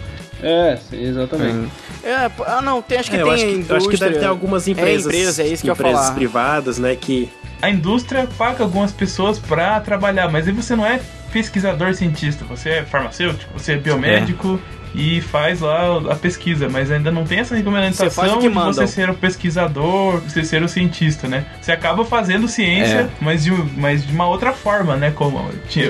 É, 0.46 0.76
sim, 0.90 1.02
exatamente. 1.02 1.70
É, 2.02 2.28
pô, 2.28 2.44
ah, 2.46 2.60
não, 2.60 2.82
tem, 2.82 2.98
acho 2.98 3.10
que 3.10 3.16
É, 3.16 3.20
tem 3.20 3.28
eu, 3.28 3.32
acho 3.34 3.44
que, 3.44 3.50
eu 3.50 3.54
indústria. 3.56 3.76
acho 3.78 3.88
que 3.88 3.96
deve 3.96 4.18
ter 4.18 4.26
algumas 4.26 4.68
empresas, 4.68 5.06
empresa, 5.06 5.42
é 5.42 5.46
isso 5.48 5.62
que 5.62 5.70
eu 5.70 5.74
empresas 5.74 6.00
falar. 6.02 6.14
privadas, 6.14 6.78
né, 6.78 6.94
que 6.94 7.30
A 7.62 7.70
indústria 7.70 8.28
paga 8.36 8.62
algumas 8.62 8.92
pessoas 8.92 9.38
pra 9.38 9.80
trabalhar, 9.80 10.28
mas 10.30 10.46
aí 10.46 10.52
você 10.52 10.76
não 10.76 10.84
é 10.84 11.00
pesquisador 11.32 11.94
cientista, 11.94 12.44
você 12.44 12.68
é 12.70 12.82
farmacêutico, 12.84 13.50
você 13.58 13.72
é 13.72 13.76
biomédico 13.76 14.60
e 14.94 15.20
faz 15.22 15.60
lá 15.60 15.96
a 16.10 16.14
pesquisa, 16.14 16.68
mas 16.68 16.90
ainda 16.90 17.10
não 17.10 17.24
tem 17.24 17.38
essa 17.40 17.48
Você 17.50 17.56
regulamentação 17.56 18.10
faz 18.10 18.32
o 18.32 18.38
que 18.38 18.48
de 18.48 18.54
você 18.54 18.86
ser 18.86 19.10
o 19.10 19.14
pesquisador, 19.14 20.20
você 20.20 20.44
ser 20.44 20.62
o 20.62 20.68
cientista, 20.68 21.26
né? 21.26 21.46
Você 21.60 21.72
acaba 21.72 22.04
fazendo 22.04 22.46
ciência, 22.46 22.98
É. 22.98 23.08
mas, 23.20 23.42
de, 23.42 23.50
mas 23.76 24.06
de 24.06 24.12
uma 24.12 24.28
outra 24.28 24.52
forma, 24.52 24.94
né? 24.94 25.10
Como 25.10 25.42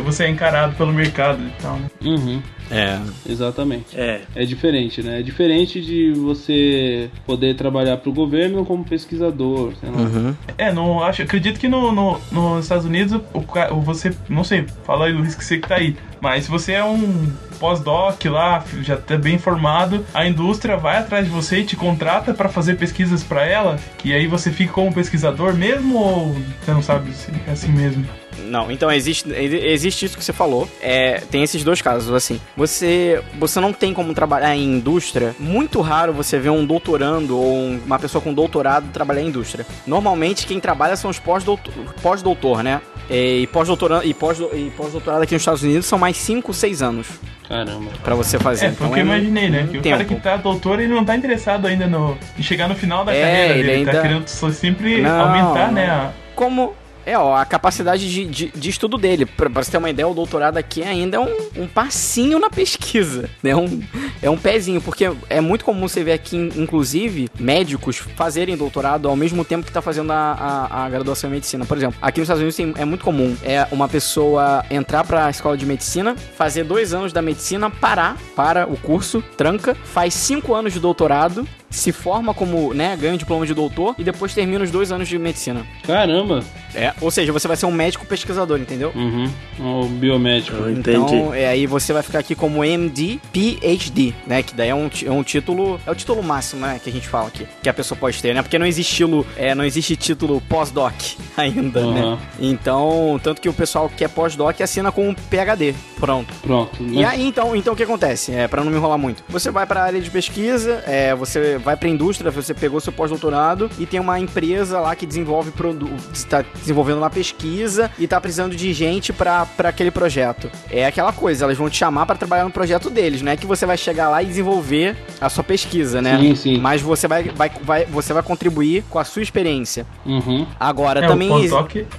você 0.05 0.25
é 0.25 0.29
encarado 0.31 0.75
pelo 0.77 0.93
mercado 0.93 1.43
e 1.43 1.63
tal, 1.63 1.77
né? 1.77 1.87
Uhum, 2.03 2.43
É. 2.71 2.99
exatamente. 3.29 3.99
é, 3.99 4.23
É 4.35 4.45
diferente, 4.45 5.03
né? 5.03 5.21
É 5.21 5.23
diferente 5.23 5.81
de 5.81 6.13
você 6.13 7.11
poder 7.27 7.55
trabalhar 7.57 7.97
pro 7.99 8.13
governo 8.13 8.65
como 8.65 8.85
pesquisador, 8.85 9.73
sei 9.81 9.91
lá. 9.91 9.97
Uhum. 9.99 10.35
É, 10.57 10.73
não 10.73 11.03
acho. 11.03 11.23
Acredito 11.23 11.59
que 11.61 11.69
no, 11.69 11.93
no- 11.93 12.21
nos 12.33 12.65
Estados 12.65 12.85
Unidos 12.85 13.21
o, 13.33 13.39
o 13.75 13.81
você. 13.81 14.13
Não 14.29 14.45
sei, 14.45 14.65
fala 14.85 15.07
aí 15.07 15.13
Luiz 15.13 15.35
que 15.35 15.45
você 15.45 15.59
que 15.59 15.69
tá 15.69 15.77
aí. 15.77 15.97
Mas 16.21 16.45
se 16.45 16.51
você 16.51 16.73
é 16.73 16.85
um 16.85 17.31
pós-doc 17.61 18.25
lá, 18.27 18.65
já 18.83 18.97
tá 18.97 19.17
bem 19.19 19.39
formado, 19.39 20.05
a 20.15 20.27
indústria 20.27 20.77
vai 20.77 20.97
atrás 20.97 21.27
de 21.27 21.31
você 21.31 21.59
e 21.61 21.65
te 21.65 21.77
contrata 21.77 22.33
pra 22.33 22.49
fazer 22.49 22.77
pesquisas 22.77 23.23
pra 23.23 23.45
ela, 23.47 23.79
e 24.05 24.13
aí 24.13 24.27
você 24.27 24.51
fica 24.51 24.73
como 24.73 24.93
pesquisador 24.93 25.55
mesmo 25.55 25.97
ou 25.99 26.35
você 26.63 26.73
não 26.73 26.83
sabe 26.83 27.13
se 27.13 27.31
é 27.47 27.53
assim 27.53 27.71
mesmo? 27.73 28.05
Não, 28.39 28.71
então 28.71 28.91
existe, 28.91 29.29
existe 29.33 30.05
isso 30.07 30.17
que 30.17 30.25
você 30.25 30.33
falou. 30.33 30.69
É, 30.81 31.23
tem 31.31 31.43
esses 31.43 31.63
dois 31.65 31.81
casos, 31.83 32.13
assim. 32.15 32.41
Você, 32.57 33.23
você 33.39 33.61
não 33.61 33.73
tem 33.73 33.93
como 33.95 34.13
trabalhar 34.15 34.55
em 34.57 34.65
indústria. 34.77 35.35
Muito 35.39 35.81
raro 35.81 36.13
você 36.13 36.39
ver 36.39 36.51
um 36.51 36.65
doutorando 36.65 37.39
ou 37.39 37.55
um- 37.57 37.81
uma 37.85 37.99
pessoa 37.99 38.21
com 38.23 38.33
doutorado 38.33 38.89
trabalhar 38.93 39.23
em 39.23 39.29
indústria. 39.29 39.67
Normalmente 39.87 40.47
quem 40.47 40.61
trabalha 40.61 40.97
são 40.97 41.11
os 41.11 41.19
pós-doutor, 41.19 41.73
pós-doutor 42.03 42.63
né? 42.63 42.81
E 43.11 43.47
pós-doutorado 43.53 44.05
e 44.07 44.15
pós- 44.15 44.41
e 44.41 44.73
pós-doutorado 44.77 45.23
aqui 45.23 45.35
nos 45.35 45.43
Estados 45.43 45.63
Unidos 45.63 45.87
são 45.87 45.99
mais 45.99 46.17
5, 46.17 46.55
6 46.55 46.81
anos 46.81 47.07
Caramba. 47.47 47.91
pra 48.03 48.15
você 48.15 48.39
fazer. 48.39 48.67
É, 48.67 48.71
foi 48.73 48.87
o 48.87 48.91
que 48.93 49.01
eu 49.01 49.05
imaginei, 49.05 49.51
né? 49.51 49.69
Que 49.71 49.79
o 49.79 49.83
tempo. 49.83 49.97
cara 49.99 50.05
que 50.09 50.15
tá 50.17 50.37
doutor, 50.39 50.81
ele 50.81 50.93
não 50.95 51.05
tá 51.05 51.15
interessado 51.15 51.67
ainda 51.67 51.87
no, 51.87 52.17
em 52.39 52.43
chegar 52.43 52.67
no 52.69 52.75
final 52.75 53.05
da 53.05 53.15
É, 53.15 53.21
carreira 53.21 53.59
ele. 53.59 53.71
Ele 53.71 53.85
tá 53.85 53.91
ainda- 53.91 54.03
querendo 54.03 54.29
só 54.29 54.51
sempre 54.51 55.03
Não, 55.03 55.21
aumentar, 55.21 55.67
não. 55.67 55.73
né? 55.75 55.87
a- 55.91 56.13
como 56.35 56.75
é 57.07 57.19
ó, 57.19 57.35
a 57.37 57.45
capacidade 57.45 58.11
de, 58.11 58.25
de, 58.27 58.53
de 58.55 58.71
estudo 58.71 58.97
dele. 58.99 59.27
Pra, 59.27 59.49
pra 59.51 59.63
você 59.63 59.71
ter 59.71 59.79
uma 59.79 59.91
ideia, 59.91 60.07
o 60.09 60.15
doutorado 60.15 60.57
aqui 60.57 60.83
ainda 60.83 61.17
é 61.17 61.21
um, 61.21 61.63
um 61.63 61.67
passinho 61.67 62.39
na 62.39 62.51
pesquisa. 62.51 63.29
né? 63.43 63.51
É 63.51 63.57
um, 63.57 63.83
é 64.23 64.31
um 64.31 64.37
pezinho, 64.37 64.81
porque 64.81 65.11
é 65.29 65.41
muito 65.41 65.65
comum 65.65 65.87
você 65.89 66.03
ver 66.03 66.13
aqui, 66.13 66.37
inclusive, 66.57 67.29
médicos 67.39 67.97
fazerem 68.17 68.57
doutorado 68.57 69.09
ao 69.09 69.17
mesmo 69.17 69.45
tempo 69.45 69.67
que 69.67 69.73
tá 69.73 69.83
fazendo 69.83 70.13
a, 70.13 70.69
a, 70.71 70.85
a 70.85 70.89
graduação 70.91 71.31
em 71.31 71.35
medicina. 71.35 71.65
Por 71.65 71.77
exemplo, 71.77 71.97
aqui 72.01 72.21
nos 72.21 72.27
Estados 72.27 72.41
Unidos 72.41 72.57
tem- 72.57 72.75
é 72.77 72.85
muito 72.85 73.05
comum 73.05 73.37
é 73.43 73.67
uma 73.71 73.89
pessoa 73.89 74.65
entrar 74.71 75.05
pra 75.05 75.29
escola 75.31 75.57
de 75.57 75.67
medicina, 75.67 76.17
fazer 76.37 76.65
dois 76.65 76.93
anos 76.95 77.13
da 77.13 77.21
medicina, 77.23 77.71
parar, 77.71 78.17
para 78.35 78.67
o 78.67 78.77
curso, 78.77 79.23
tranca, 79.37 79.75
faz 79.85 80.15
cinco 80.15 80.55
anos 80.55 80.73
de 80.73 80.81
doutorado, 80.81 81.47
se 81.75 81.93
forma 81.93 82.33
como, 82.33 82.73
né, 82.73 82.97
ganha 82.97 83.15
o 83.15 83.19
diploma 83.19 83.45
de 83.47 83.53
doutor 83.53 83.95
e 83.99 84.05
depois 84.05 84.33
termina 84.33 84.65
os 84.65 84.71
dois 84.71 84.93
anos 84.93 85.09
de 85.09 85.19
medicina. 85.19 85.67
Caramba. 85.87 86.43
É, 86.75 86.93
ou 87.01 87.11
seja, 87.11 87.33
você 87.33 87.47
vai 87.47 87.57
ser 87.57 87.67
um 87.67 87.73
médico 87.73 88.07
pesquisador, 88.07 88.59
entendeu? 88.59 88.93
Uhum. 88.95 89.31
O 89.61 89.87
biomédico. 89.87 90.57
eu 90.57 90.71
entendi. 90.71 91.17
Então, 91.17 91.35
é, 91.35 91.47
aí 91.47 91.67
você 91.67 91.93
vai 91.93 92.03
ficar 92.03 92.21
aqui 92.21 92.35
como 92.35 92.65
MD, 92.65 93.21
PhD, 93.33 94.13
né? 94.27 94.43
Que 94.43 94.55
daí 94.55 94.71
é 94.71 94.75
um, 94.75 94.91
é 95.05 95.11
um 95.11 95.23
título, 95.23 95.81
é 95.87 95.91
o 95.91 95.95
título 95.95 96.23
máximo, 96.23 96.67
né? 96.67 96.81
Que 96.83 96.91
a 96.91 96.93
gente 96.93 97.09
fala 97.09 97.29
aqui, 97.29 97.47
que 97.63 97.69
a 97.69 97.75
pessoa 97.75 97.99
pode 97.99 98.21
ter, 98.21 98.35
né? 98.35 98.43
Porque 98.43 98.59
não 98.59 98.67
existe 98.67 98.91
estilo, 98.91 99.27
é, 99.37 99.55
não 99.55 99.65
existe 99.65 99.97
título 99.97 100.41
pós-doc 100.49 100.95
ainda, 101.37 101.81
né? 101.87 102.03
Uhum. 102.03 102.19
Então, 102.41 103.21
tanto 103.23 103.41
que 103.41 103.49
o 103.49 103.53
pessoal 103.53 103.89
que 103.89 104.05
é 104.05 104.09
pós-doc 104.09 104.61
assina 104.61 104.91
com 104.91 105.09
um 105.09 105.15
PhD, 105.15 105.75
pronto. 105.99 106.33
Pronto. 106.43 106.83
E 106.83 107.05
aí, 107.05 107.25
então, 107.25 107.55
então 107.55 107.75
o 107.75 107.77
que 107.77 107.83
acontece? 107.83 108.33
É, 108.33 108.49
para 108.49 108.63
não 108.63 108.71
me 108.71 108.77
enrolar 108.77 108.99
muito. 108.99 109.23
Você 109.29 109.51
vai 109.51 109.67
para 109.67 109.81
a 109.81 109.85
área 109.85 110.01
de 110.01 110.11
pesquisa, 110.11 110.83
é, 110.87 111.15
você 111.15 111.59
vai 111.65 111.77
pra 111.77 111.89
indústria, 111.89 112.31
você 112.31 112.53
pegou 112.53 112.81
seu 112.81 112.93
pós-doutorado 112.93 113.71
e 113.79 113.87
tem 113.87 113.99
uma 114.01 114.21
empresa 114.21 114.81
lá 114.81 114.95
que 114.95 115.07
desenvolve 115.07 115.51
produto, 115.51 115.93
está 116.13 116.45
desenvolvendo 116.55 116.99
uma 116.99 117.11
pesquisa 117.11 117.91
e 117.99 118.07
tá 118.07 118.21
precisando 118.21 118.55
de 118.55 118.73
gente 118.73 119.13
pra 119.13 119.47
pra 119.47 119.69
aquele 119.69 119.91
projeto. 119.91 120.51
É 120.71 120.87
aquela 120.87 121.13
coisa, 121.13 121.45
elas 121.45 121.57
vão 121.57 121.69
te 121.71 121.77
chamar 121.77 122.07
pra 122.07 122.17
trabalhar 122.17 122.45
no 122.45 122.51
projeto 122.51 122.91
deles, 122.91 123.23
não 123.23 123.33
é 123.33 123.37
que 123.37 123.47
você 123.47 123.67
vai 123.67 123.77
chegar 123.77 124.09
lá 124.09 124.23
e 124.23 124.27
desenvolver 124.27 124.97
a 125.21 125.29
sua 125.29 125.43
pesquisa, 125.45 126.01
né? 126.03 126.19
Sim, 126.19 126.35
sim. 126.35 126.59
Mas 126.59 126.81
você 126.83 127.09
vai, 127.09 127.25
vai, 127.25 127.51
vai, 127.63 127.85
você 127.87 128.13
vai 128.13 128.23
contribuir 128.23 128.85
com 128.91 128.99
a 128.99 129.05
sua 129.05 129.23
experiência. 129.23 129.87
Uhum. 130.05 130.47
Agora 130.59 131.05
É, 131.05 131.07
também 131.07 131.31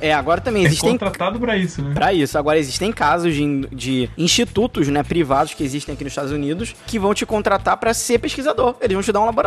é, 0.02 0.14
agora 0.14 0.42
também 0.42 0.64
é 0.64 0.68
existem 0.68 0.92
contratado 0.92 1.40
pra 1.40 1.58
isso, 1.58 1.82
né? 1.82 1.94
Pra 1.94 2.14
isso. 2.14 2.38
Agora, 2.38 2.58
existem 2.58 2.92
casos 2.92 3.34
de, 3.34 3.68
de 3.72 4.10
institutos 4.18 4.88
né, 4.88 5.04
privados 5.04 5.54
que 5.54 5.64
existem 5.64 5.94
aqui 5.94 6.04
nos 6.04 6.12
Estados 6.12 6.32
Unidos 6.32 6.76
que 6.86 7.00
vão 7.00 7.14
te 7.14 7.26
contratar 7.26 7.78
pra 7.78 7.94
ser 7.94 8.20
pesquisador. 8.20 8.76
Eles 8.82 8.94
vão 8.94 9.04
te 9.04 9.12
dar 9.12 9.22
um 9.22 9.26
laboratório. 9.26 9.45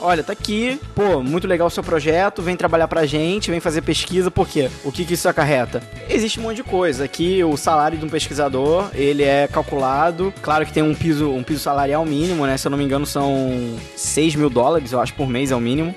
Olha, 0.00 0.22
tá 0.22 0.32
aqui, 0.32 0.78
pô, 0.94 1.22
muito 1.22 1.46
legal 1.46 1.66
o 1.66 1.70
seu 1.70 1.82
projeto, 1.82 2.42
vem 2.42 2.56
trabalhar 2.56 2.88
pra 2.88 3.06
gente, 3.06 3.50
vem 3.50 3.60
fazer 3.60 3.82
pesquisa, 3.82 4.30
por 4.30 4.48
quê? 4.48 4.68
O 4.84 4.90
que, 4.92 5.04
que 5.04 5.14
isso 5.14 5.28
acarreta? 5.28 5.82
Existe 6.08 6.38
um 6.40 6.44
monte 6.44 6.56
de 6.56 6.62
coisa. 6.64 7.04
Aqui, 7.04 7.42
o 7.44 7.56
salário 7.56 7.98
de 7.98 8.04
um 8.04 8.08
pesquisador, 8.08 8.90
ele 8.94 9.22
é 9.22 9.48
calculado. 9.48 10.32
Claro 10.42 10.64
que 10.66 10.72
tem 10.72 10.82
um 10.82 10.94
piso, 10.94 11.30
um 11.30 11.42
piso 11.42 11.60
salarial 11.60 12.04
mínimo, 12.04 12.46
né? 12.46 12.56
Se 12.56 12.66
eu 12.66 12.70
não 12.70 12.78
me 12.78 12.84
engano, 12.84 13.06
são 13.06 13.76
6 13.96 14.34
mil 14.34 14.50
dólares, 14.50 14.92
eu 14.92 15.00
acho, 15.00 15.14
por 15.14 15.28
mês 15.28 15.50
é 15.50 15.56
o 15.56 15.60
mínimo. 15.60 15.94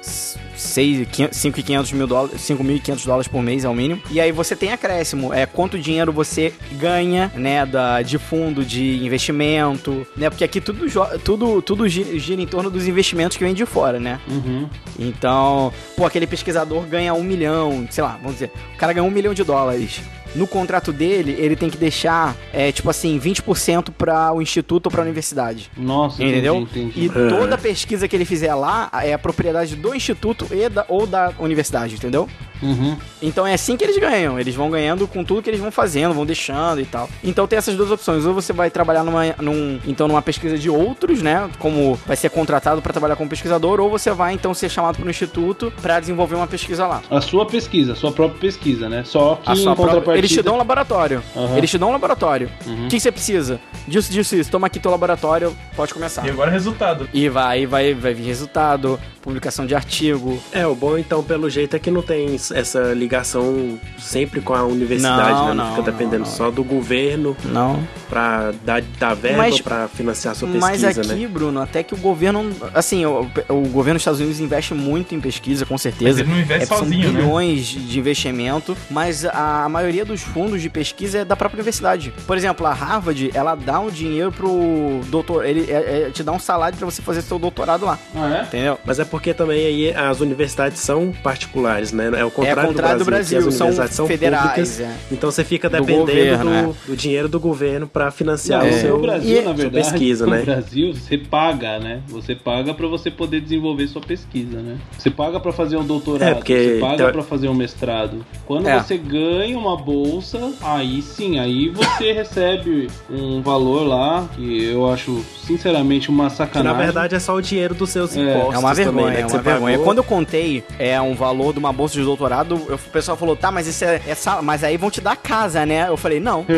5.500 0.55 1.93
mil 1.93 2.07
dólares, 2.07 2.39
5.500 2.41 3.05
dólares 3.05 3.27
por 3.27 3.41
mês 3.41 3.65
é 3.65 3.69
o 3.69 3.73
mínimo. 3.73 4.01
E 4.09 4.21
aí 4.21 4.31
você 4.31 4.55
tem 4.55 4.71
acréscimo, 4.71 5.33
é 5.33 5.45
quanto 5.45 5.77
dinheiro 5.77 6.11
você 6.13 6.53
ganha, 6.73 7.31
né, 7.35 7.65
da, 7.65 8.01
de 8.01 8.17
fundo 8.17 8.63
de 8.63 9.03
investimento, 9.03 10.05
né? 10.15 10.29
Porque 10.29 10.43
aqui 10.43 10.61
tudo, 10.61 10.85
tudo, 11.23 11.61
tudo 11.61 11.87
gi- 11.87 12.17
gira 12.19 12.41
em 12.41 12.47
torno 12.47 12.69
dos 12.69 12.87
investimentos 12.87 13.34
que 13.37 13.43
vêm 13.43 13.53
de 13.53 13.65
fora, 13.65 13.99
né? 13.99 14.19
Uhum. 14.27 14.67
Então, 14.97 15.71
pô, 15.95 16.05
aquele 16.05 16.27
pesquisador 16.27 16.83
ganha 16.83 17.13
um 17.13 17.23
milhão, 17.23 17.87
sei 17.89 18.03
lá, 18.03 18.17
vamos 18.17 18.33
dizer, 18.33 18.51
o 18.73 18.77
cara 18.77 18.93
ganha 18.93 19.03
um 19.03 19.11
milhão 19.11 19.33
de 19.33 19.43
dólares. 19.43 20.01
No 20.35 20.45
contrato 20.45 20.91
dele, 20.91 21.33
ele 21.39 21.55
tem 21.55 21.69
que 21.69 21.77
deixar, 21.77 22.35
é, 22.51 22.69
tipo 22.69 22.89
assim, 22.89 23.17
20% 23.17 23.91
para 23.97 24.33
o 24.33 24.41
instituto 24.41 24.87
ou 24.87 24.91
para 24.91 25.01
a 25.01 25.05
universidade. 25.05 25.71
Nossa, 25.77 26.21
Entendeu? 26.21 26.57
entendi, 26.57 26.99
entendi. 26.99 27.05
E 27.05 27.29
toda 27.29 27.57
pesquisa 27.57 28.05
que 28.05 28.15
ele 28.15 28.25
fizer 28.25 28.53
lá 28.53 28.89
é 29.01 29.13
a 29.13 29.19
propriedade 29.19 29.77
do 29.77 29.95
instituto 29.95 30.45
e 30.51 30.67
da, 30.67 30.83
ou 30.89 31.07
da 31.07 31.31
universidade, 31.39 31.95
entendeu? 31.95 32.27
Uhum. 32.65 32.97
Então 33.21 33.45
é 33.45 33.53
assim 33.53 33.77
que 33.77 33.83
eles 33.83 33.97
ganham. 33.97 34.39
Eles 34.39 34.55
vão 34.55 34.69
ganhando 34.69 35.07
com 35.07 35.23
tudo 35.23 35.41
que 35.41 35.49
eles 35.49 35.59
vão 35.59 35.71
fazendo, 35.71 36.13
vão 36.13 36.25
deixando 36.25 36.81
e 36.81 36.85
tal. 36.85 37.09
Então 37.23 37.47
tem 37.47 37.57
essas 37.57 37.75
duas 37.75 37.91
opções. 37.91 38.25
Ou 38.25 38.33
você 38.33 38.53
vai 38.53 38.69
trabalhar 38.69 39.03
numa, 39.03 39.23
num, 39.39 39.79
então, 39.85 40.07
numa 40.07 40.21
pesquisa 40.21 40.57
de 40.57 40.69
outros, 40.69 41.21
né? 41.21 41.49
Como 41.59 41.95
vai 42.05 42.15
ser 42.15 42.29
contratado 42.29 42.81
para 42.81 42.91
trabalhar 42.91 43.15
como 43.15 43.29
pesquisador, 43.29 43.79
ou 43.79 43.89
você 43.89 44.11
vai 44.11 44.33
então 44.33 44.53
ser 44.53 44.69
chamado 44.69 44.97
para 44.97 45.05
um 45.05 45.09
instituto 45.09 45.71
para 45.81 45.99
desenvolver 45.99 46.35
uma 46.35 46.47
pesquisa 46.47 46.87
lá. 46.87 47.01
A 47.09 47.21
sua 47.21 47.45
pesquisa, 47.45 47.93
a 47.93 47.95
sua 47.95 48.11
própria 48.11 48.39
pesquisa, 48.39 48.89
né? 48.89 49.03
Só 49.05 49.35
que 49.35 49.51
A 49.51 49.53
em 49.53 49.57
sua 49.57 49.75
própria-. 49.75 50.17
Eles 50.17 50.31
te 50.31 50.41
dão 50.41 50.55
um 50.55 50.57
laboratório. 50.57 51.21
Aham. 51.35 51.57
Eles 51.57 51.69
te 51.69 51.77
dão 51.77 51.89
um 51.89 51.93
laboratório. 51.93 52.49
Uhum. 52.65 52.85
O 52.85 52.89
que, 52.89 52.97
que 52.97 52.99
você 52.99 53.11
precisa? 53.11 53.59
Disso, 53.87 54.11
disso, 54.11 54.35
isso. 54.35 54.51
Toma 54.51 54.67
aqui 54.67 54.79
teu 54.79 54.91
laboratório, 54.91 55.55
pode 55.75 55.93
começar. 55.93 56.25
E 56.25 56.29
agora 56.29 56.49
resultado. 56.51 57.07
E 57.13 57.29
vai, 57.29 57.65
vai, 57.65 57.93
vai 57.93 58.13
vir 58.13 58.23
resultado, 58.23 58.99
publicação 59.25 59.65
de 59.65 59.73
artigo. 59.75 60.39
É, 60.53 60.65
o 60.65 60.73
bom 60.75 60.97
então, 60.97 61.21
pelo 61.23 61.49
jeito, 61.49 61.75
é 61.75 61.79
que 61.79 61.89
não 61.91 62.01
tem 62.01 62.35
essa 62.53 62.93
ligação 62.93 63.77
sempre 63.99 64.39
com 64.39 64.53
a 64.53 64.63
universidade, 64.63 65.31
Não, 65.31 65.47
né? 65.47 65.53
Não, 65.55 65.65
não, 65.65 65.75
fica 65.75 65.91
dependendo 65.91 66.19
não, 66.23 66.29
não. 66.29 66.37
só 66.37 66.51
do 66.51 66.63
governo 66.63 67.35
Não. 67.43 67.81
pra 68.07 68.51
dar, 68.63 68.81
dar 68.99 69.15
verba 69.15 69.39
Mas- 69.39 69.59
pra 69.59 69.87
financiar 69.87 70.33
a 70.33 70.35
sua 70.35 70.47
Mas 70.47 70.81
pesquisa, 70.81 71.01
aqui, 71.13 71.21
né? 71.23 71.27
Bruno, 71.27 71.59
até 71.59 71.81
que 71.83 71.93
o 71.93 71.97
governo. 71.97 72.51
Assim, 72.73 73.03
o, 73.05 73.27
o 73.49 73.61
governo 73.69 73.95
dos 73.95 74.01
Estados 74.01 74.19
Unidos 74.19 74.39
investe 74.39 74.73
muito 74.75 75.15
em 75.15 75.19
pesquisa, 75.19 75.65
com 75.65 75.73
Mas 75.73 75.81
certeza. 75.81 76.21
ele 76.21 76.29
não 76.29 76.39
investe 76.39 76.63
É, 76.63 76.65
são 76.67 76.77
sozinho, 76.77 77.11
né? 77.11 77.19
bilhões 77.21 77.65
de 77.65 77.97
investimento, 77.99 78.77
mas 78.91 79.25
a, 79.25 79.63
a 79.65 79.69
maioria 79.69 80.05
dos 80.05 80.21
fundos 80.21 80.61
de 80.61 80.69
pesquisa 80.69 81.19
é 81.19 81.25
da 81.25 81.35
própria 81.35 81.57
universidade. 81.57 82.13
Por 82.27 82.37
exemplo, 82.37 82.65
a 82.67 82.73
Harvard, 82.73 83.31
ela 83.33 83.55
dá 83.55 83.79
um 83.79 83.89
dinheiro 83.89 84.31
pro 84.31 85.01
doutor, 85.07 85.45
ele 85.45 85.65
é- 85.71 86.07
é- 86.07 86.09
te 86.11 86.21
dá 86.23 86.31
um 86.31 86.39
salário 86.39 86.77
pra 86.77 86.85
você 86.85 87.01
fazer 87.01 87.21
seu 87.23 87.39
doutorado 87.39 87.85
lá, 87.85 87.97
Ah, 88.15 88.39
é? 88.41 88.43
entendeu? 88.43 88.77
Mas 88.85 88.99
é 88.99 89.05
porque 89.15 89.33
também 89.33 89.65
aí 89.65 89.93
as 89.95 90.19
universidades 90.19 90.79
são 90.81 91.13
particulares, 91.23 91.93
né? 91.93 92.11
É 92.17 92.25
o 92.25 92.27
É 92.27 92.29
contrário, 92.29 92.61
ao 92.63 92.67
contrário 92.67 92.99
do 92.99 93.05
Brasil, 93.05 93.41
que 93.41 93.47
as 93.47 93.53
são 93.53 93.67
universidades 93.67 93.95
são 93.95 94.07
federais. 94.07 94.43
públicas. 94.49 94.79
é. 94.81 94.95
Então 95.09 95.31
você 95.31 95.43
fica 95.45 95.69
Do 95.69 95.77
dependendo 95.77 95.99
governo, 96.05 96.43
do, 96.43 96.53
é. 96.53 96.73
do 96.87 96.95
dinheiro 96.97 97.29
do 97.29 97.39
governo 97.39 97.87
pra 97.87 98.11
financiar 98.11 98.59
Não, 98.61 98.69
o 98.69 98.73
É. 98.73 98.79
seu. 98.81 98.95
no 98.97 99.01
Brasil, 99.01 99.31
E- 99.31 99.35
na 99.37 99.43
sua 99.45 99.53
verdade, 99.53 99.89
pesquisa, 99.89 100.25
no 100.25 100.31
né? 100.33 100.41
Brasil, 100.41 100.93
você 100.93 101.17
paga, 101.17 101.79
né? 101.79 102.01
Você 102.09 102.35
paga 102.35 102.73
pra 102.73 102.87
você 102.87 103.09
poder 103.09 103.39
desenvolver 103.39 103.87
sua 103.87 104.01
pesquisa, 104.01 104.59
né? 104.61 104.75
Você 104.97 105.09
paga 105.09 105.39
pra 105.39 105.53
fazer 105.53 105.77
um 105.77 105.85
doutorado, 105.85 106.27
É, 106.29 106.33
porque 106.35 106.53
você 106.73 106.79
paga 106.81 106.97
teo- 106.97 107.11
pra 107.13 107.23
fazer 107.23 107.47
um 107.47 107.53
mestrado. 107.55 108.25
Quando 108.45 108.67
É. 108.67 108.77
você 108.77 108.97
ganha 108.97 109.57
uma 109.57 109.77
bolsa, 109.77 110.51
aí 110.61 111.01
sim, 111.01 111.39
aí 111.39 111.69
você 111.69 112.11
recebe 112.11 112.89
um 113.09 113.41
valor 113.41 113.87
lá 113.87 114.27
que 114.35 114.65
eu 114.65 114.91
acho, 114.91 115.23
sinceramente, 115.47 116.09
uma 116.09 116.25
Que 116.25 116.29
na 116.31 116.35
sacanagem. 116.35 116.83
verdade 116.83 117.15
é 117.15 117.19
só 117.19 117.33
o 117.33 117.41
dinheiro 117.41 117.73
dos 117.73 117.89
seus 117.91 118.17
É. 118.17 118.19
impostos. 118.21 118.55
É 118.55 118.57
uma 118.57 118.73
vergonha, 118.73 118.95
também, 118.97 119.04
né? 119.13 119.21
é 119.21 119.25
uma 119.25 119.41
vergonha. 119.41 119.73
pagou. 119.73 119.85
Quando 119.85 119.97
eu 119.99 120.03
contei 120.03 120.63
é 120.79 120.99
um 121.01 121.13
valor 121.15 121.53
de 121.53 121.59
uma 121.59 121.71
bolsa 121.73 121.93
de 121.95 122.01
doutorado, 122.03 122.61
eu- 122.67 122.75
o 122.75 122.79
pessoal 122.79 123.15
falou, 123.17 123.35
tá, 123.35 123.51
mas 123.51 123.67
isso 123.67 123.83
é, 123.85 124.01
é 124.07 124.15
sal- 124.15 124.41
mas 124.43 124.63
aí 124.63 124.77
vão 124.77 124.89
te 124.91 125.01
dar 125.01 125.15
casa, 125.15 125.65
né? 125.65 125.87
Eu 125.87 125.97
falei, 125.97 126.19
não. 126.19 126.45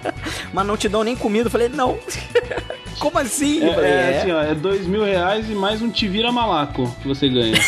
mas 0.52 0.66
não 0.66 0.76
te 0.76 0.88
dão 0.88 1.02
nem 1.04 1.16
comida. 1.16 1.46
Eu 1.46 1.50
falei, 1.50 1.68
não. 1.68 1.98
Como 2.98 3.18
assim? 3.18 3.66
É, 3.66 3.74
falei, 3.74 3.90
é 3.90 3.94
"É." 3.94 4.18
assim, 4.18 4.30
ó, 4.32 4.42
é 4.42 4.54
dois 4.54 4.86
mil 4.86 5.02
reais 5.04 5.48
e 5.48 5.54
mais 5.54 5.80
um 5.80 5.88
te 5.90 6.06
vira 6.06 6.30
malaco 6.30 6.94
que 7.00 7.08
você 7.08 7.28
ganha. 7.28 7.58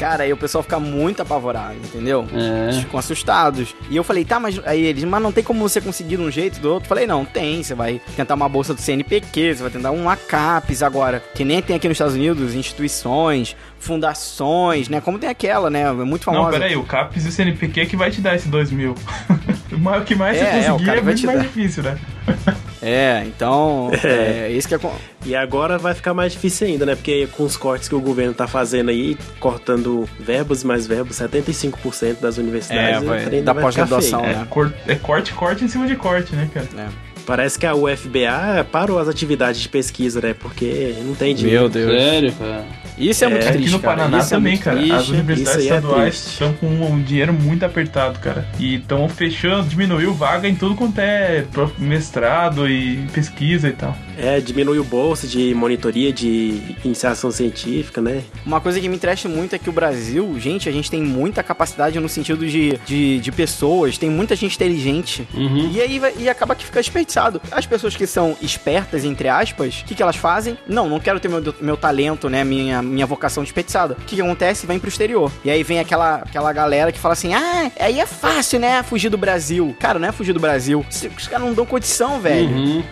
Cara, 0.00 0.22
aí 0.22 0.32
o 0.32 0.36
pessoal 0.36 0.62
fica 0.62 0.80
muito 0.80 1.20
apavorado, 1.20 1.74
entendeu? 1.74 2.26
É. 2.32 2.64
Eles 2.70 2.78
ficam 2.78 2.98
assustados. 2.98 3.74
E 3.90 3.94
eu 3.94 4.02
falei, 4.02 4.24
tá, 4.24 4.40
mas 4.40 4.58
aí 4.64 4.82
eles, 4.82 5.04
mas 5.04 5.22
não 5.22 5.30
tem 5.30 5.44
como 5.44 5.60
você 5.60 5.78
conseguir 5.78 6.16
de 6.16 6.22
um 6.22 6.30
jeito 6.30 6.56
ou 6.56 6.62
do 6.62 6.72
outro? 6.72 6.86
Eu 6.86 6.88
falei, 6.88 7.06
não, 7.06 7.22
tem. 7.22 7.62
Você 7.62 7.74
vai 7.74 8.00
tentar 8.16 8.34
uma 8.34 8.48
bolsa 8.48 8.72
do 8.72 8.80
CNPq, 8.80 9.56
você 9.56 9.62
vai 9.62 9.70
tentar 9.70 9.90
um 9.90 10.08
ACAPES 10.08 10.82
agora, 10.82 11.22
que 11.34 11.44
nem 11.44 11.60
tem 11.60 11.76
aqui 11.76 11.86
nos 11.86 11.96
Estados 11.96 12.14
Unidos, 12.14 12.54
instituições, 12.54 13.54
fundações, 13.78 14.88
né? 14.88 15.02
Como 15.02 15.18
tem 15.18 15.28
aquela, 15.28 15.68
né? 15.68 15.82
É 15.82 15.92
muito 15.92 16.24
famosa. 16.24 16.44
Não, 16.44 16.50
peraí, 16.50 16.76
o 16.76 16.82
CAPES 16.84 17.26
e 17.26 17.28
o 17.28 17.32
CNPq 17.32 17.80
é 17.82 17.84
que 17.84 17.96
vai 17.96 18.10
te 18.10 18.22
dar 18.22 18.34
esse 18.34 18.48
2 18.48 18.70
mil. 18.70 18.94
Mas 19.70 20.00
o 20.00 20.04
que 20.06 20.14
mais 20.14 20.38
É, 20.38 20.40
é, 20.40 20.62
você 20.62 20.68
o 20.68 20.72
conseguir 20.72 20.86
cara 20.86 20.98
é, 20.98 21.02
vai 21.02 21.12
muito 21.12 21.20
te 21.20 21.26
mais 21.26 21.38
dar. 21.40 21.44
difícil, 21.44 21.82
né? 21.82 21.98
É, 22.82 23.24
então, 23.26 23.90
é, 24.04 24.50
isso 24.50 24.68
que 24.68 24.74
é... 24.74 24.78
E 25.24 25.36
agora 25.36 25.76
vai 25.76 25.94
ficar 25.94 26.14
mais 26.14 26.32
difícil 26.32 26.66
ainda, 26.66 26.86
né? 26.86 26.94
Porque 26.94 27.28
com 27.36 27.44
os 27.44 27.56
cortes 27.56 27.88
que 27.88 27.94
o 27.94 28.00
governo 28.00 28.32
tá 28.32 28.46
fazendo 28.46 28.90
aí, 28.90 29.18
cortando 29.38 30.08
verbos 30.18 30.62
e 30.62 30.66
mais 30.66 30.86
verbos, 30.86 31.16
75% 31.18 32.20
das 32.20 32.38
universidades 32.38 33.02
É, 33.02 33.04
vai, 33.04 33.42
da 33.42 33.54
pós-graduação, 33.54 34.22
feio. 34.22 34.36
né? 34.36 34.46
É 34.86 34.94
corte, 34.94 35.32
corte 35.34 35.64
em 35.64 35.68
cima 35.68 35.86
de 35.86 35.96
corte, 35.96 36.34
né, 36.34 36.48
cara? 36.52 36.66
É. 36.76 37.09
Parece 37.30 37.56
que 37.56 37.64
a 37.64 37.76
UFBA 37.76 38.66
parou 38.72 38.98
as 38.98 39.06
atividades 39.06 39.60
de 39.60 39.68
pesquisa, 39.68 40.20
né? 40.20 40.34
Porque 40.34 40.96
não 41.06 41.14
tem 41.14 41.32
dinheiro. 41.32 41.60
Meu 41.60 41.68
Deus. 41.68 41.92
Sério, 41.92 42.32
cara. 42.32 42.64
Isso 42.98 43.24
é, 43.24 43.28
muito 43.28 43.44
É, 43.44 43.48
Aqui 43.48 43.58
triste, 43.58 43.72
no 43.72 43.78
cara. 43.78 43.96
Paraná 43.96 44.18
Isso 44.18 44.26
é 44.26 44.36
também, 44.36 44.52
muito 44.54 44.64
cara. 44.64 44.76
triste. 44.76 44.94
As 44.94 45.08
universidades 45.08 45.60
é 45.60 45.64
estaduais 45.64 46.14
triste. 46.20 46.32
estão 46.32 46.52
com 46.54 46.66
um 46.66 47.00
dinheiro 47.00 47.32
muito 47.32 47.64
apertado, 47.64 48.18
cara. 48.18 48.46
E 48.58 48.74
estão 48.74 49.08
fechando, 49.08 49.68
diminuiu 49.68 50.12
vaga 50.12 50.48
em 50.48 50.56
tudo 50.56 50.74
quanto 50.74 50.98
é 50.98 51.44
mestrado 51.78 52.68
e 52.68 52.96
pesquisa 53.12 53.68
e 53.68 53.72
tal. 53.72 53.96
É, 54.18 54.40
diminui 54.40 54.78
o 54.78 54.84
bolsa 54.84 55.26
de 55.26 55.54
monitoria 55.54 56.12
de 56.12 56.76
iniciação 56.84 57.30
científica, 57.30 58.02
né? 58.02 58.22
Uma 58.44 58.60
coisa 58.60 58.78
que 58.80 58.88
me 58.88 58.96
interessa 58.96 59.28
muito 59.28 59.54
é 59.54 59.58
que 59.58 59.70
o 59.70 59.72
Brasil, 59.72 60.36
gente, 60.38 60.68
a 60.68 60.72
gente 60.72 60.90
tem 60.90 61.00
muita 61.00 61.42
capacidade 61.42 61.98
no 61.98 62.08
sentido 62.08 62.44
de, 62.46 62.78
de, 62.84 63.20
de 63.20 63.32
pessoas, 63.32 63.96
tem 63.96 64.10
muita 64.10 64.34
gente 64.34 64.56
inteligente. 64.56 65.26
Uhum. 65.32 65.70
E 65.72 65.80
aí 65.80 66.00
e 66.18 66.28
acaba 66.28 66.54
que 66.54 66.64
fica 66.64 66.80
desperdiçado. 66.80 67.19
As 67.50 67.66
pessoas 67.66 67.96
que 67.96 68.06
são 68.06 68.36
espertas, 68.40 69.04
entre 69.04 69.28
aspas, 69.28 69.80
o 69.80 69.84
que, 69.84 69.94
que 69.94 70.02
elas 70.02 70.16
fazem? 70.16 70.56
Não, 70.66 70.88
não 70.88 71.00
quero 71.00 71.20
ter 71.20 71.28
meu, 71.28 71.42
meu 71.60 71.76
talento, 71.76 72.28
né? 72.28 72.44
Minha, 72.44 72.82
minha 72.82 73.06
vocação 73.06 73.42
desperdiçada. 73.42 73.94
O 73.94 74.04
que, 74.04 74.16
que 74.16 74.22
acontece? 74.22 74.66
Vai 74.66 74.78
pro 74.78 74.88
exterior. 74.88 75.30
E 75.44 75.50
aí 75.50 75.62
vem 75.62 75.78
aquela, 75.78 76.16
aquela 76.16 76.52
galera 76.52 76.92
que 76.92 76.98
fala 76.98 77.12
assim: 77.12 77.34
ah, 77.34 77.70
aí 77.78 78.00
é 78.00 78.06
fácil, 78.06 78.58
né? 78.60 78.82
Fugir 78.82 79.08
do 79.08 79.18
Brasil. 79.18 79.76
Cara, 79.78 79.98
não 79.98 80.08
é 80.08 80.12
fugir 80.12 80.32
do 80.32 80.40
Brasil. 80.40 80.84
Os 81.16 81.28
caras 81.28 81.46
não 81.46 81.54
dão 81.54 81.66
condição, 81.66 82.20
velho. 82.20 82.50
Uhum. 82.56 82.82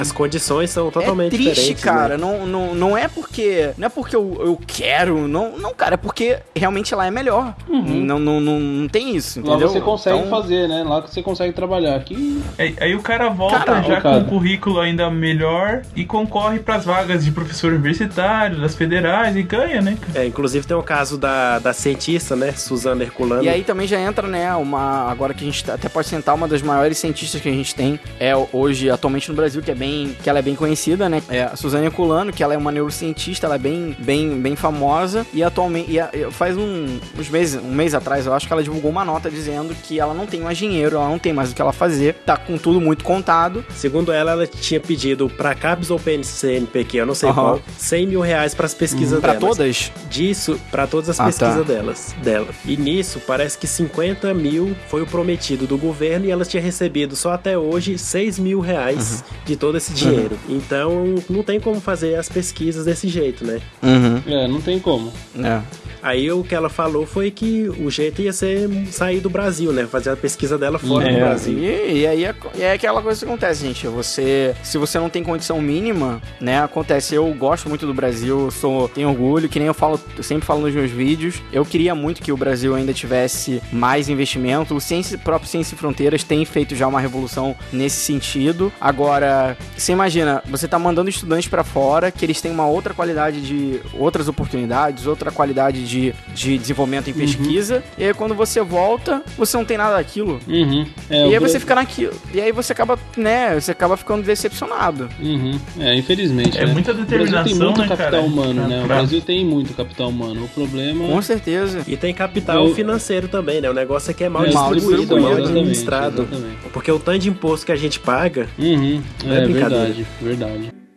As 0.00 0.12
condições 0.12 0.70
são 0.70 0.90
totalmente 0.90 1.34
é 1.34 1.38
triste, 1.38 1.54
diferentes. 1.54 1.84
cara. 1.84 2.16
Né? 2.16 2.24
Não, 2.24 2.46
não, 2.46 2.74
não 2.74 2.98
é 2.98 3.08
porque. 3.08 3.70
Não 3.76 3.86
é 3.86 3.88
porque 3.88 4.14
eu, 4.14 4.36
eu 4.40 4.58
quero. 4.66 5.26
Não, 5.28 5.58
não, 5.58 5.72
cara. 5.74 5.94
É 5.94 5.96
porque 5.96 6.38
realmente 6.54 6.94
lá 6.94 7.06
é 7.06 7.10
melhor. 7.10 7.54
Não, 7.68 8.18
não, 8.18 8.40
não, 8.40 8.60
não 8.60 8.88
tem 8.88 9.16
isso, 9.16 9.40
Lá 9.40 9.50
entendeu? 9.50 9.68
você 9.68 9.80
consegue 9.80 10.18
Então, 10.18 10.30
fazer, 10.30 10.68
né? 10.68 10.82
Lá 10.84 11.02
que 11.02 11.10
você 11.10 11.22
consegue 11.22 11.52
trabalhar. 11.52 11.96
Aqui. 11.96 12.42
Aí, 12.58 12.76
aí 12.80 12.94
o 12.94 13.00
cara 13.00 13.28
volta 13.30 13.58
Cara, 13.58 13.77
já 13.82 14.00
com 14.00 14.18
um 14.18 14.24
currículo 14.24 14.80
ainda 14.80 15.10
melhor 15.10 15.82
e 15.94 16.04
concorre 16.04 16.58
pras 16.58 16.84
vagas 16.84 17.24
de 17.24 17.30
professor 17.30 17.72
universitário, 17.72 18.60
das 18.60 18.74
federais 18.74 19.36
e 19.36 19.42
ganha, 19.42 19.80
né? 19.80 19.96
É, 20.14 20.26
inclusive 20.26 20.66
tem 20.66 20.76
o 20.76 20.82
caso 20.82 21.18
da, 21.18 21.58
da 21.58 21.72
cientista, 21.72 22.36
né? 22.36 22.52
Suzana 22.52 23.02
Herculano. 23.02 23.42
E 23.42 23.48
aí 23.48 23.64
também 23.64 23.86
já 23.86 24.00
entra, 24.00 24.26
né, 24.26 24.54
uma. 24.54 25.10
Agora 25.10 25.34
que 25.34 25.42
a 25.42 25.46
gente 25.50 25.68
até 25.70 25.88
pode 25.88 26.08
sentar, 26.08 26.34
uma 26.34 26.48
das 26.48 26.62
maiores 26.62 26.98
cientistas 26.98 27.40
que 27.40 27.48
a 27.48 27.52
gente 27.52 27.74
tem 27.74 27.98
é 28.20 28.32
hoje, 28.52 28.90
atualmente 28.90 29.28
no 29.28 29.34
Brasil, 29.34 29.62
que 29.62 29.70
é 29.70 29.74
bem. 29.74 30.16
que 30.22 30.28
ela 30.28 30.38
é 30.38 30.42
bem 30.42 30.54
conhecida, 30.54 31.08
né? 31.08 31.22
É 31.28 31.42
a 31.44 31.56
Suzane 31.56 31.90
Culano, 31.90 32.32
que 32.32 32.42
ela 32.42 32.54
é 32.54 32.58
uma 32.58 32.72
neurocientista, 32.72 33.46
ela 33.46 33.56
é 33.56 33.58
bem, 33.58 33.96
bem, 33.98 34.40
bem 34.40 34.56
famosa 34.56 35.26
e 35.32 35.42
atualmente 35.42 35.90
e 35.90 35.98
a, 35.98 36.10
faz 36.30 36.56
um, 36.56 36.98
uns 37.18 37.28
meses, 37.28 37.60
um 37.62 37.72
mês 37.72 37.94
atrás, 37.94 38.26
eu 38.26 38.34
acho 38.34 38.46
que 38.46 38.52
ela 38.52 38.62
divulgou 38.62 38.90
uma 38.90 39.04
nota 39.04 39.30
dizendo 39.30 39.74
que 39.74 39.98
ela 39.98 40.14
não 40.14 40.26
tem 40.26 40.40
mais 40.40 40.58
dinheiro, 40.58 40.96
ela 40.96 41.08
não 41.08 41.18
tem 41.18 41.32
mais 41.32 41.50
o 41.50 41.54
que 41.54 41.62
ela 41.62 41.72
fazer, 41.72 42.14
tá 42.26 42.36
com 42.36 42.58
tudo 42.58 42.80
muito 42.80 43.04
contado. 43.04 43.57
Segundo 43.74 44.12
ela, 44.12 44.32
ela 44.32 44.46
tinha 44.46 44.80
pedido 44.80 45.28
pra 45.28 45.54
CAPES 45.54 45.90
ou 45.90 45.98
PNCNPq, 45.98 46.98
eu 46.98 47.06
não 47.06 47.14
sei 47.14 47.28
uhum. 47.28 47.34
qual, 47.34 47.60
100 47.76 48.06
mil 48.06 48.20
reais 48.20 48.54
pras 48.54 48.74
pesquisas 48.74 49.18
hum, 49.18 49.20
pra 49.20 49.34
delas. 49.34 49.56
todas? 49.56 49.92
Disso, 50.10 50.60
pra 50.70 50.86
todas 50.86 51.10
as 51.10 51.20
ah, 51.20 51.24
pesquisas 51.26 51.66
tá. 51.66 51.72
delas, 51.72 52.14
dela. 52.22 52.48
E 52.64 52.76
nisso, 52.76 53.20
parece 53.26 53.58
que 53.58 53.66
50 53.66 54.32
mil 54.34 54.76
foi 54.88 55.02
o 55.02 55.06
prometido 55.06 55.66
do 55.66 55.76
governo 55.76 56.26
e 56.26 56.30
ela 56.30 56.44
tinha 56.44 56.62
recebido 56.62 57.16
só 57.16 57.32
até 57.32 57.56
hoje 57.56 57.98
6 57.98 58.38
mil 58.38 58.60
reais 58.60 59.22
uhum. 59.28 59.36
de 59.44 59.56
todo 59.56 59.76
esse 59.76 59.92
dinheiro. 59.92 60.38
Uhum. 60.48 60.56
Então, 60.56 61.14
não 61.28 61.42
tem 61.42 61.60
como 61.60 61.80
fazer 61.80 62.14
as 62.16 62.28
pesquisas 62.28 62.84
desse 62.84 63.08
jeito, 63.08 63.44
né? 63.44 63.60
Uhum. 63.82 64.22
É, 64.26 64.48
não 64.48 64.60
tem 64.60 64.78
como. 64.78 65.12
É. 65.38 65.62
Aí 66.02 66.30
o 66.30 66.44
que 66.44 66.54
ela 66.54 66.68
falou 66.68 67.06
foi 67.06 67.30
que 67.30 67.68
o 67.80 67.90
jeito 67.90 68.22
ia 68.22 68.32
ser 68.32 68.68
sair 68.90 69.20
do 69.20 69.30
Brasil, 69.30 69.72
né? 69.72 69.86
Fazer 69.86 70.10
a 70.10 70.16
pesquisa 70.16 70.56
dela 70.58 70.78
fora 70.78 71.08
é, 71.08 71.12
do 71.12 71.18
Brasil. 71.18 71.58
E, 71.58 72.00
e 72.00 72.06
aí 72.06 72.24
é, 72.24 72.34
é, 72.58 72.72
aquela 72.72 73.02
coisa 73.02 73.18
que 73.18 73.26
acontece, 73.26 73.66
gente. 73.66 73.86
Você, 73.86 74.54
se 74.62 74.78
você 74.78 74.98
não 74.98 75.08
tem 75.08 75.22
condição 75.22 75.60
mínima, 75.60 76.22
né? 76.40 76.62
Acontece. 76.62 77.14
Eu 77.14 77.32
gosto 77.34 77.68
muito 77.68 77.86
do 77.86 77.94
Brasil, 77.94 78.50
sou, 78.50 78.88
tenho 78.88 79.08
orgulho, 79.08 79.48
que 79.48 79.58
nem 79.58 79.68
eu 79.68 79.74
falo, 79.74 80.00
eu 80.16 80.22
sempre 80.22 80.46
falo 80.46 80.60
nos 80.60 80.74
meus 80.74 80.90
vídeos. 80.90 81.42
Eu 81.52 81.64
queria 81.64 81.94
muito 81.94 82.22
que 82.22 82.32
o 82.32 82.36
Brasil 82.36 82.74
ainda 82.74 82.92
tivesse 82.92 83.62
mais 83.72 84.08
investimento. 84.08 84.74
O 84.74 84.80
Ciência, 84.80 85.18
próprio 85.18 85.50
Ciência 85.50 85.74
e 85.74 85.78
Fronteiras 85.78 86.22
tem 86.24 86.44
feito 86.44 86.74
já 86.74 86.86
uma 86.86 87.00
revolução 87.00 87.56
nesse 87.72 87.96
sentido. 87.96 88.72
Agora, 88.80 89.56
você 89.76 89.92
imagina, 89.92 90.42
você 90.46 90.68
tá 90.68 90.78
mandando 90.78 91.10
estudantes 91.10 91.48
para 91.48 91.64
fora, 91.64 92.10
que 92.10 92.24
eles 92.24 92.40
têm 92.40 92.50
uma 92.50 92.66
outra 92.66 92.94
qualidade 92.94 93.40
de 93.40 93.80
outras 93.94 94.28
oportunidades, 94.28 95.06
outra 95.06 95.30
qualidade 95.30 95.84
de, 95.84 95.87
de 95.88 96.58
desenvolvimento 96.58 97.08
em 97.10 97.12
pesquisa. 97.12 97.76
Uhum. 97.76 97.82
E 97.98 98.04
aí 98.04 98.14
quando 98.14 98.34
você 98.34 98.60
volta, 98.60 99.22
você 99.36 99.56
não 99.56 99.64
tem 99.64 99.76
nada 99.76 99.96
daquilo. 99.96 100.38
Uhum. 100.46 100.86
É, 101.08 101.28
e 101.28 101.34
aí 101.34 101.38
você 101.38 101.58
fica 101.58 101.74
naquilo. 101.74 102.14
E 102.32 102.40
aí 102.40 102.52
você 102.52 102.72
acaba, 102.72 102.98
né, 103.16 103.58
você 103.58 103.72
acaba 103.72 103.96
ficando 103.96 104.22
decepcionado. 104.22 105.08
Uhum. 105.20 105.58
É, 105.78 105.94
infelizmente. 105.94 106.58
É 106.58 106.66
né? 106.66 106.72
muita 106.72 106.92
determinação, 106.92 107.40
O 107.40 107.44
Brasil 107.44 107.58
tem 107.58 107.66
muito 107.66 107.80
né, 107.80 107.88
capital 107.88 108.10
cara? 108.10 108.22
humano, 108.22 108.68
né? 108.68 108.84
O 108.84 108.86
Brasil 108.86 109.20
tem 109.20 109.44
muito 109.44 109.74
capital 109.74 110.08
humano. 110.08 110.44
O 110.44 110.48
problema. 110.48 111.06
Com 111.06 111.22
certeza. 111.22 111.82
E 111.86 111.96
tem 111.96 112.12
capital 112.12 112.66
Eu... 112.66 112.74
financeiro 112.74 113.28
também, 113.28 113.60
né? 113.60 113.70
O 113.70 113.74
negócio 113.74 114.10
é 114.10 114.14
que 114.14 114.24
é 114.24 114.28
mal, 114.28 114.44
é, 114.44 114.48
distribuído, 114.48 115.20
mal 115.20 115.32
administrado. 115.32 116.22
Exatamente, 116.22 116.56
Porque 116.72 116.90
o 116.90 116.98
tanto 116.98 117.18
de 117.18 117.28
imposto 117.28 117.66
que 117.66 117.72
a 117.72 117.76
gente 117.76 117.98
paga. 118.00 118.48
Uhum. 118.58 119.02
É, 119.26 119.38
é 119.38 119.46
verdade, 119.46 120.06
verdade. 120.20 120.87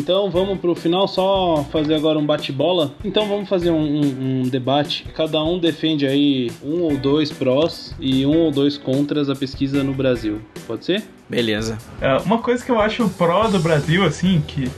Então 0.00 0.30
vamos 0.30 0.58
pro 0.58 0.74
final 0.74 1.06
só 1.06 1.62
fazer 1.70 1.94
agora 1.94 2.18
um 2.18 2.24
bate-bola. 2.24 2.92
Então 3.04 3.28
vamos 3.28 3.50
fazer 3.50 3.70
um, 3.70 3.76
um, 3.76 4.40
um, 4.40 4.42
debate. 4.48 5.04
Cada 5.14 5.44
um 5.44 5.58
defende 5.58 6.06
aí 6.06 6.50
um 6.64 6.80
ou 6.80 6.96
dois 6.96 7.30
prós 7.30 7.94
e 8.00 8.24
um 8.24 8.38
ou 8.38 8.50
dois 8.50 8.78
contras 8.78 9.28
a 9.28 9.36
pesquisa 9.36 9.84
no 9.84 9.92
Brasil. 9.92 10.40
Pode 10.66 10.86
ser? 10.86 11.02
Beleza. 11.28 11.76
É, 12.00 12.16
uma 12.24 12.38
coisa 12.38 12.64
que 12.64 12.70
eu 12.70 12.80
acho 12.80 13.06
pró 13.10 13.46
do 13.48 13.58
Brasil, 13.58 14.02
assim, 14.02 14.42
que 14.48 14.70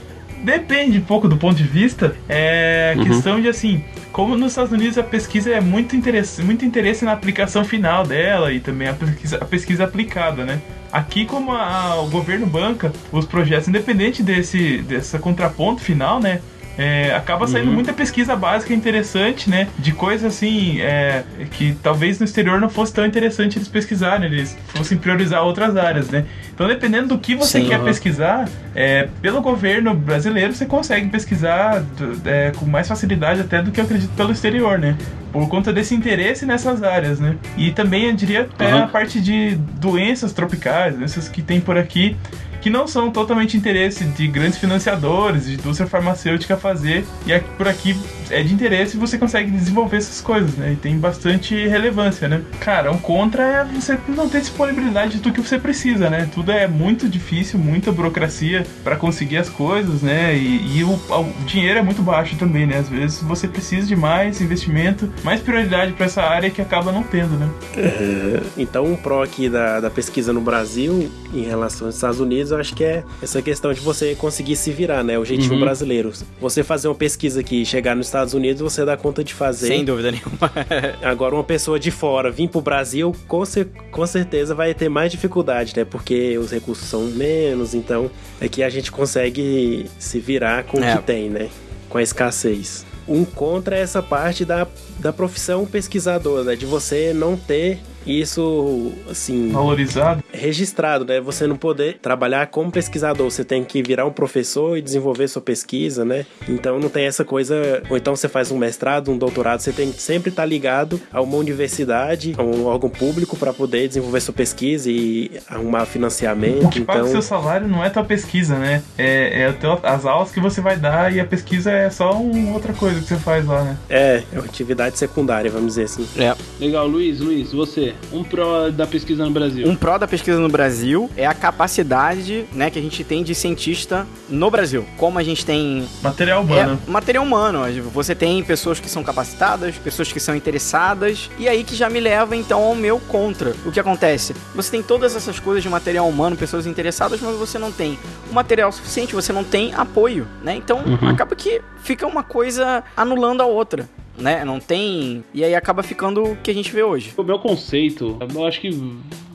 depende 0.43 0.97
um 0.97 1.03
pouco 1.03 1.29
do 1.29 1.37
ponto 1.37 1.55
de 1.55 1.63
vista, 1.63 2.13
é 2.27 2.93
a 2.93 2.99
uhum. 2.99 3.05
questão 3.05 3.41
de 3.41 3.47
assim, 3.47 3.81
como 4.11 4.35
nos 4.35 4.51
Estados 4.51 4.73
Unidos 4.73 4.97
a 4.97 5.03
pesquisa 5.03 5.51
é 5.51 5.61
muito 5.61 5.95
interesse, 5.95 6.43
muito 6.43 6.65
interesse 6.65 7.05
na 7.05 7.13
aplicação 7.13 7.63
final 7.63 8.05
dela 8.05 8.51
e 8.51 8.59
também 8.59 8.89
a 8.89 8.93
pesquisa, 8.93 9.37
a 9.37 9.45
pesquisa 9.45 9.85
aplicada, 9.85 10.43
né? 10.43 10.61
Aqui, 10.93 11.25
como 11.25 11.51
a, 11.51 11.99
o 12.03 12.09
governo 12.11 12.45
banca 12.45 12.93
os 13.11 13.25
projetos, 13.25 13.67
independente 13.67 14.21
desse, 14.21 14.77
desse 14.83 15.17
contraponto 15.17 15.81
final, 15.81 16.19
né? 16.19 16.39
É, 16.77 17.13
acaba 17.13 17.47
saindo 17.47 17.67
uhum. 17.67 17.73
muita 17.75 17.93
pesquisa 17.93 18.35
básica 18.35 18.73
interessante, 18.73 19.49
né? 19.49 19.67
De 19.77 19.91
coisas 19.91 20.25
assim 20.25 20.81
é, 20.81 21.23
que 21.51 21.75
talvez 21.83 22.19
no 22.19 22.25
exterior 22.25 22.59
não 22.59 22.69
fosse 22.69 22.91
tão 22.93 23.05
interessante 23.05 23.57
eles 23.57 23.67
pesquisarem, 23.67 24.25
eles 24.25 24.57
fossem 24.69 24.97
priorizar 24.97 25.43
outras 25.43 25.77
áreas, 25.77 26.09
né? 26.09 26.25
Então, 26.53 26.67
dependendo 26.67 27.09
do 27.09 27.17
que 27.17 27.35
você 27.35 27.61
Sim, 27.61 27.67
quer 27.67 27.79
uhum. 27.79 27.85
pesquisar, 27.85 28.49
é, 28.75 29.07
pelo 29.21 29.41
governo 29.41 29.93
brasileiro 29.93 30.53
você 30.53 30.65
consegue 30.65 31.09
pesquisar 31.09 31.83
é, 32.25 32.51
com 32.55 32.65
mais 32.65 32.87
facilidade 32.87 33.41
até 33.41 33.61
do 33.61 33.71
que 33.71 33.79
eu 33.79 33.83
acredito 33.83 34.11
pelo 34.15 34.31
exterior, 34.31 34.79
né? 34.79 34.95
Por 35.31 35.47
conta 35.47 35.71
desse 35.71 35.93
interesse 35.93 36.45
nessas 36.45 36.81
áreas, 36.83 37.19
né? 37.19 37.35
E 37.57 37.71
também 37.71 38.05
eu 38.05 38.13
diria 38.13 38.41
até 38.41 38.73
uhum. 38.73 38.83
a 38.83 38.87
parte 38.87 39.21
de 39.21 39.55
doenças 39.79 40.33
tropicais, 40.33 40.95
doenças 40.95 41.27
que 41.27 41.41
tem 41.41 41.61
por 41.61 41.77
aqui 41.77 42.15
que 42.63 42.69
não 42.69 42.87
são 42.87 43.11
totalmente 43.11 43.57
interesse 43.57 44.05
de 44.05 44.25
grandes 44.25 44.57
financiadores, 44.57 45.45
de 45.47 45.55
indústria 45.55 45.85
farmacêutica 45.85 46.55
fazer, 46.55 47.05
e 47.25 47.33
aqui, 47.33 47.49
por 47.57 47.67
aqui 47.67 47.93
é 48.29 48.41
de 48.41 48.53
interesse 48.53 48.95
e 48.95 48.99
você 48.99 49.17
consegue 49.17 49.51
desenvolver 49.51 49.97
essas 49.97 50.21
coisas, 50.21 50.55
né? 50.55 50.71
E 50.71 50.75
tem 50.77 50.97
bastante 50.97 51.67
relevância, 51.67 52.27
né? 52.29 52.41
Cara, 52.61 52.89
um 52.89 52.97
contra 52.97 53.43
é 53.43 53.63
você 53.65 53.99
não 54.07 54.29
ter 54.29 54.39
disponibilidade 54.39 55.13
de 55.13 55.19
tudo 55.19 55.33
que 55.33 55.41
você 55.41 55.59
precisa, 55.59 56.09
né? 56.09 56.29
Tudo 56.33 56.53
é 56.53 56.65
muito 56.65 57.09
difícil, 57.09 57.59
muita 57.59 57.91
burocracia 57.91 58.65
para 58.81 58.95
conseguir 58.95 59.37
as 59.37 59.49
coisas, 59.49 60.01
né? 60.01 60.33
E, 60.33 60.77
e 60.77 60.83
o, 60.85 60.93
o, 60.93 61.33
dinheiro 61.45 61.79
é 61.79 61.81
muito 61.81 62.01
baixo 62.01 62.37
também, 62.37 62.65
né? 62.65 62.77
Às 62.77 62.87
vezes 62.87 63.21
você 63.21 63.45
precisa 63.45 63.85
de 63.85 63.95
mais 63.95 64.39
investimento, 64.39 65.11
mais 65.21 65.41
prioridade 65.41 65.91
para 65.91 66.05
essa 66.05 66.23
área 66.23 66.49
que 66.49 66.61
acaba 66.61 66.93
não 66.93 67.03
tendo, 67.03 67.37
né? 67.37 67.49
É, 67.75 68.41
então, 68.57 68.85
um 68.85 68.95
pró 68.95 69.21
aqui 69.21 69.49
da, 69.49 69.81
da 69.81 69.89
pesquisa 69.89 70.31
no 70.31 70.39
Brasil 70.39 71.11
em 71.33 71.43
relação 71.43 71.87
aos 71.87 71.95
Estados 71.95 72.21
Unidos 72.21 72.52
eu 72.53 72.59
acho 72.59 72.75
que 72.75 72.83
é 72.83 73.03
essa 73.21 73.41
questão 73.41 73.73
de 73.73 73.79
você 73.79 74.15
conseguir 74.15 74.55
se 74.55 74.71
virar, 74.71 75.03
né? 75.03 75.17
O 75.17 75.25
jeitinho 75.25 75.53
uhum. 75.53 75.59
brasileiro. 75.59 76.11
Você 76.39 76.63
fazer 76.63 76.87
uma 76.87 76.95
pesquisa 76.95 77.39
aqui 77.39 77.61
e 77.61 77.65
chegar 77.65 77.95
nos 77.95 78.07
Estados 78.07 78.33
Unidos, 78.33 78.61
você 78.61 78.85
dá 78.85 78.95
conta 78.95 79.23
de 79.23 79.33
fazer. 79.33 79.67
Sem 79.67 79.85
dúvida 79.85 80.11
nenhuma. 80.11 80.51
Agora, 81.01 81.35
uma 81.35 81.43
pessoa 81.43 81.79
de 81.79 81.91
fora 81.91 82.31
vir 82.31 82.49
pro 82.49 82.61
Brasil, 82.61 83.15
com, 83.27 83.43
cer 83.45 83.67
com 83.91 84.05
certeza 84.05 84.55
vai 84.55 84.73
ter 84.73 84.89
mais 84.89 85.11
dificuldade, 85.11 85.73
né? 85.75 85.85
Porque 85.85 86.37
os 86.37 86.51
recursos 86.51 86.87
são 86.87 87.03
menos, 87.03 87.73
então 87.73 88.09
é 88.39 88.47
que 88.47 88.63
a 88.63 88.69
gente 88.69 88.91
consegue 88.91 89.85
se 89.99 90.19
virar 90.19 90.63
com 90.63 90.83
é. 90.83 90.93
o 90.93 90.97
que 90.97 91.03
tem, 91.03 91.29
né? 91.29 91.49
Com 91.89 91.97
a 91.97 92.03
escassez. 92.03 92.85
Um 93.07 93.25
contra 93.25 93.77
é 93.77 93.81
essa 93.81 94.01
parte 94.01 94.45
da, 94.45 94.65
da 94.99 95.11
profissão 95.11 95.65
pesquisador, 95.65 96.43
né? 96.43 96.55
De 96.55 96.65
você 96.65 97.13
não 97.13 97.35
ter 97.35 97.79
isso, 98.05 98.91
assim. 99.09 99.49
Valorizado? 99.49 100.23
Registrado, 100.31 101.05
né? 101.05 101.19
Você 101.21 101.47
não 101.47 101.55
poder 101.55 101.97
trabalhar 102.01 102.47
como 102.47 102.71
pesquisador, 102.71 103.29
você 103.29 103.43
tem 103.43 103.63
que 103.63 103.81
virar 103.81 104.05
um 104.05 104.11
professor 104.11 104.77
e 104.77 104.81
desenvolver 104.81 105.27
sua 105.27 105.41
pesquisa, 105.41 106.03
né? 106.03 106.25
Então 106.47 106.79
não 106.79 106.89
tem 106.89 107.05
essa 107.05 107.23
coisa. 107.23 107.81
Ou 107.89 107.97
então 107.97 108.15
você 108.15 108.27
faz 108.27 108.51
um 108.51 108.57
mestrado, 108.57 109.11
um 109.11 109.17
doutorado, 109.17 109.59
você 109.59 109.71
tem 109.71 109.91
que 109.91 110.01
sempre 110.01 110.29
estar 110.29 110.45
ligado 110.45 110.99
a 111.11 111.21
uma 111.21 111.37
universidade, 111.37 112.33
a 112.37 112.43
um 112.43 112.65
órgão 112.65 112.89
público 112.89 113.37
para 113.37 113.53
poder 113.53 113.87
desenvolver 113.87 114.19
sua 114.19 114.33
pesquisa 114.33 114.89
e 114.89 115.31
arrumar 115.47 115.85
financiamento. 115.85 116.65
O 116.65 116.69
que 116.69 116.79
então... 116.79 116.95
paga 116.95 117.05
o 117.05 117.11
seu 117.11 117.21
salário 117.21 117.67
não 117.67 117.83
é 117.83 117.89
tua 117.89 118.03
pesquisa, 118.03 118.57
né? 118.57 118.83
É, 118.97 119.43
é 119.43 119.53
as 119.83 120.05
aulas 120.05 120.31
que 120.31 120.39
você 120.39 120.61
vai 120.61 120.77
dar 120.77 121.13
e 121.13 121.19
a 121.19 121.25
pesquisa 121.25 121.71
é 121.71 121.89
só 121.89 122.11
uma 122.11 122.53
outra 122.53 122.73
coisa 122.73 122.99
que 122.99 123.07
você 123.07 123.17
faz 123.17 123.45
lá, 123.45 123.63
né? 123.63 123.77
É, 123.89 124.23
é 124.31 124.39
uma 124.39 124.45
atividade 124.45 124.97
secundária, 124.97 125.49
vamos 125.49 125.67
dizer 125.75 125.83
assim. 125.83 126.07
É. 126.17 126.35
Legal, 126.59 126.87
Luiz, 126.87 127.19
Luiz, 127.19 127.51
você 127.51 127.92
um 128.11 128.23
pró 128.23 128.69
da 128.69 128.85
pesquisa 128.85 129.23
no 129.23 129.31
Brasil? 129.31 129.67
Um 129.67 129.75
pró 129.75 129.97
da 129.97 130.07
pesquisa 130.07 130.39
no 130.39 130.49
Brasil 130.49 131.09
é 131.15 131.25
a 131.25 131.33
capacidade, 131.33 132.45
né, 132.53 132.69
que 132.69 132.79
a 132.79 132.81
gente 132.81 133.03
tem 133.03 133.23
de 133.23 133.33
cientista 133.33 134.05
no 134.29 134.49
Brasil. 134.49 134.85
Como 134.97 135.19
a 135.19 135.23
gente 135.23 135.45
tem 135.45 135.87
material 136.01 136.43
humano. 136.43 136.79
É, 136.87 136.91
material 136.91 137.23
humano. 137.23 137.59
Você 137.93 138.15
tem 138.15 138.43
pessoas 138.43 138.79
que 138.79 138.89
são 138.89 139.03
capacitadas, 139.03 139.75
pessoas 139.77 140.11
que 140.11 140.19
são 140.19 140.35
interessadas, 140.35 141.29
e 141.37 141.47
aí 141.47 141.63
que 141.63 141.75
já 141.75 141.89
me 141.89 141.99
leva 141.99 142.35
então 142.35 142.61
ao 142.61 142.75
meu 142.75 142.99
contra. 142.99 143.55
O 143.65 143.71
que 143.71 143.79
acontece? 143.79 144.35
Você 144.55 144.71
tem 144.71 144.83
todas 144.83 145.15
essas 145.15 145.39
coisas 145.39 145.63
de 145.63 145.69
material 145.69 146.07
humano, 146.07 146.35
pessoas 146.35 146.65
interessadas, 146.65 147.21
mas 147.21 147.35
você 147.35 147.57
não 147.57 147.71
tem 147.71 147.97
o 148.29 148.33
material 148.33 148.71
suficiente, 148.71 149.15
você 149.15 149.31
não 149.33 149.43
tem 149.43 149.73
apoio, 149.73 150.27
né? 150.43 150.55
Então 150.55 150.79
uhum. 150.79 151.09
acaba 151.09 151.35
que 151.35 151.61
fica 151.83 152.05
uma 152.05 152.23
coisa 152.23 152.83
anulando 152.95 153.41
a 153.41 153.45
outra 153.45 153.89
né? 154.17 154.43
Não 154.45 154.59
tem. 154.59 155.23
E 155.33 155.43
aí 155.43 155.55
acaba 155.55 155.83
ficando 155.83 156.23
o 156.23 156.35
que 156.37 156.51
a 156.51 156.53
gente 156.53 156.71
vê 156.71 156.83
hoje. 156.83 157.13
O 157.17 157.23
meu 157.23 157.39
conceito, 157.39 158.17
eu 158.33 158.45
acho 158.45 158.61
que 158.61 158.69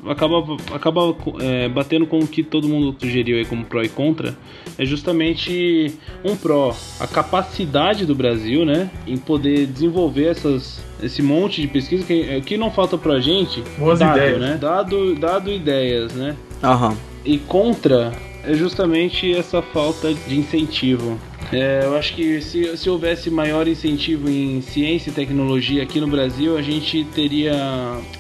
acaba, 0.06 0.56
acaba 0.72 1.16
é, 1.40 1.68
batendo 1.68 2.06
com 2.06 2.18
o 2.18 2.26
que 2.26 2.42
todo 2.42 2.68
mundo 2.68 2.94
sugeriu 2.98 3.36
aí 3.38 3.44
como 3.44 3.64
pró 3.64 3.82
e 3.82 3.88
contra, 3.88 4.36
é 4.78 4.84
justamente 4.84 5.94
um 6.24 6.36
pró, 6.36 6.74
a 7.00 7.06
capacidade 7.06 8.06
do 8.06 8.14
Brasil, 8.14 8.64
né, 8.64 8.90
em 9.06 9.16
poder 9.16 9.66
desenvolver 9.66 10.26
essas, 10.26 10.80
esse 11.02 11.22
monte 11.22 11.60
de 11.60 11.68
pesquisa 11.68 12.04
que, 12.04 12.22
é, 12.22 12.40
que 12.40 12.56
não 12.56 12.70
falta 12.70 12.96
pra 12.96 13.20
gente, 13.20 13.62
Boas 13.78 13.98
dado, 13.98 14.16
ideias. 14.16 14.40
né, 14.40 14.58
dado, 14.60 15.14
dado 15.16 15.50
ideias, 15.50 16.14
né, 16.14 16.36
Aham. 16.62 16.96
e 17.24 17.38
contra 17.38 18.12
é 18.44 18.54
justamente 18.54 19.34
essa 19.34 19.60
falta 19.60 20.14
de 20.14 20.38
incentivo 20.38 21.18
É, 21.52 21.80
eu 21.84 21.96
acho 21.96 22.14
que 22.14 22.40
se, 22.42 22.76
se 22.76 22.90
houvesse 22.90 23.30
maior 23.30 23.66
incentivo 23.66 24.28
em 24.28 24.60
ciência 24.60 25.10
e 25.10 25.12
tecnologia 25.12 25.82
aqui 25.82 25.98
no 25.98 26.06
Brasil, 26.06 26.58
a 26.58 26.62
gente 26.62 27.04
teria 27.14 27.54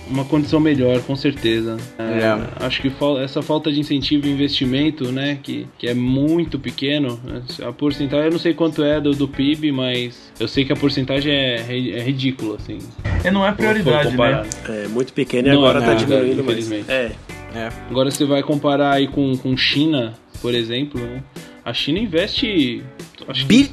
uma 0.08 0.24
condição 0.24 0.58
melhor, 0.58 1.00
com 1.02 1.14
certeza. 1.14 1.76
É, 1.98 2.02
É. 2.02 2.64
Acho 2.64 2.80
que 2.80 2.88
fal- 2.90 3.20
essa 3.20 3.42
falta 3.42 3.70
de 3.70 3.78
incentivo 3.80 4.26
e 4.26 4.30
investimento, 4.30 5.12
né, 5.12 5.38
que, 5.42 5.66
que 5.78 5.86
é 5.86 5.94
muito 5.94 6.58
pequeno, 6.58 7.20
né, 7.22 7.42
a 7.66 7.72
porcentagem, 7.72 8.26
eu 8.26 8.32
não 8.32 8.38
sei 8.38 8.54
quanto 8.54 8.82
é 8.82 9.00
do, 9.00 9.10
do 9.12 9.28
PIB, 9.28 9.72
mas 9.72 10.32
eu 10.40 10.48
sei 10.48 10.64
que 10.64 10.72
a 10.72 10.76
porcentagem 10.76 11.32
é, 11.32 11.56
é 11.68 12.00
ridícula, 12.02 12.56
assim. 12.56 12.78
É, 13.24 13.30
não 13.30 13.46
é 13.46 13.52
prioridade, 13.52 14.16
né? 14.16 14.42
É 14.68 14.88
muito 14.88 15.12
pequeno 15.12 15.48
e 15.48 15.50
Não, 15.50 15.58
agora 15.58 15.78
é 15.78 15.82
tá 15.82 15.86
verdade, 15.94 16.06
diminuindo 16.06 16.44
mais. 16.44 16.58
infelizmente. 16.58 16.90
É, 16.90 17.12
É. 17.54 17.68
Agora 17.90 18.10
você 18.10 18.24
vai 18.24 18.42
comparar 18.42 18.92
aí 18.92 19.06
com, 19.08 19.36
com 19.36 19.56
China, 19.56 20.14
por 20.40 20.54
exemplo, 20.54 21.00
né? 21.00 21.22
A 21.64 21.72
China 21.74 21.98
investe. 21.98 22.82
Acho 23.28 23.46
que, 23.46 23.70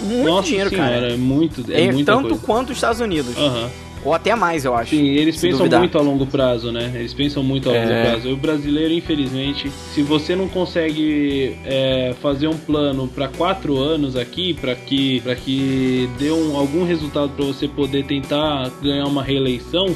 muito 0.00 0.24
nossa 0.30 0.48
dinheiro, 0.48 0.70
senhora, 0.70 0.90
cara. 0.92 1.12
é 1.12 1.16
muito. 1.16 1.64
É, 1.70 1.82
É, 1.86 1.92
muita 1.92 2.12
tanto 2.12 2.28
coisa. 2.28 2.42
quanto 2.46 2.70
os 2.70 2.76
Estados 2.76 3.00
Unidos. 3.00 3.36
Aham. 3.36 3.70
Ou 4.04 4.12
até 4.12 4.34
mais, 4.34 4.66
eu 4.66 4.74
acho. 4.74 4.90
Sim, 4.90 5.02
eles 5.06 5.34
pensam 5.40 5.60
duvidar. 5.60 5.80
muito 5.80 5.96
a 5.96 6.02
longo 6.02 6.26
prazo, 6.26 6.70
né? 6.70 6.92
Eles 6.94 7.14
pensam 7.14 7.42
muito 7.42 7.70
a 7.70 7.72
longo 7.72 7.90
É. 7.90 8.10
prazo. 8.10 8.28
E 8.28 8.32
o 8.34 8.36
brasileiro, 8.36 8.92
infelizmente, 8.92 9.70
se 9.94 10.02
você 10.02 10.36
não 10.36 10.46
consegue 10.46 11.56
é, 11.64 12.14
fazer 12.20 12.46
um 12.46 12.56
plano 12.56 13.08
para 13.08 13.28
quatro 13.28 13.78
anos 13.78 14.14
aqui, 14.14 14.52
para 14.52 14.74
que, 14.74 15.22
pra 15.22 15.34
que 15.34 16.06
dê 16.18 16.30
um, 16.30 16.54
algum 16.54 16.84
resultado 16.84 17.30
para 17.30 17.46
você 17.46 17.66
poder 17.66 18.04
tentar 18.04 18.70
ganhar 18.82 19.06
uma 19.06 19.22
reeleição, 19.22 19.86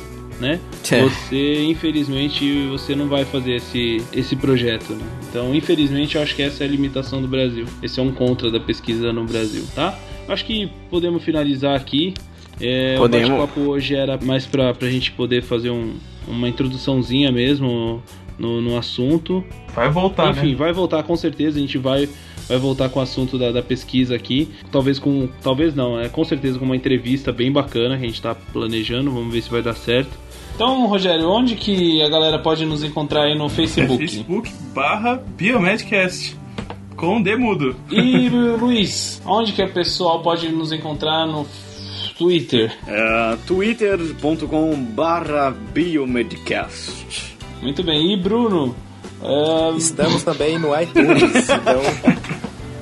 né? 0.41 0.61
É. 0.91 1.03
Você, 1.03 1.63
infelizmente, 1.65 2.67
você 2.69 2.95
não 2.95 3.09
vai 3.09 3.25
fazer 3.25 3.57
esse, 3.57 4.03
esse 4.13 4.37
projeto, 4.37 4.93
né? 4.95 5.05
Então, 5.29 5.55
infelizmente, 5.55 6.17
eu 6.17 6.23
acho 6.23 6.35
que 6.37 6.43
essa 6.43 6.65
é 6.65 6.67
a 6.67 6.71
limitação 6.71 7.21
do 7.21 7.29
Brasil. 7.29 7.67
Esse 7.83 7.99
é 8.01 8.03
um 8.03 8.13
contra 8.13 8.51
da 8.51 8.61
pesquisa 8.61 9.13
no 9.13 9.25
Brasil, 9.25 9.65
tá? 9.75 9.99
Acho 10.29 10.45
que 10.45 10.71
podemos 10.91 11.23
finalizar 11.25 11.75
aqui. 11.77 12.15
É, 12.61 12.97
Podemos. 12.97 13.29
O 13.29 13.33
bate-papo 13.33 13.61
hoje 13.69 13.95
era 13.95 14.19
mais 14.23 14.45
pra, 14.47 14.75
pra 14.75 14.89
gente 14.91 15.13
poder 15.13 15.43
fazer 15.43 15.71
um- 15.71 15.95
uma 16.27 16.49
introduçãozinha 16.49 17.31
mesmo 17.33 18.03
no, 18.39 18.61
no 18.61 18.77
assunto. 18.77 19.45
Vai 19.75 19.91
voltar, 19.91 20.31
Enfim, 20.31 20.51
né? 20.51 20.55
vai 20.57 20.73
voltar 20.73 21.03
com 21.05 21.17
certeza. 21.17 21.57
A 21.57 21.61
gente 21.61 21.79
vai, 21.79 22.09
vai 22.49 22.59
voltar 22.59 22.89
com 22.89 22.99
o 22.99 23.03
assunto 23.03 23.39
da, 23.39 23.53
da 23.53 23.63
pesquisa 23.63 24.15
aqui. 24.15 24.49
Talvez 24.73 24.99
com. 24.99 25.29
Talvez 25.43 25.75
não, 25.75 25.99
é 26.01 26.09
com 26.09 26.25
certeza 26.25 26.59
com 26.59 26.65
uma 26.65 26.77
entrevista 26.77 27.33
bem 27.33 27.51
bacana 27.53 27.97
que 27.97 28.05
a 28.05 28.09
gente 28.09 28.21
tá 28.21 28.35
planejando. 28.35 29.11
Vamos 29.11 29.33
ver 29.33 29.41
se 29.43 29.51
vai 29.51 29.63
dar 29.63 29.75
certo. 29.75 30.11
Então, 30.59 30.89
Rogério, 30.89 31.31
onde 31.31 31.55
que 31.55 32.03
a 32.03 32.09
galera 32.09 32.37
pode 32.37 32.67
nos 32.67 32.83
encontrar 32.83 33.27
aí 33.27 33.39
no 33.39 33.49
Facebook? 33.49 33.97
Facebook 33.97 34.53
barra 34.75 35.23
Biomedcast. 35.37 36.37
Com 36.97 37.23
D 37.23 37.37
mudo. 37.37 37.77
E 37.89 38.29
Luiz, 38.29 39.23
onde 39.25 39.53
que 39.53 39.63
o 39.63 39.73
pessoal 39.73 40.21
pode 40.21 40.49
nos 40.49 40.73
encontrar 40.73 41.29
no 41.29 41.47
Twitter? 42.19 42.77
É, 42.89 43.37
twitter.com 43.47 44.75
barra 44.97 45.53
biomedcast. 45.73 47.37
Muito 47.63 47.85
bem. 47.85 48.13
E 48.13 48.17
Bruno? 48.17 48.75
Ah, 49.23 49.73
Estamos 49.77 50.25
também 50.25 50.59
no 50.59 50.71
iTunes, 50.81 51.23
então 51.49 51.81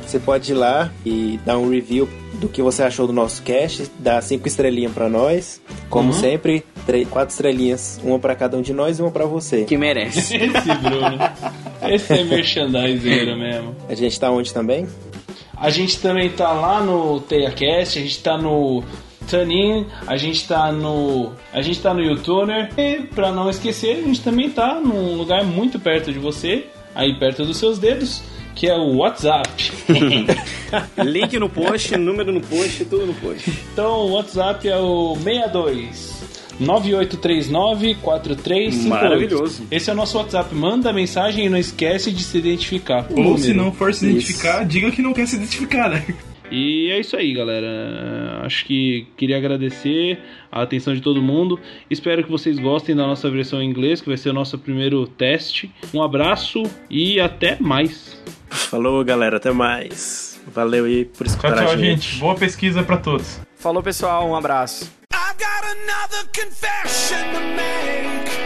você 0.07 0.19
pode 0.19 0.51
ir 0.51 0.55
lá 0.55 0.91
e 1.05 1.39
dar 1.45 1.59
um 1.59 1.69
review 1.69 2.09
do 2.41 2.49
que 2.49 2.63
você 2.63 2.85
achou 2.85 3.07
do 3.07 3.13
nosso 3.13 3.43
cast, 3.43 3.91
dar 3.99 4.23
cinco 4.23 4.49
estrelinhas 4.49 4.93
pra 4.93 5.11
nós, 5.11 5.61
como 5.91 6.15
sempre, 6.15 6.65
três, 6.87 7.09
quatro 7.09 7.33
estrelinhas, 7.33 8.01
uma 8.03 8.19
pra 8.19 8.35
cada 8.35 8.57
um 8.57 8.63
de 8.63 8.73
nós 8.73 8.99
e 8.99 9.03
uma 9.03 9.11
pra 9.11 9.27
você. 9.27 9.65
Que 9.65 9.77
merece. 9.77 10.37
Esse 10.37 10.75
Bruno. 10.81 11.19
Esse 11.89 12.13
é 12.15 12.25
merchandiseiro 12.25 13.37
mesmo. 13.37 13.75
A 13.89 13.95
gente 13.95 14.19
tá 14.19 14.31
onde 14.31 14.55
também? 14.55 14.87
A 15.57 15.69
gente 15.71 15.99
também 15.99 16.31
tá 16.31 16.53
lá 16.53 16.81
no 16.81 17.21
TeiaCast, 17.21 17.99
a 17.99 18.03
gente 18.03 18.23
tá 18.23 18.39
no 18.39 18.85
Tunin, 19.29 19.87
a 20.07 20.17
gente 20.17 20.47
tá 20.47 20.71
no. 20.71 21.33
A 21.53 21.61
gente 21.61 21.81
tá 21.81 21.93
no 21.93 22.01
YouTuner. 22.01 22.71
E 22.77 23.03
pra 23.15 23.33
não 23.33 23.51
esquecer, 23.51 23.99
a 23.99 24.03
gente 24.03 24.23
também 24.23 24.51
tá 24.51 24.81
num 24.81 25.17
lugar 25.17 25.45
muito 25.45 25.79
perto 25.79 26.13
de 26.13 26.19
você, 26.19 26.67
aí 26.95 27.19
perto 27.19 27.45
dos 27.45 27.57
seus 27.57 27.79
dedos, 27.79 28.23
que 28.55 28.69
é 28.69 28.77
o 28.77 28.97
WhatsApp. 28.97 29.49
Link 31.03 31.39
no 31.39 31.49
post, 31.49 31.97
número 31.97 32.33
no 32.33 32.41
post, 32.41 32.85
tudo 32.85 33.07
no 33.07 33.15
post. 33.15 33.51
então 33.73 34.07
o 34.07 34.13
WhatsApp 34.13 34.69
é 34.69 34.77
o 34.77 35.17
62 35.17 36.16
9839-4358. 36.61 38.87
Maravilhoso. 38.89 39.67
Esse 39.71 39.91
é 39.91 39.93
o 39.93 39.97
nosso 39.97 40.19
WhatsApp. 40.19 40.55
Manda 40.55 40.93
mensagem 40.93 41.47
e 41.47 41.49
não 41.49 41.59
esquece 41.59 42.11
de 42.13 42.23
se 42.23 42.39
identificar. 42.39 43.07
Ou 43.11 43.17
Número. 43.17 43.39
se 43.39 43.53
não 43.55 43.73
for 43.73 43.93
se 43.95 44.07
Isso. 44.07 44.17
identificar, 44.17 44.65
diga 44.65 44.91
que 44.91 45.03
não 45.03 45.13
quer 45.13 45.27
se 45.27 45.37
identificar, 45.37 45.89
né? 45.89 46.05
E 46.51 46.91
é 46.93 47.01
isso 47.01 47.17
aí, 47.17 47.35
galera. 47.35 48.43
Acho 48.45 48.65
que 48.67 49.07
queria 49.17 49.37
agradecer 49.37 50.21
a 50.51 50.63
atenção 50.63 50.95
de 50.95 51.01
todo 51.01 51.21
mundo. 51.21 51.59
Espero 51.91 52.23
que 52.23 52.31
vocês 52.31 52.57
gostem 52.59 52.95
da 52.95 53.05
nossa 53.05 53.29
versão 53.29 53.61
em 53.61 53.69
inglês, 53.69 54.01
que 54.01 54.07
vai 54.09 54.17
ser 54.17 54.31
o 54.31 54.33
nosso 54.33 54.57
primeiro 54.57 55.09
teste. 55.09 55.73
Um 55.93 56.01
abraço 56.01 56.63
e 56.89 57.19
até 57.21 57.57
mais. 57.59 58.17
Falou, 58.49 59.05
galera, 59.05 59.39
até 59.39 59.51
mais. 59.51 60.41
Valeu 60.55 60.85
aí 60.85 61.05
por 61.05 61.27
Tchau, 61.27 61.35
escutar 61.35 61.57
tchau, 61.65 61.73
a 61.73 61.77
gente. 61.77 62.11
gente. 62.11 62.21
Boa 62.21 62.37
pesquisa 62.37 62.81
pra 62.85 62.97
todos. 62.97 63.41
Falou, 63.57 63.83
pessoal. 63.83 64.29
Um 64.29 64.37
abraço. 64.37 64.89
Got 65.39 65.65
another 65.65 66.29
confession 66.33 67.35
to 67.35 67.41
make. 67.57 68.46